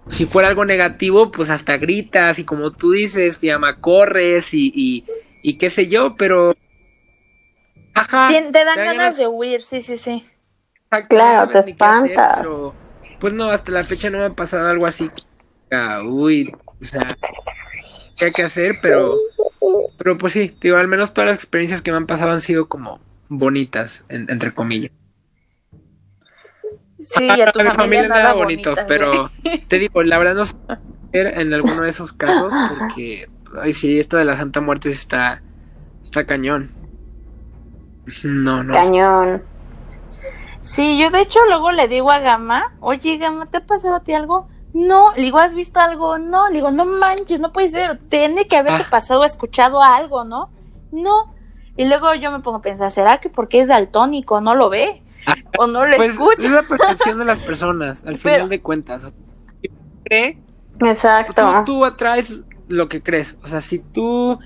si 0.09 0.27
fuera 0.27 0.49
algo 0.49 0.65
negativo, 0.65 1.31
pues 1.31 1.51
hasta 1.51 1.77
gritas 1.77 2.39
y 2.39 2.45
como 2.45 2.71
tú 2.71 2.93
dices, 2.93 3.41
llama, 3.41 3.81
corres 3.81 4.55
y, 4.55 4.73
y, 4.75 5.05
y 5.43 5.59
qué 5.59 5.71
sé 5.71 5.89
yo, 5.89 6.15
pero... 6.17 6.57
Ajá. 7.99 8.29
Te 8.29 8.35
dan 8.35 8.53
te 8.53 8.65
dan 8.65 8.77
ganas 8.77 9.17
de 9.17 9.27
huir, 9.27 9.63
sí, 9.63 9.83
sí, 9.83 9.99
sí. 9.99 10.27
Exacto, 10.85 11.17
Claro, 11.17 11.47
no 11.47 11.53
te 11.53 11.59
hacer, 11.59 11.71
espantas. 11.73 12.37
pero, 12.39 12.75
pues 13.21 13.33
no, 13.35 13.51
hasta 13.51 13.73
la 13.73 13.85
fecha 13.85 14.11
no 14.11 14.19
me 14.19 14.27
ha 14.27 14.31
pasado 14.31 14.69
algo 14.69 14.87
así. 14.87 15.11
Ah, 15.71 16.01
uy, 16.05 16.51
o 16.81 16.85
sea, 16.85 17.03
¿qué 18.17 18.27
hay 18.27 18.33
que 18.33 18.43
hacer? 18.45 18.77
Pero, 18.81 19.19
pero 19.99 20.17
pues 20.17 20.33
sí, 20.33 20.55
digo, 20.61 20.77
al 20.77 20.89
menos 20.89 21.13
todas 21.13 21.29
las 21.31 21.37
experiencias 21.39 21.83
que 21.83 21.91
me 21.91 21.99
han 21.99 22.07
pasado 22.07 22.31
han 22.31 22.41
sido 22.41 22.69
como 22.69 23.01
bonitas, 23.29 24.05
en- 24.09 24.31
entre 24.31 24.55
comillas. 24.55 24.91
Sí, 27.01 27.29
a 27.41 27.53
tu 27.53 27.61
A 27.61 27.65
mi 27.65 27.71
familia, 27.71 28.09
nada, 28.09 28.33
bonito, 28.33 28.71
bonito, 28.71 28.85
pero 28.89 29.31
te 29.69 29.79
digo, 29.79 30.03
la 30.03 30.19
verdad 30.19 30.35
no 30.35 30.45
sé 30.45 30.55
en 31.13 31.53
alguno 31.55 31.83
de 31.83 31.91
esos 31.91 32.13
casos 32.13 32.53
porque, 32.69 33.29
ay 33.61 33.73
sí, 33.73 33.99
esto 34.01 34.17
de 34.17 34.25
la 34.25 34.37
Santa 34.37 34.61
Muerte 34.61 34.89
está, 34.89 35.43
Está 36.03 36.25
cañón. 36.25 36.71
No, 38.25 38.63
no. 38.65 38.73
Cañón. 38.73 39.43
Sí, 40.61 40.99
yo 40.99 41.11
de 41.11 41.21
hecho 41.23 41.39
luego 41.47 41.71
le 41.73 41.89
digo 41.89 42.11
a 42.11 42.19
Gama, 42.19 42.75
oye 42.81 43.17
Gama, 43.19 43.47
¿te 43.47 43.59
ha 43.59 43.67
pasado 43.67 43.95
a 43.97 44.01
ti 44.05 44.13
algo? 44.13 44.49
No, 44.75 45.13
le 45.17 45.23
digo, 45.23 45.39
¿has 45.39 45.55
visto 45.55 45.81
algo? 45.81 46.19
No, 46.19 46.49
le 46.49 46.55
digo, 46.57 46.71
no 46.71 46.85
manches, 46.85 47.41
no 47.41 47.53
puede 47.53 47.71
ser, 47.71 47.99
tiene 48.09 48.47
que 48.47 48.57
haberte 48.57 48.83
Ah. 48.87 48.91
pasado 48.91 49.25
escuchado 49.25 49.83
algo, 49.83 50.25
¿no? 50.25 50.51
No. 50.93 51.35
Y 51.77 51.87
luego 51.89 52.13
yo 52.15 52.31
me 52.33 52.41
pongo 52.41 52.59
a 52.59 52.63
pensar, 52.63 52.91
¿será 52.91 53.19
que 53.19 53.31
porque 53.31 53.61
es 53.61 53.69
daltónico 53.69 54.41
no 54.41 54.55
lo 54.55 54.69
ve? 54.69 55.03
¿O 55.59 55.67
no 55.67 55.87
le 55.87 55.97
Pues 55.97 56.11
escucha? 56.11 56.47
es 56.47 56.51
la 56.51 56.63
percepción 56.63 57.19
de 57.19 57.25
las 57.25 57.39
personas, 57.39 58.05
al 58.05 58.19
Pero- 58.23 58.35
final 58.35 58.49
de 58.49 58.61
cuentas. 58.61 59.13
Cree, 60.05 60.39
Exacto. 60.81 61.63
tú, 61.65 61.65
tú 61.79 61.85
atraes 61.85 62.43
lo 62.69 62.89
que 62.89 63.03
crees. 63.03 63.37
O 63.43 63.47
sea, 63.47 63.61
si 63.61 63.79
tú 63.79 64.39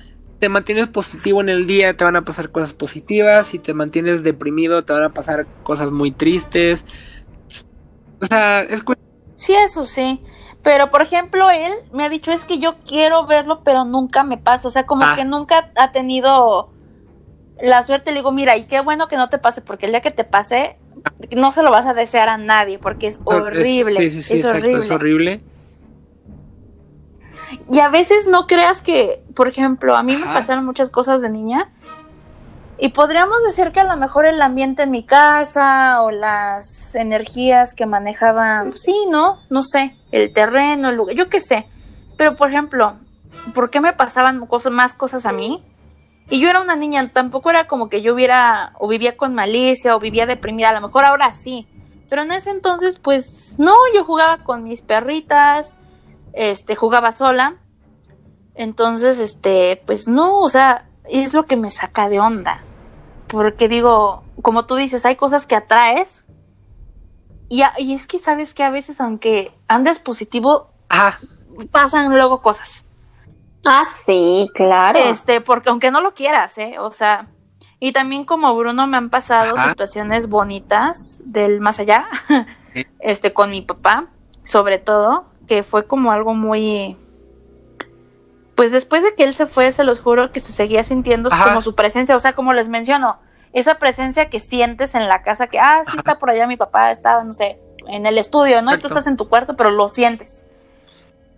te 0.42 0.48
mantienes 0.48 0.88
positivo 0.88 1.40
en 1.40 1.48
el 1.50 1.68
día, 1.68 1.96
te 1.96 2.02
van 2.02 2.16
a 2.16 2.24
pasar 2.24 2.50
cosas 2.50 2.74
positivas. 2.74 3.46
Si 3.46 3.60
te 3.60 3.74
mantienes 3.74 4.24
deprimido, 4.24 4.84
te 4.84 4.92
van 4.92 5.04
a 5.04 5.10
pasar 5.10 5.46
cosas 5.62 5.92
muy 5.92 6.10
tristes. 6.10 6.84
O 8.20 8.26
sea, 8.26 8.62
es 8.62 8.82
Sí, 9.36 9.54
eso 9.54 9.86
sí. 9.86 10.20
Pero, 10.64 10.90
por 10.90 11.00
ejemplo, 11.00 11.48
él 11.48 11.72
me 11.92 12.02
ha 12.04 12.08
dicho, 12.08 12.32
es 12.32 12.44
que 12.44 12.58
yo 12.58 12.74
quiero 12.84 13.24
verlo, 13.24 13.62
pero 13.62 13.84
nunca 13.84 14.24
me 14.24 14.36
pasa. 14.36 14.66
O 14.66 14.72
sea, 14.72 14.84
como 14.84 15.04
Ah. 15.04 15.14
que 15.14 15.24
nunca 15.24 15.70
ha 15.76 15.92
tenido 15.92 16.72
la 17.62 17.84
suerte. 17.84 18.10
Le 18.10 18.16
digo, 18.16 18.32
mira, 18.32 18.56
y 18.56 18.64
qué 18.66 18.80
bueno 18.80 19.06
que 19.06 19.14
no 19.14 19.28
te 19.28 19.38
pase, 19.38 19.60
porque 19.60 19.86
el 19.86 19.92
día 19.92 20.00
que 20.00 20.10
te 20.10 20.24
pase, 20.24 20.76
no 21.36 21.52
se 21.52 21.62
lo 21.62 21.70
vas 21.70 21.86
a 21.86 21.94
desear 21.94 22.28
a 22.28 22.36
nadie, 22.36 22.80
porque 22.80 23.06
es 23.06 23.20
horrible. 23.22 23.94
Sí, 23.94 24.10
sí, 24.10 24.22
sí, 24.24 24.34
es 24.34 24.40
exacto, 24.40 24.58
horrible. 24.58 24.78
es 24.84 24.90
horrible. 24.90 25.40
Y 27.70 27.80
a 27.80 27.88
veces 27.88 28.26
no 28.26 28.46
creas 28.46 28.82
que, 28.82 29.22
por 29.34 29.48
ejemplo, 29.48 29.96
a 29.96 30.02
mí 30.02 30.16
me 30.16 30.26
pasaron 30.26 30.64
muchas 30.64 30.90
cosas 30.90 31.20
de 31.20 31.30
niña. 31.30 31.70
Y 32.78 32.88
podríamos 32.88 33.44
decir 33.44 33.70
que 33.70 33.80
a 33.80 33.84
lo 33.84 33.96
mejor 33.96 34.26
el 34.26 34.42
ambiente 34.42 34.82
en 34.82 34.90
mi 34.90 35.04
casa 35.04 36.02
o 36.02 36.10
las 36.10 36.94
energías 36.94 37.74
que 37.74 37.86
manejaban, 37.86 38.70
pues 38.70 38.82
sí, 38.82 38.96
¿no? 39.08 39.38
No 39.50 39.62
sé, 39.62 39.96
el 40.10 40.32
terreno, 40.32 40.88
el 40.88 40.96
lugar, 40.96 41.14
yo 41.14 41.28
qué 41.28 41.40
sé. 41.40 41.68
Pero, 42.16 42.34
por 42.34 42.48
ejemplo, 42.48 42.96
¿por 43.54 43.70
qué 43.70 43.80
me 43.80 43.92
pasaban 43.92 44.44
cosas, 44.46 44.72
más 44.72 44.94
cosas 44.94 45.26
a 45.26 45.32
mí? 45.32 45.62
Y 46.28 46.40
yo 46.40 46.48
era 46.48 46.60
una 46.60 46.76
niña, 46.76 47.10
tampoco 47.12 47.50
era 47.50 47.68
como 47.68 47.88
que 47.88 48.02
yo 48.02 48.14
hubiera, 48.14 48.72
o 48.78 48.88
vivía 48.88 49.16
con 49.16 49.34
malicia, 49.34 49.94
o 49.94 50.00
vivía 50.00 50.26
deprimida, 50.26 50.70
a 50.70 50.72
lo 50.72 50.80
mejor 50.80 51.04
ahora 51.04 51.34
sí. 51.34 51.68
Pero 52.08 52.22
en 52.22 52.32
ese 52.32 52.50
entonces, 52.50 52.98
pues, 52.98 53.54
no, 53.58 53.74
yo 53.94 54.04
jugaba 54.04 54.38
con 54.44 54.64
mis 54.64 54.82
perritas, 54.82 55.76
este, 56.32 56.76
jugaba 56.76 57.12
sola. 57.12 57.56
Entonces, 58.54 59.18
este, 59.18 59.82
pues 59.86 60.08
no, 60.08 60.38
o 60.40 60.48
sea, 60.48 60.86
es 61.08 61.34
lo 61.34 61.44
que 61.44 61.56
me 61.56 61.70
saca 61.70 62.08
de 62.08 62.20
onda. 62.20 62.62
Porque 63.28 63.68
digo, 63.68 64.24
como 64.42 64.66
tú 64.66 64.74
dices, 64.76 65.04
hay 65.06 65.16
cosas 65.16 65.46
que 65.46 65.56
atraes. 65.56 66.24
Y, 67.48 67.62
a- 67.62 67.74
y 67.78 67.94
es 67.94 68.06
que 68.06 68.18
sabes 68.18 68.54
que 68.54 68.62
a 68.62 68.70
veces, 68.70 69.00
aunque 69.00 69.52
andes 69.68 69.98
positivo, 69.98 70.68
Ah, 70.94 71.16
pasan 71.70 72.10
luego 72.10 72.42
cosas. 72.42 72.84
Ah, 73.64 73.86
sí, 73.94 74.50
claro. 74.54 74.98
Este, 74.98 75.40
porque 75.40 75.70
aunque 75.70 75.90
no 75.90 76.00
lo 76.02 76.12
quieras, 76.14 76.58
¿eh? 76.58 76.76
O 76.78 76.92
sea, 76.92 77.28
y 77.80 77.92
también 77.92 78.24
como 78.24 78.54
Bruno 78.54 78.86
me 78.86 78.98
han 78.98 79.08
pasado 79.08 79.56
Ajá. 79.56 79.70
situaciones 79.70 80.28
bonitas 80.28 81.22
del 81.24 81.60
más 81.60 81.78
allá, 81.78 82.06
este, 83.00 83.32
con 83.32 83.50
mi 83.50 83.62
papá, 83.62 84.06
sobre 84.44 84.78
todo, 84.78 85.24
que 85.46 85.62
fue 85.62 85.86
como 85.86 86.12
algo 86.12 86.34
muy... 86.34 86.96
Pues 88.54 88.70
después 88.70 89.02
de 89.02 89.14
que 89.14 89.24
él 89.24 89.34
se 89.34 89.46
fue, 89.46 89.72
se 89.72 89.84
los 89.84 90.00
juro 90.00 90.30
que 90.30 90.40
se 90.40 90.52
seguía 90.52 90.84
sintiendo 90.84 91.30
Ajá. 91.32 91.48
como 91.48 91.62
su 91.62 91.74
presencia, 91.74 92.14
o 92.14 92.20
sea, 92.20 92.34
como 92.34 92.52
les 92.52 92.68
menciono, 92.68 93.18
esa 93.52 93.76
presencia 93.76 94.30
que 94.30 94.40
sientes 94.40 94.94
en 94.94 95.08
la 95.08 95.22
casa, 95.22 95.46
que, 95.46 95.58
ah, 95.58 95.82
sí 95.90 95.96
está 95.96 96.18
por 96.18 96.30
allá 96.30 96.46
mi 96.46 96.56
papá, 96.56 96.90
está, 96.90 97.22
no 97.24 97.32
sé, 97.32 97.58
en 97.88 98.06
el 98.06 98.18
estudio, 98.18 98.62
¿no? 98.62 98.74
Y 98.74 98.78
tú 98.78 98.86
estás 98.86 99.06
en 99.06 99.16
tu 99.16 99.28
cuarto, 99.28 99.56
pero 99.56 99.70
lo 99.70 99.88
sientes. 99.88 100.44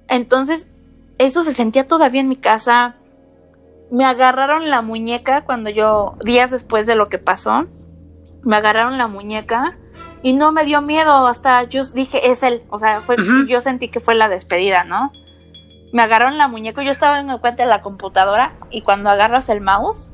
Entonces, 0.09 0.67
eso 1.19 1.45
se 1.45 1.55
sentía 1.55 1.87
todavía 1.87 2.21
en 2.21 2.29
mi 2.29 2.37
casa. 2.37 2.97
Me 3.91 4.05
agarraron 4.05 4.71
la 4.71 4.83
muñeca 4.83 5.43
cuando 5.43 5.71
yo, 5.71 6.17
días 6.25 6.51
después 6.51 6.87
de 6.87 6.95
lo 6.95 7.09
que 7.09 7.19
pasó, 7.19 7.67
me 8.43 8.57
agarraron 8.57 8.99
la 8.99 9.07
muñeca 9.07 9.77
y 10.25 10.33
no 10.33 10.53
me 10.53 10.65
dio 10.65 10.81
miedo, 10.81 11.27
hasta 11.27 11.65
yo 11.65 11.85
dije, 11.85 12.31
es 12.31 12.43
él, 12.43 12.63
o 12.71 12.79
sea, 12.79 13.03
fue, 13.03 13.17
yo 13.47 13.61
sentí 13.61 13.89
que 13.91 14.01
fue 14.01 14.15
la 14.15 14.29
despedida, 14.31 14.83
¿no? 14.83 15.13
Me 15.93 16.03
agarraron 16.03 16.39
la 16.39 16.49
muñeca, 16.49 16.83
yo 16.83 16.91
estaba 16.91 17.21
en 17.21 17.29
el 17.29 17.41
cuenta 17.41 17.63
de 17.63 17.69
la 17.69 17.83
computadora 17.83 18.55
y 18.71 18.81
cuando 18.81 19.11
agarras 19.11 19.51
el 19.51 19.61
mouse, 19.61 20.09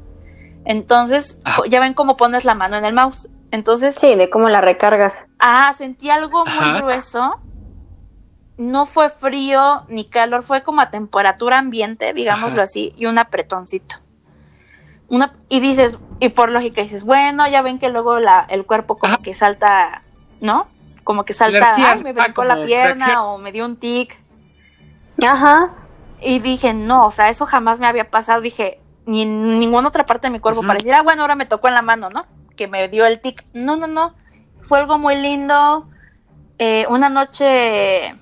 entonces, 0.64 1.38
Ah. 1.44 1.58
ya 1.68 1.78
ven 1.78 1.94
cómo 1.94 2.16
pones 2.16 2.44
la 2.44 2.54
mano 2.54 2.76
en 2.76 2.84
el 2.84 2.92
mouse. 2.92 3.28
Entonces, 3.52 3.94
Sí, 3.94 4.14
de 4.16 4.28
cómo 4.30 4.48
la 4.48 4.61
recargas. 4.61 5.24
Ah, 5.38 5.72
sentí 5.74 6.11
algo 6.11 6.44
muy 6.44 6.54
Ajá. 6.58 6.78
grueso. 6.78 7.34
No 8.58 8.84
fue 8.86 9.08
frío 9.11 9.84
ni 9.88 10.04
calor, 10.04 10.42
fue 10.42 10.62
como 10.62 10.80
a 10.82 10.90
temperatura 10.90 11.58
ambiente, 11.58 12.12
digámoslo 12.12 12.56
Ajá. 12.56 12.64
así, 12.64 12.92
y 12.98 13.06
un 13.06 13.16
apretoncito. 13.18 13.96
Una, 15.11 15.34
y 15.48 15.61
dices, 15.61 15.98
y 16.20 16.30
por 16.30 16.50
lógica 16.50 16.80
dices, 16.82 17.02
bueno, 17.04 17.46
ya 17.48 17.62
ven 17.62 17.78
que 17.78 17.90
luego 17.90 18.20
la, 18.20 18.46
el 18.48 18.64
cuerpo 18.64 18.96
como 18.96 19.14
Ajá. 19.14 19.22
que 19.22 19.34
salta, 19.34 20.02
¿no? 20.40 20.68
Como 21.04 21.24
que 21.24 21.34
salta, 21.34 21.74
ay, 21.76 22.02
me 22.04 22.11
ah, 22.11 22.24
brincó 22.24 22.44
la 22.44 22.64
pierna 22.64 23.06
reacción. 23.06 23.18
o 23.18 23.38
me 23.38 23.50
dio 23.50 23.66
un 23.66 23.76
tic. 23.76 24.16
Ajá. 25.22 25.72
Y 26.22 26.38
dije, 26.38 26.74
no, 26.74 27.06
o 27.06 27.11
sea, 27.11 27.28
eso 27.28 27.44
jamás 27.46 27.80
me 27.80 27.86
había 27.86 28.11
pasado. 28.11 28.40
Dije, 28.40 28.80
ni 29.06 29.22
en 29.22 29.58
ninguna 29.58 29.88
otra 29.88 30.06
parte 30.06 30.28
de 30.28 30.32
mi 30.32 30.38
cuerpo 30.38 30.61
Ujú. 30.61 30.68
para 30.68 30.78
decir, 30.78 30.94
ah, 30.94 31.02
bueno, 31.02 31.22
ahora 31.22 31.34
me 31.34 31.46
tocó 31.46 31.68
en 31.68 31.74
la 31.74 31.82
mano, 31.82 32.08
¿no? 32.11 32.26
Que 32.56 32.68
me 32.68 32.86
dio 32.88 33.04
el 33.06 33.20
tic. 33.20 33.44
No, 33.52 33.76
no, 33.76 33.88
no. 33.88 34.14
Fue 34.62 34.78
algo 34.78 34.98
muy 34.98 35.16
lindo. 35.16 35.88
Eh, 36.58 36.86
una 36.88 37.08
noche, 37.08 38.14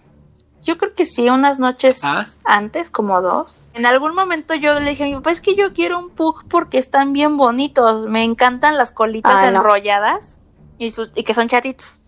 yo 0.64 0.76
creo 0.78 0.94
que 0.94 1.06
sí, 1.06 1.28
unas 1.30 1.58
noches 1.58 2.00
Ah. 2.04 2.24
antes, 2.44 2.90
como 2.90 3.20
dos. 3.22 3.62
En 3.74 3.86
algún 3.86 4.14
momento 4.14 4.54
yo 4.54 4.78
le 4.80 4.90
dije 4.90 5.04
a 5.04 5.06
mi 5.06 5.14
papá, 5.14 5.30
es 5.30 5.40
que 5.40 5.54
yo 5.54 5.72
quiero 5.72 5.98
un 5.98 6.10
pug 6.10 6.44
porque 6.48 6.78
están 6.78 7.12
bien 7.12 7.36
bonitos. 7.36 8.06
Me 8.06 8.24
encantan 8.24 8.76
las 8.76 8.90
colitas 8.90 9.34
Ay, 9.36 9.50
no. 9.52 9.58
enrolladas 9.60 10.36
y, 10.78 10.90
sus- 10.90 11.10
y 11.14 11.22
que 11.24 11.34
son 11.34 11.48
chatitos. 11.48 11.98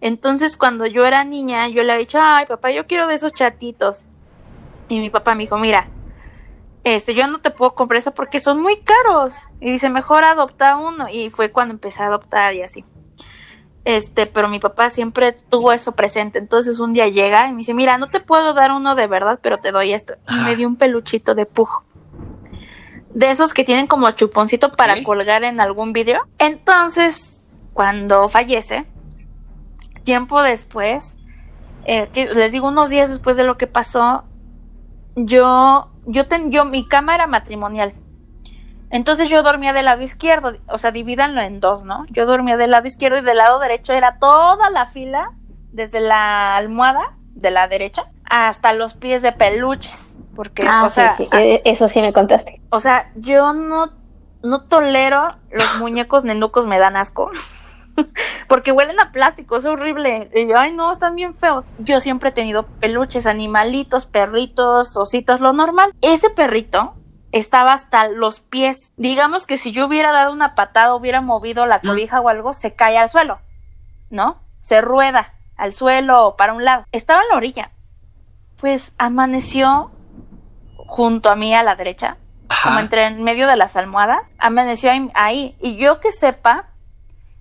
Entonces, 0.00 0.56
cuando 0.56 0.86
yo 0.86 1.04
era 1.04 1.24
niña, 1.24 1.68
yo 1.68 1.82
le 1.82 1.92
había 1.92 2.06
dicho, 2.06 2.18
ay, 2.20 2.46
papá, 2.46 2.70
yo 2.70 2.86
quiero 2.86 3.06
de 3.06 3.14
esos 3.16 3.32
chatitos. 3.32 4.06
Y 4.88 4.98
mi 4.98 5.10
papá 5.10 5.34
me 5.34 5.42
dijo, 5.44 5.58
mira, 5.58 5.88
este, 6.84 7.14
yo 7.14 7.26
no 7.26 7.38
te 7.40 7.50
puedo 7.50 7.74
comprar 7.74 7.98
eso 7.98 8.12
porque 8.12 8.40
son 8.40 8.62
muy 8.62 8.76
caros. 8.80 9.34
Y 9.60 9.70
dice, 9.72 9.90
mejor 9.90 10.24
adopta 10.24 10.76
uno. 10.76 11.06
Y 11.12 11.28
fue 11.28 11.52
cuando 11.52 11.74
empecé 11.74 12.02
a 12.02 12.06
adoptar 12.06 12.54
y 12.54 12.62
así. 12.62 12.84
Este, 13.84 14.26
pero 14.26 14.48
mi 14.48 14.58
papá 14.58 14.90
siempre 14.90 15.32
tuvo 15.32 15.72
eso 15.72 15.92
presente. 15.92 16.38
Entonces 16.38 16.80
un 16.80 16.92
día 16.92 17.08
llega 17.08 17.48
y 17.48 17.52
me 17.52 17.58
dice, 17.58 17.74
mira, 17.74 17.98
no 17.98 18.08
te 18.08 18.20
puedo 18.20 18.52
dar 18.52 18.72
uno 18.72 18.94
de 18.94 19.06
verdad, 19.06 19.38
pero 19.42 19.58
te 19.58 19.72
doy 19.72 19.92
esto. 19.92 20.14
Y 20.28 20.34
me 20.44 20.56
dio 20.56 20.68
un 20.68 20.76
peluchito 20.76 21.34
de 21.34 21.46
pujo. 21.46 21.84
De 23.14 23.30
esos 23.30 23.54
que 23.54 23.64
tienen 23.64 23.86
como 23.86 24.10
chuponcito 24.10 24.72
para 24.72 25.02
colgar 25.02 25.44
en 25.44 25.60
algún 25.60 25.92
vídeo. 25.92 26.20
Entonces, 26.38 27.48
cuando 27.72 28.28
fallece, 28.28 28.84
tiempo 30.04 30.42
después, 30.42 31.16
eh, 31.86 32.08
que 32.12 32.26
les 32.26 32.52
digo 32.52 32.68
unos 32.68 32.90
días 32.90 33.10
después 33.10 33.36
de 33.36 33.44
lo 33.44 33.56
que 33.56 33.66
pasó, 33.66 34.24
yo, 35.16 35.90
yo, 36.06 36.26
ten, 36.26 36.50
yo, 36.52 36.64
mi 36.64 36.86
cama 36.86 37.14
era 37.14 37.26
matrimonial. 37.26 37.94
Entonces 38.90 39.28
yo 39.28 39.42
dormía 39.42 39.72
del 39.72 39.84
lado 39.86 40.02
izquierdo, 40.02 40.54
o 40.68 40.78
sea, 40.78 40.90
divídanlo 40.90 41.40
en 41.40 41.60
dos, 41.60 41.84
¿no? 41.84 42.04
Yo 42.10 42.26
dormía 42.26 42.56
del 42.56 42.72
lado 42.72 42.86
izquierdo 42.86 43.18
y 43.18 43.22
del 43.22 43.36
lado 43.38 43.58
derecho 43.60 43.92
era 43.92 44.18
toda 44.18 44.68
la 44.70 44.86
fila, 44.86 45.30
desde 45.72 46.00
la 46.00 46.56
almohada 46.56 47.14
de 47.34 47.50
la 47.52 47.68
derecha 47.68 48.06
hasta 48.28 48.72
los 48.72 48.94
pies 48.94 49.22
de 49.22 49.32
peluches. 49.32 50.12
Porque, 50.34 50.66
Ah, 50.68 50.84
o 50.84 50.88
sea, 50.88 51.16
sí. 51.16 51.28
Eh, 51.32 51.62
Eso 51.64 51.88
sí 51.88 52.00
me 52.00 52.12
contaste. 52.12 52.60
o 52.70 52.80
sea, 52.80 53.10
yo 53.14 53.52
no, 53.52 53.90
no 54.42 54.62
tolero 54.62 55.36
los 55.52 55.78
muñecos 55.78 56.24
nenucos, 56.24 56.66
me 56.66 56.78
dan 56.78 56.96
asco. 56.96 57.30
Porque 58.48 58.72
huelen 58.72 58.98
a 59.00 59.12
plástico, 59.12 59.56
es 59.56 59.66
horrible. 59.66 60.30
Y 60.34 60.48
yo, 60.48 60.58
ay, 60.58 60.72
no, 60.72 60.90
están 60.92 61.14
bien 61.14 61.34
feos. 61.34 61.66
Yo 61.78 62.00
siempre 62.00 62.30
he 62.30 62.32
tenido 62.32 62.64
peluches, 62.66 63.26
animalitos, 63.26 64.06
perritos, 64.06 64.96
ositos, 64.96 65.40
lo 65.40 65.52
normal. 65.52 65.92
Ese 66.00 66.30
perrito 66.30 66.94
estaba 67.32 67.72
hasta 67.72 68.08
los 68.08 68.40
pies. 68.40 68.92
Digamos 68.96 69.46
que 69.46 69.58
si 69.58 69.72
yo 69.72 69.86
hubiera 69.86 70.12
dado 70.12 70.32
una 70.32 70.54
patada, 70.54 70.94
hubiera 70.94 71.20
movido 71.20 71.66
la 71.66 71.80
cobija 71.80 72.20
o 72.20 72.28
algo, 72.28 72.52
se 72.52 72.74
cae 72.74 72.98
al 72.98 73.10
suelo, 73.10 73.40
¿no? 74.10 74.40
Se 74.60 74.80
rueda 74.80 75.34
al 75.56 75.72
suelo 75.72 76.26
o 76.26 76.36
para 76.36 76.54
un 76.54 76.64
lado. 76.64 76.84
Estaba 76.92 77.22
en 77.22 77.28
la 77.28 77.36
orilla. 77.36 77.70
Pues 78.56 78.94
amaneció 78.98 79.90
junto 80.76 81.30
a 81.30 81.36
mí 81.36 81.54
a 81.54 81.62
la 81.62 81.76
derecha, 81.76 82.16
como 82.64 82.80
entre 82.80 83.06
en 83.06 83.22
medio 83.22 83.46
de 83.46 83.56
las 83.56 83.76
almohadas, 83.76 84.20
amaneció 84.38 84.90
ahí, 84.90 85.10
ahí. 85.14 85.56
Y 85.60 85.76
yo 85.76 86.00
que 86.00 86.12
sepa, 86.12 86.66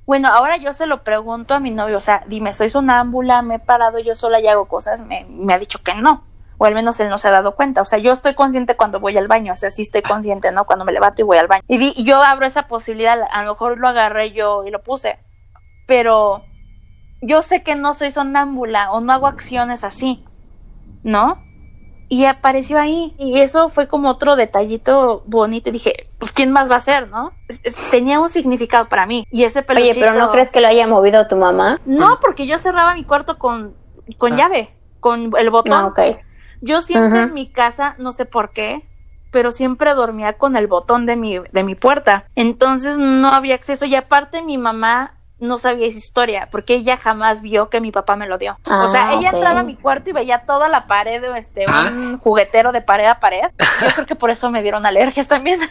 bueno, 0.06 0.30
ahora 0.30 0.58
yo 0.58 0.74
se 0.74 0.86
lo 0.86 1.04
pregunto 1.04 1.56
a 1.56 1.60
mi 1.60 1.72
novio, 1.72 1.98
o 1.98 2.02
sea, 2.02 2.24
dime, 2.28 2.54
soy 2.54 2.70
sonámbula, 2.70 3.42
me 3.42 3.56
he 3.56 3.60
parado 3.60 4.00
yo 4.00 4.16
sola 4.16 4.40
y 4.40 4.48
hago 4.48 4.68
cosas, 4.68 5.02
me, 5.02 5.26
me 5.30 5.54
ha 5.54 5.60
dicho 5.60 5.82
que 5.84 5.96
no. 5.96 6.24
O 6.60 6.66
al 6.66 6.76
menos 6.76 7.00
él 7.00 7.10
no 7.10 7.18
se 7.18 7.30
ha 7.30 7.32
dado 7.32 7.56
cuenta. 7.56 7.82
O 7.82 7.86
sea, 7.86 7.98
yo 8.00 8.12
estoy 8.12 8.36
consciente 8.36 8.76
cuando 8.76 9.00
voy 9.00 9.18
al 9.18 9.28
baño, 9.28 9.54
o 9.54 9.56
sea, 9.56 9.72
sí 9.72 9.82
estoy 9.84 10.02
consciente, 10.02 10.52
¿no? 10.52 10.66
Cuando 10.66 10.84
me 10.84 10.92
levanto 10.92 11.22
y 11.22 11.26
voy 11.26 11.38
al 11.38 11.48
baño. 11.48 11.64
Y, 11.68 12.04
yo 12.04 12.22
abro 12.22 12.46
esa 12.46 12.68
posibilidad, 12.68 13.18
a 13.32 13.44
lo 13.44 13.54
mejor 13.54 13.80
lo 13.80 13.88
agarré 13.88 14.34
yo 14.34 14.66
y 14.66 14.70
lo 14.70 14.84
puse, 14.84 15.20
pero 15.88 16.44
yo 17.22 17.42
sé 17.42 17.64
que 17.64 17.76
no 17.76 17.94
soy 17.94 18.12
sonámbula 18.12 18.92
o 18.92 19.00
no 19.00 19.14
hago 19.14 19.28
acciones 19.28 19.86
así, 19.86 20.26
¿no? 21.06 21.38
Y 22.10 22.26
apareció 22.26 22.78
ahí. 22.78 23.16
Y 23.18 23.40
eso 23.40 23.70
fue 23.70 23.88
como 23.88 24.10
otro 24.10 24.36
detallito 24.36 25.24
bonito. 25.28 25.70
Y 25.70 25.74
dije, 25.74 26.10
pues, 26.18 26.34
¿quién 26.34 26.52
más 26.52 26.70
va 26.70 26.76
a 26.76 26.82
ser, 26.82 27.08
no? 27.08 27.32
tenía 27.90 28.20
un 28.20 28.28
significado 28.30 28.90
para 28.90 29.06
mí. 29.06 29.26
Y 29.32 29.46
ese 29.46 29.62
peluchito... 29.62 29.92
Oye, 29.92 30.00
pero 30.02 30.20
¿no 30.20 30.32
crees 30.32 30.50
que 30.50 30.60
lo 30.60 30.68
haya 30.68 30.88
movido 30.88 31.26
tu 31.28 31.38
mamá? 31.38 31.80
No, 31.86 32.20
porque 32.20 32.48
yo 32.48 32.58
cerraba 32.58 32.96
mi 32.96 33.06
cuarto 33.06 33.38
con, 33.38 33.76
con 34.18 34.34
ah. 34.34 34.36
llave, 34.36 34.76
con 35.00 35.32
el 35.38 35.50
botón. 35.52 35.74
Ah, 35.74 35.88
ok. 35.88 36.00
Yo 36.62 36.82
siempre 36.82 37.22
en 37.22 37.34
mi 37.34 37.50
casa, 37.52 37.96
no 37.98 38.12
sé 38.12 38.26
por 38.26 38.52
qué, 38.52 38.86
pero 39.32 39.52
siempre 39.52 39.94
dormía 39.94 40.34
con 40.34 40.56
el 40.56 40.68
botón 40.68 41.06
de 41.06 41.16
mi, 41.16 41.40
de 41.40 41.64
mi 41.64 41.76
puerta. 41.76 42.26
Entonces 42.36 42.98
no 42.98 43.30
había 43.30 43.56
acceso. 43.56 43.86
Y 43.86 43.96
aparte 43.96 44.42
mi 44.42 44.58
mamá 44.58 45.16
no 45.40 45.58
sabía 45.58 45.88
esa 45.88 45.98
historia, 45.98 46.50
porque 46.52 46.76
ella 46.76 46.98
jamás 46.98 47.42
vio 47.42 47.70
que 47.70 47.80
mi 47.80 47.92
papá 47.92 48.16
me 48.16 48.28
lo 48.28 48.38
dio. 48.38 48.58
o 48.70 48.88
sea, 48.88 49.10
ah, 49.10 49.14
ella 49.14 49.30
entraba 49.30 49.62
a 49.62 49.64
mi 49.64 49.76
cuarto 49.76 50.10
y 50.10 50.14
veía 50.14 50.40
toda 50.40 50.68
la 50.68 50.86
pared, 50.86 51.24
este, 51.36 51.66
ah. 51.68 51.90
un 51.92 52.18
juguetero 52.18 52.72
de 52.72 52.82
pared 52.82 53.06
a 53.06 53.20
pared. 53.20 53.50
Yo 53.82 53.88
creo 53.94 54.06
que 54.06 54.16
por 54.16 54.30
eso 54.30 54.52
me 54.52 54.62
dieron 54.62 54.86
alergias 54.86 55.28
también. 55.28 55.62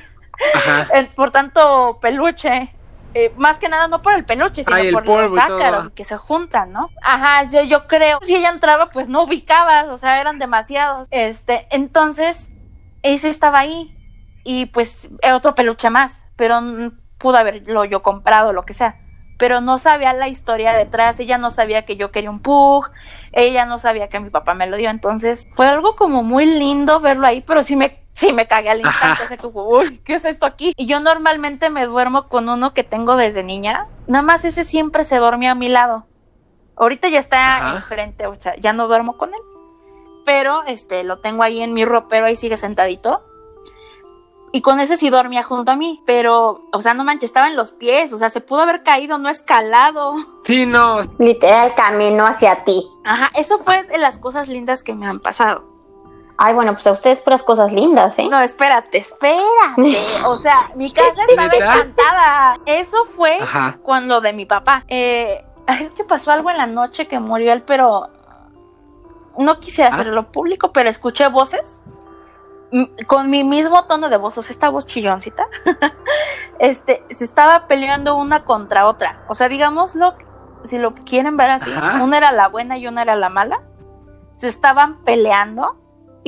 por 1.17 1.31
tanto, 1.31 1.99
peluche. 2.01 2.75
Eh, 3.21 3.33
más 3.37 3.59
que 3.59 3.69
nada 3.69 3.89
no 3.89 4.01
por 4.01 4.15
el 4.15 4.25
peluche, 4.25 4.63
sino 4.63 4.77
por 4.93 5.05
los 5.05 5.37
ácaros 5.37 5.91
que 5.91 6.05
se 6.05 6.17
juntan, 6.17 6.73
¿no? 6.73 6.89
Ajá, 7.03 7.43
yo, 7.51 7.65
yo 7.65 7.89
creo. 7.89 8.21
Si 8.23 8.37
ella 8.37 8.51
entraba, 8.51 8.91
pues 8.91 9.09
no 9.09 9.25
ubicaba, 9.25 9.93
o 9.93 9.99
sea, 9.99 10.21
eran 10.21 10.39
demasiados. 10.39 11.09
Este, 11.11 11.67
entonces, 11.73 12.53
ese 13.03 13.29
estaba 13.29 13.59
ahí. 13.59 13.93
Y 14.45 14.67
pues 14.67 15.09
otro 15.35 15.57
peluche 15.57 15.91
más, 15.91 16.23
pero 16.37 16.61
pudo 17.19 17.39
haberlo 17.39 17.85
yo 17.85 18.03
comprado, 18.03 18.53
lo 18.53 18.63
que 18.63 18.73
sea 18.73 18.95
pero 19.39 19.61
no 19.61 19.79
sabía 19.79 20.13
la 20.15 20.29
historia 20.29 20.73
detrás, 20.73 21.21
ella 21.21 21.39
no 21.39 21.53
sabía 21.53 21.87
que 21.87 21.97
yo 21.97 22.11
quería 22.11 22.29
un 22.29 22.41
pug, 22.41 22.91
ella 23.31 23.67
no 23.67 23.79
sabía 23.79 24.09
que 24.09 24.19
mi 24.19 24.31
papá 24.31 24.55
me 24.55 24.67
lo 24.67 24.77
dio, 24.77 24.91
entonces 24.91 25.47
fue 25.55 25.69
algo 25.69 25.95
como 25.95 26.25
muy 26.25 26.45
lindo 26.45 26.99
verlo 26.99 27.25
ahí, 27.25 27.41
pero 27.47 27.63
sí 27.63 27.77
me, 27.77 28.01
sí 28.19 28.33
me 28.33 28.49
cagué 28.49 28.71
al 28.71 28.81
instante, 28.81 29.23
así 29.25 29.37
como, 29.37 29.69
uy, 29.69 29.99
¿qué 30.05 30.15
es 30.15 30.25
esto 30.25 30.45
aquí? 30.45 30.73
Y 30.77 30.87
yo 30.87 30.99
normalmente 30.99 31.71
me 31.71 31.87
duermo 31.87 32.29
con 32.29 32.49
uno 32.49 32.75
que 32.75 32.83
tengo 32.83 33.15
desde 33.15 33.45
niña, 33.45 33.87
nada 34.09 34.23
más 34.23 34.45
ese 34.45 34.65
siempre 34.65 35.05
se 35.05 35.17
dormía 35.17 35.53
a 35.53 35.55
mi 35.55 35.69
lado, 35.69 36.07
ahorita 36.77 37.09
ya 37.09 37.21
está 37.21 37.75
enfrente, 37.77 38.27
o 38.27 38.35
sea, 38.35 38.57
ya 38.57 38.73
no 38.73 38.89
duermo 38.89 39.17
con 39.17 39.31
él, 39.33 39.41
pero 40.25 40.65
este, 40.67 41.05
lo 41.05 41.21
tengo 41.21 41.45
ahí 41.45 41.63
en 41.63 41.73
mi 41.75 41.85
ropero, 41.85 42.27
ahí 42.27 42.35
sigue 42.35 42.57
sentadito, 42.57 43.23
y 44.51 44.63
con 44.63 44.81
ese 44.81 44.97
sí 44.97 45.11
dormía 45.11 45.45
junto 45.45 45.71
a 45.71 45.77
mí, 45.77 46.03
pero, 46.05 46.65
o 46.73 46.81
sea, 46.81 46.95
no 46.95 47.05
manches, 47.05 47.31
estaba 47.31 47.49
en 47.49 47.57
los 47.57 47.73
pies, 47.73 48.13
o 48.13 48.19
sea, 48.19 48.31
se 48.31 48.41
pudo 48.41 48.63
haber 48.63 48.83
caído, 48.83 49.19
no 49.19 49.29
escalado. 49.29 50.15
Sí, 50.45 50.65
no. 50.65 51.01
Literal 51.19 51.75
camino 51.75 52.25
hacia 52.25 52.65
ti. 52.65 52.83
Ajá, 53.05 53.31
eso 53.35 53.59
fue 53.59 53.83
de 53.85 53.99
las 53.99 54.17
cosas 54.17 54.49
lindas 54.49 54.83
que 54.83 54.95
me 54.95 55.07
han 55.07 55.21
pasado. 55.21 55.78
Ay, 56.41 56.55
bueno, 56.55 56.73
pues 56.75 56.87
a 56.87 56.93
ustedes 56.93 57.21
puras 57.21 57.43
cosas 57.43 57.73
lindas, 57.73 58.17
¿eh? 58.17 58.29
No, 58.31 58.41
espérate, 58.41 58.99
espérate. 58.99 59.43
O 60.25 60.37
sea, 60.37 60.71
mi 60.77 60.93
casa 60.93 61.25
estaba 61.29 61.53
encantada. 61.53 62.59
Eso 62.65 63.05
fue 63.07 63.39
cuando 63.83 64.21
de 64.21 64.33
mi 64.33 64.47
papá. 64.47 64.85
Eh, 64.87 65.45
te 65.97 66.05
pasó 66.05 66.31
algo 66.31 66.49
en 66.51 66.59
la 66.59 66.67
noche 66.67 67.09
que 67.09 67.19
murió 67.19 67.53
él, 67.53 67.63
pero 67.63 68.09
no 69.37 69.59
quise 69.59 69.83
ah. 69.83 69.89
hacerlo 69.89 70.31
público, 70.31 70.73
pero 70.73 70.89
escuché 70.89 71.27
voces 71.29 71.83
con 73.07 73.31
mi 73.31 73.45
mismo 73.45 73.85
tono 73.87 74.09
de 74.09 74.19
voz, 74.19 74.37
o 74.37 74.43
sea, 74.43 74.53
esta 74.53 74.69
voz 74.69 74.85
chilloncita, 74.85 75.47
este, 76.59 77.03
se 77.09 77.25
estaba 77.25 77.67
peleando 77.67 78.17
una 78.17 78.45
contra 78.45 78.87
otra. 78.87 79.25
O 79.29 79.35
sea, 79.35 79.49
digámoslo, 79.49 80.15
si 80.65 80.79
lo 80.79 80.95
quieren 80.95 81.37
ver 81.37 81.51
así, 81.51 81.71
una 82.01 82.19
era 82.19 82.31
la 82.31 82.49
buena 82.49 82.77
y 82.79 82.87
una 82.87 83.03
era 83.03 83.17
la 83.17 83.29
mala. 83.29 83.63
Se 84.33 84.49
estaban 84.49 85.03
peleando 85.03 85.77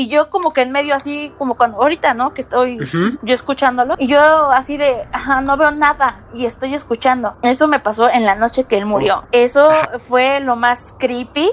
y 0.01 0.09
yo 0.09 0.31
como 0.31 0.55
que 0.55 0.63
en 0.63 0.73
medio 0.73 0.95
así, 0.95 1.31
como 1.37 1.57
cuando 1.57 1.77
ahorita, 1.77 2.15
¿no? 2.15 2.33
Que 2.33 2.41
estoy 2.41 2.79
yo 3.21 3.35
escuchándolo 3.35 3.97
y 3.99 4.07
yo 4.07 4.19
así 4.51 4.79
de, 4.79 5.07
ajá, 5.13 5.43
no 5.43 5.59
veo 5.59 5.73
nada 5.73 6.23
y 6.33 6.47
estoy 6.47 6.73
escuchando. 6.75 7.37
Eso 7.43 7.69
me 7.69 7.81
pasó 7.81 8.09
en 8.09 8.25
la 8.25 8.35
noche 8.35 8.65
que 8.65 8.79
él 8.79 8.87
murió. 8.87 9.25
Oh. 9.25 9.29
Eso 9.33 9.71
fue 10.09 10.41
lo 10.41 10.57
más 10.57 10.95
creepy, 10.99 11.51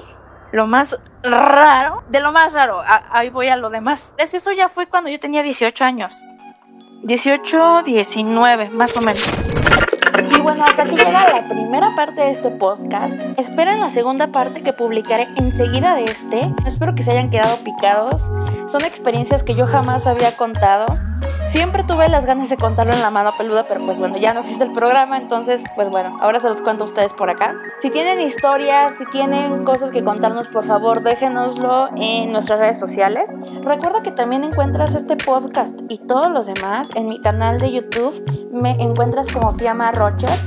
lo 0.52 0.66
más 0.66 0.98
raro, 1.22 2.04
de 2.08 2.20
lo 2.20 2.32
más 2.32 2.54
raro, 2.54 2.80
ahí 3.10 3.28
voy 3.28 3.48
a 3.48 3.56
lo 3.56 3.68
demás. 3.68 4.14
Eso 4.16 4.50
ya 4.52 4.70
fue 4.70 4.86
cuando 4.86 5.10
yo 5.10 5.20
tenía 5.20 5.42
18 5.42 5.84
años. 5.84 6.22
18, 7.02 7.82
19, 7.84 8.70
más 8.70 8.96
o 8.96 9.00
menos. 9.00 9.22
Y 10.30 10.40
bueno, 10.40 10.64
hasta 10.64 10.82
aquí 10.82 10.96
llega 10.96 11.28
la 11.28 11.48
primera 11.48 11.94
parte 11.94 12.20
de 12.22 12.30
este 12.30 12.50
podcast. 12.50 13.18
Esperen 13.36 13.80
la 13.80 13.90
segunda 13.90 14.28
parte 14.28 14.62
que 14.62 14.72
publicaré 14.72 15.26
enseguida 15.36 15.94
de 15.94 16.04
este. 16.04 16.40
Espero 16.66 16.94
que 16.94 17.02
se 17.02 17.12
hayan 17.12 17.30
quedado 17.30 17.56
picados. 17.64 18.22
Son 18.70 18.84
experiencias 18.84 19.42
que 19.42 19.54
yo 19.54 19.66
jamás 19.66 20.06
había 20.06 20.36
contado. 20.36 20.86
Siempre 21.48 21.82
tuve 21.82 22.10
las 22.10 22.26
ganas 22.26 22.50
de 22.50 22.58
contarlo 22.58 22.92
en 22.92 23.00
la 23.00 23.10
mano 23.10 23.32
peluda, 23.38 23.64
pero 23.66 23.82
pues 23.82 23.98
bueno, 23.98 24.18
ya 24.18 24.34
no 24.34 24.40
existe 24.40 24.64
el 24.64 24.72
programa, 24.72 25.16
entonces 25.16 25.64
pues 25.74 25.88
bueno, 25.88 26.18
ahora 26.20 26.40
se 26.40 26.48
los 26.48 26.60
cuento 26.60 26.84
a 26.84 26.86
ustedes 26.86 27.14
por 27.14 27.30
acá. 27.30 27.54
Si 27.78 27.88
tienen 27.88 28.20
historias, 28.20 28.92
si 28.98 29.06
tienen 29.06 29.64
cosas 29.64 29.90
que 29.90 30.04
contarnos, 30.04 30.48
por 30.48 30.66
favor, 30.66 31.02
déjenoslo 31.02 31.88
en 31.96 32.32
nuestras 32.32 32.58
redes 32.58 32.78
sociales. 32.78 33.34
Recuerda 33.62 34.02
que 34.02 34.10
también 34.10 34.44
encuentras 34.44 34.94
este 34.94 35.16
podcast 35.16 35.74
y 35.88 35.96
todos 35.96 36.30
los 36.30 36.44
demás 36.44 36.94
en 36.94 37.08
mi 37.08 37.18
canal 37.22 37.58
de 37.58 37.72
YouTube. 37.72 38.22
Me 38.52 38.72
encuentras 38.72 39.32
como 39.32 39.54
Fiamma 39.54 39.90
Rocher 40.18 40.38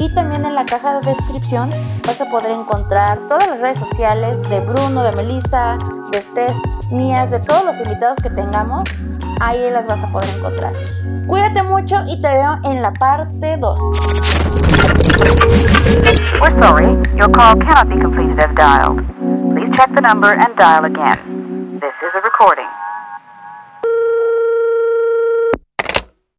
y 0.00 0.12
también 0.14 0.44
en 0.44 0.54
la 0.54 0.64
caja 0.64 0.98
de 0.98 1.06
descripción 1.06 1.70
vas 2.04 2.20
a 2.20 2.24
poder 2.26 2.50
encontrar 2.50 3.18
todas 3.28 3.46
las 3.48 3.60
redes 3.60 3.78
sociales 3.78 4.48
de 4.48 4.60
Bruno, 4.60 5.04
de 5.04 5.12
Melissa, 5.12 5.76
de 6.10 6.20
Steph, 6.20 6.56
mías, 6.90 7.30
de 7.30 7.38
todos 7.38 7.64
los 7.64 7.76
invitados 7.76 8.18
que 8.20 8.30
tengamos. 8.30 8.82
Ahí 9.40 9.70
las 9.70 9.86
vas 9.86 10.02
a 10.02 10.08
poder 10.08 10.28
encontrar. 10.36 10.72
Cuídate 11.28 11.62
mucho 11.62 11.96
y 12.08 12.20
te 12.20 12.28
veo 12.28 12.58
en 12.64 12.82
la 12.82 12.92
parte 12.92 13.56
2. 13.56 13.80
We're 16.40 16.60
sorry, 16.60 16.98
your 17.16 17.30
call 17.30 17.56
cannot 17.58 17.88
be 17.88 18.00
completed 18.00 18.42
as 18.42 18.52
dialed. 18.56 18.98
Please 19.54 19.70
check 19.76 19.94
the 19.94 20.00
number 20.00 20.32
and 20.32 20.56
dial 20.56 20.84
again. 20.84 21.78
This 21.80 21.94
is 22.02 22.14
a 22.14 22.20
recording. 22.22 22.66